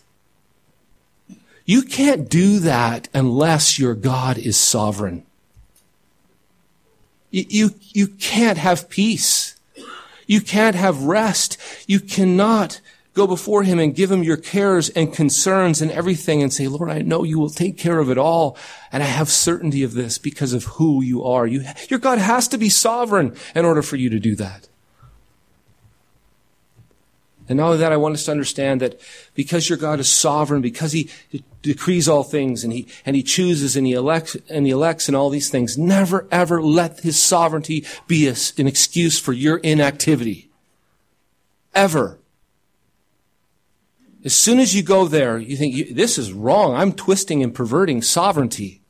You 1.65 1.84
can't 1.84 2.30
do 2.30 2.59
that 2.59 3.07
unless 3.13 3.80
your 3.80 3.95
God 3.95 4.38
is 4.38 4.57
sovereign. 4.57 5.26
You, 7.32 7.45
you, 7.47 7.69
you 7.93 8.07
can't 8.07 8.57
have 8.57 8.89
peace. 8.89 9.55
You 10.28 10.41
can't 10.41 10.76
have 10.76 11.03
rest. 11.03 11.57
You 11.88 12.01
cannot 12.01 12.82
go 13.14 13.28
before 13.28 13.64
Him 13.64 13.80
and 13.80 13.95
give 13.95 14.11
Him 14.11 14.24
your 14.24 14.38
cares 14.38 14.89
and 14.89 15.14
concerns 15.14 15.82
and 15.82 15.91
everything 15.91 16.41
and 16.41 16.51
say, 16.51 16.68
Lord, 16.68 16.89
I 16.89 16.99
know 16.99 17.24
you 17.24 17.39
will 17.39 17.49
take 17.49 17.78
care 17.78 17.99
of 17.99 18.09
it 18.09 18.18
all. 18.18 18.57
And 18.91 19.03
I 19.03 19.07
have 19.07 19.30
certainty 19.30 19.84
of 19.84 19.93
this 19.93 20.18
because 20.18 20.53
of 20.53 20.64
who 20.66 21.03
you 21.03 21.24
are. 21.24 21.45
You, 21.47 21.64
your 21.89 21.99
God 21.99 22.18
has 22.18 22.47
to 22.49 22.57
be 22.57 22.70
sovereign 22.70 23.36
in 23.55 23.66
order 23.66 23.82
for 23.82 23.95
you 23.95 24.09
to 24.09 24.20
do 24.20 24.36
that. 24.36 24.68
And 27.49 27.57
not 27.57 27.66
only 27.66 27.78
that, 27.80 27.91
I 27.91 27.97
want 27.97 28.14
us 28.14 28.24
to 28.26 28.32
understand 28.32 28.80
that 28.82 28.99
because 29.34 29.68
your 29.68 29.78
God 29.78 29.99
is 29.99 30.09
sovereign, 30.09 30.61
because 30.61 30.93
He 30.93 31.09
decrees 31.61 32.07
all 32.07 32.24
things 32.24 32.64
and 32.64 32.72
He, 32.72 32.88
and 33.05 33.16
He 33.16 33.24
chooses 33.24 33.76
and 33.76 33.86
He 33.86 33.93
elects 33.93 34.38
and 34.49 34.66
He 34.66 34.72
elects 34.72 35.07
and 35.07 35.18
all 35.18 35.30
these 35.30 35.49
things, 35.49 35.78
never 35.78 36.26
ever 36.32 36.61
let 36.61 37.01
His 37.01 37.22
sovereignty 37.22 37.86
be 38.07 38.28
a, 38.28 38.36
an 38.57 38.68
excuse 38.68 39.20
for 39.20 39.34
your 39.34 39.57
inactivity. 39.57 40.49
Ever. 41.76 42.20
As 44.24 44.34
soon 44.34 44.59
as 44.59 44.74
you 44.74 44.84
go 44.84 45.07
there, 45.07 45.38
you 45.38 45.57
think, 45.57 45.95
this 45.95 46.17
is 46.17 46.32
wrong. 46.32 46.76
I'm 46.76 46.93
twisting 46.93 47.43
and 47.43 47.53
perverting 47.53 48.01
sovereignty. 48.01 48.82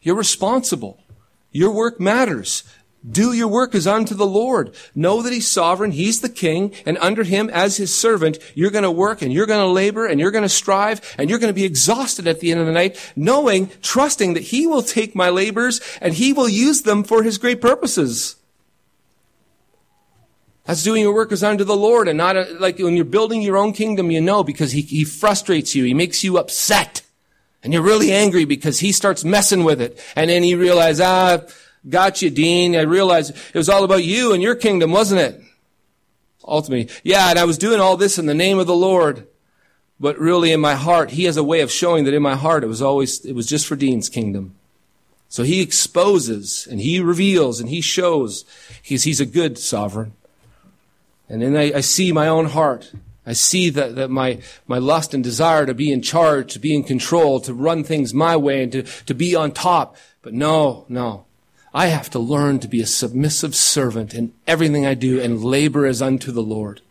You're 0.00 0.16
responsible. 0.16 1.02
Your 1.50 1.70
work 1.70 2.00
matters. 2.00 2.64
Do 3.08 3.32
your 3.32 3.48
work 3.48 3.74
as 3.74 3.86
unto 3.86 4.14
the 4.14 4.26
Lord. 4.26 4.74
Know 4.94 5.22
that 5.22 5.32
He's 5.32 5.50
sovereign. 5.50 5.90
He's 5.90 6.20
the 6.20 6.28
King. 6.28 6.72
And 6.86 6.96
under 6.98 7.24
Him, 7.24 7.50
as 7.50 7.76
His 7.76 7.96
servant, 7.96 8.38
you're 8.54 8.70
going 8.70 8.84
to 8.84 8.90
work 8.90 9.22
and 9.22 9.32
you're 9.32 9.46
going 9.46 9.60
to 9.60 9.66
labor 9.66 10.06
and 10.06 10.18
you're 10.18 10.30
going 10.30 10.42
to 10.44 10.48
strive 10.48 11.14
and 11.18 11.28
you're 11.28 11.40
going 11.40 11.52
to 11.52 11.60
be 11.60 11.64
exhausted 11.64 12.26
at 12.26 12.40
the 12.40 12.52
end 12.52 12.60
of 12.60 12.66
the 12.66 12.72
night, 12.72 13.12
knowing, 13.16 13.70
trusting 13.82 14.34
that 14.34 14.44
He 14.44 14.66
will 14.66 14.82
take 14.82 15.14
my 15.14 15.28
labors 15.28 15.80
and 16.00 16.14
He 16.14 16.32
will 16.32 16.48
use 16.48 16.82
them 16.82 17.02
for 17.04 17.22
His 17.22 17.38
great 17.38 17.60
purposes. 17.60 18.36
That's 20.64 20.84
doing 20.84 21.02
your 21.02 21.14
work 21.14 21.32
as 21.32 21.42
unto 21.42 21.64
the 21.64 21.76
Lord 21.76 22.06
and 22.06 22.16
not 22.16 22.36
a, 22.36 22.44
like 22.60 22.78
when 22.78 22.94
you're 22.94 23.04
building 23.04 23.42
your 23.42 23.56
own 23.56 23.72
kingdom, 23.72 24.10
you 24.10 24.20
know, 24.20 24.44
because 24.44 24.72
he, 24.72 24.82
he 24.82 25.04
frustrates 25.04 25.74
you. 25.74 25.84
He 25.84 25.94
makes 25.94 26.22
you 26.22 26.38
upset. 26.38 27.02
And 27.64 27.72
you're 27.72 27.82
really 27.82 28.12
angry 28.12 28.44
because 28.44 28.80
he 28.80 28.92
starts 28.92 29.24
messing 29.24 29.64
with 29.64 29.80
it. 29.80 29.98
And 30.16 30.30
then 30.30 30.44
you 30.44 30.58
realize, 30.58 31.00
ah, 31.00 31.40
got 31.88 32.22
you, 32.22 32.30
Dean. 32.30 32.76
I 32.76 32.82
realize 32.82 33.30
it 33.30 33.54
was 33.54 33.68
all 33.68 33.84
about 33.84 34.04
you 34.04 34.32
and 34.32 34.42
your 34.42 34.54
kingdom, 34.54 34.92
wasn't 34.92 35.20
it? 35.20 35.40
Ultimately, 36.44 36.92
yeah, 37.04 37.30
and 37.30 37.38
I 37.38 37.44
was 37.44 37.58
doing 37.58 37.80
all 37.80 37.96
this 37.96 38.18
in 38.18 38.26
the 38.26 38.34
name 38.34 38.58
of 38.58 38.66
the 38.66 38.74
Lord. 38.74 39.26
But 40.00 40.18
really 40.18 40.50
in 40.50 40.60
my 40.60 40.74
heart, 40.74 41.12
he 41.12 41.24
has 41.24 41.36
a 41.36 41.44
way 41.44 41.60
of 41.60 41.70
showing 41.70 42.04
that 42.04 42.14
in 42.14 42.22
my 42.22 42.34
heart 42.34 42.64
it 42.64 42.68
was 42.68 42.82
always, 42.82 43.24
it 43.24 43.34
was 43.34 43.46
just 43.46 43.66
for 43.66 43.76
Dean's 43.76 44.08
kingdom. 44.08 44.56
So 45.28 45.44
he 45.44 45.60
exposes 45.60 46.66
and 46.68 46.80
he 46.80 46.98
reveals 46.98 47.60
and 47.60 47.68
he 47.68 47.80
shows 47.80 48.44
he's, 48.82 49.04
he's 49.04 49.20
a 49.20 49.26
good 49.26 49.58
sovereign. 49.58 50.14
And 51.32 51.40
then 51.40 51.56
I, 51.56 51.78
I 51.78 51.80
see 51.80 52.12
my 52.12 52.28
own 52.28 52.44
heart. 52.44 52.92
I 53.24 53.32
see 53.32 53.70
that, 53.70 53.96
that 53.96 54.10
my, 54.10 54.40
my 54.66 54.76
lust 54.76 55.14
and 55.14 55.24
desire 55.24 55.64
to 55.64 55.72
be 55.72 55.90
in 55.90 56.02
charge, 56.02 56.52
to 56.52 56.58
be 56.58 56.74
in 56.74 56.84
control, 56.84 57.40
to 57.40 57.54
run 57.54 57.84
things 57.84 58.12
my 58.12 58.36
way 58.36 58.62
and 58.62 58.72
to, 58.72 58.82
to 58.82 59.14
be 59.14 59.34
on 59.34 59.52
top. 59.52 59.96
But 60.20 60.34
no, 60.34 60.84
no. 60.90 61.24
I 61.72 61.86
have 61.86 62.10
to 62.10 62.18
learn 62.18 62.58
to 62.58 62.68
be 62.68 62.82
a 62.82 62.86
submissive 62.86 63.54
servant 63.54 64.12
in 64.12 64.34
everything 64.46 64.84
I 64.84 64.92
do 64.92 65.22
and 65.22 65.42
labor 65.42 65.86
as 65.86 66.02
unto 66.02 66.32
the 66.32 66.42
Lord. 66.42 66.82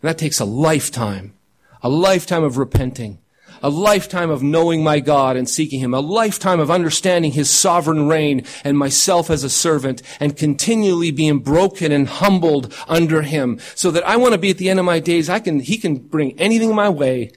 And 0.00 0.08
that 0.08 0.16
takes 0.16 0.40
a 0.40 0.46
lifetime, 0.46 1.34
a 1.82 1.90
lifetime 1.90 2.44
of 2.44 2.56
repenting, 2.56 3.18
a 3.62 3.70
lifetime 3.70 4.30
of 4.30 4.42
knowing 4.42 4.82
my 4.82 5.00
God 5.00 5.36
and 5.36 5.48
seeking 5.48 5.80
Him, 5.80 5.94
a 5.94 6.00
lifetime 6.00 6.60
of 6.60 6.70
understanding 6.70 7.32
His 7.32 7.48
sovereign 7.48 8.08
reign 8.08 8.44
and 8.64 8.76
myself 8.76 9.30
as 9.30 9.44
a 9.44 9.50
servant 9.50 10.02
and 10.20 10.36
continually 10.36 11.10
being 11.10 11.38
broken 11.38 11.92
and 11.92 12.08
humbled 12.08 12.74
under 12.88 13.22
Him 13.22 13.58
so 13.74 13.90
that 13.90 14.06
I 14.06 14.16
want 14.16 14.32
to 14.32 14.38
be 14.38 14.50
at 14.50 14.58
the 14.58 14.68
end 14.68 14.78
of 14.78 14.84
my 14.84 14.98
days, 14.98 15.30
I 15.30 15.38
can, 15.38 15.60
He 15.60 15.78
can 15.78 15.96
bring 15.96 16.38
anything 16.38 16.74
my 16.74 16.88
way 16.88 17.32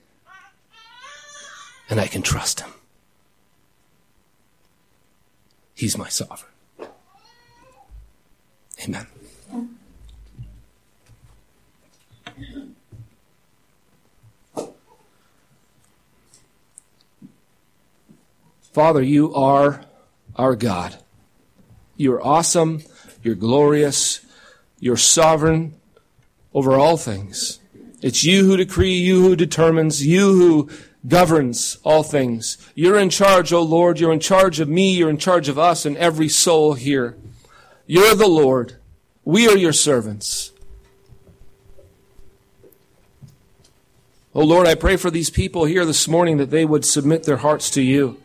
and 1.89 1.99
I 1.99 2.07
can 2.07 2.21
trust 2.21 2.61
Him. 2.61 2.71
He's 5.73 5.97
my 5.97 6.07
sovereign. 6.07 6.51
Amen. 8.84 9.07
Father, 18.76 19.01
you 19.01 19.34
are 19.34 19.86
our 20.36 20.53
God. 20.53 20.97
You're 21.95 22.21
awesome. 22.21 22.84
You're 23.23 23.34
glorious. 23.34 24.19
You're 24.82 24.97
sovereign 24.97 25.76
over 26.53 26.73
all 26.73 26.97
things. 26.97 27.59
It's 28.01 28.26
you 28.26 28.43
who 28.43 28.57
decree, 28.57 28.95
you 28.95 29.21
who 29.21 29.38
determines, 29.38 30.05
you 30.05 30.34
who 30.34 30.69
governs 31.07 31.78
all 31.86 32.03
things. 32.03 32.57
You're 32.76 32.99
in 32.99 33.09
charge, 33.09 33.53
O 33.53 33.61
Lord. 33.61 34.01
You're 34.01 34.11
in 34.11 34.19
charge 34.19 34.59
of 34.59 34.67
me. 34.67 34.93
You're 34.93 35.09
in 35.09 35.19
charge 35.19 35.47
of 35.47 35.57
us 35.57 35.86
and 35.86 35.95
every 35.95 36.28
soul 36.28 36.73
here. 36.73 37.15
You're 37.88 38.13
the 38.13 38.28
Lord. 38.28 38.76
We 39.23 39.47
are 39.47 39.57
your 39.57 39.71
servants. 39.71 40.51
O 44.34 44.43
Lord, 44.43 44.67
I 44.67 44.76
pray 44.76 44.97
for 44.97 45.09
these 45.09 45.30
people 45.30 45.63
here 45.63 45.86
this 45.86 46.09
morning 46.09 46.36
that 46.39 46.49
they 46.49 46.65
would 46.65 46.84
submit 46.84 47.23
their 47.23 47.38
hearts 47.38 47.69
to 47.69 47.82
you. 47.82 48.19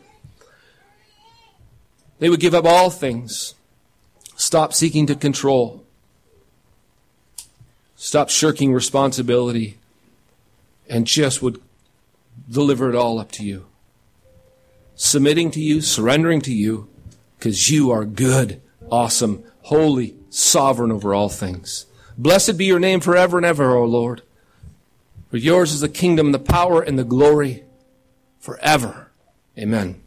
They 2.21 2.29
would 2.29 2.39
give 2.39 2.53
up 2.53 2.65
all 2.65 2.91
things, 2.91 3.55
stop 4.35 4.75
seeking 4.75 5.07
to 5.07 5.15
control, 5.15 5.83
stop 7.95 8.29
shirking 8.29 8.73
responsibility, 8.73 9.79
and 10.87 11.07
just 11.07 11.41
would 11.41 11.59
deliver 12.47 12.91
it 12.91 12.95
all 12.95 13.17
up 13.17 13.31
to 13.31 13.43
you. 13.43 13.65
Submitting 14.93 15.49
to 15.49 15.59
you, 15.59 15.81
surrendering 15.81 16.41
to 16.41 16.53
you, 16.53 16.87
because 17.39 17.71
you 17.71 17.89
are 17.89 18.05
good, 18.05 18.61
awesome, 18.91 19.43
holy, 19.63 20.13
sovereign 20.29 20.91
over 20.91 21.15
all 21.15 21.27
things. 21.27 21.87
Blessed 22.19 22.55
be 22.55 22.65
your 22.65 22.79
name 22.79 22.99
forever 22.99 23.37
and 23.37 23.47
ever, 23.47 23.75
O 23.75 23.83
Lord. 23.83 24.21
For 25.31 25.37
yours 25.37 25.73
is 25.73 25.79
the 25.79 25.89
kingdom, 25.89 26.33
the 26.33 26.37
power, 26.37 26.83
and 26.83 26.99
the 26.99 27.03
glory 27.03 27.63
forever. 28.39 29.09
Amen. 29.57 30.00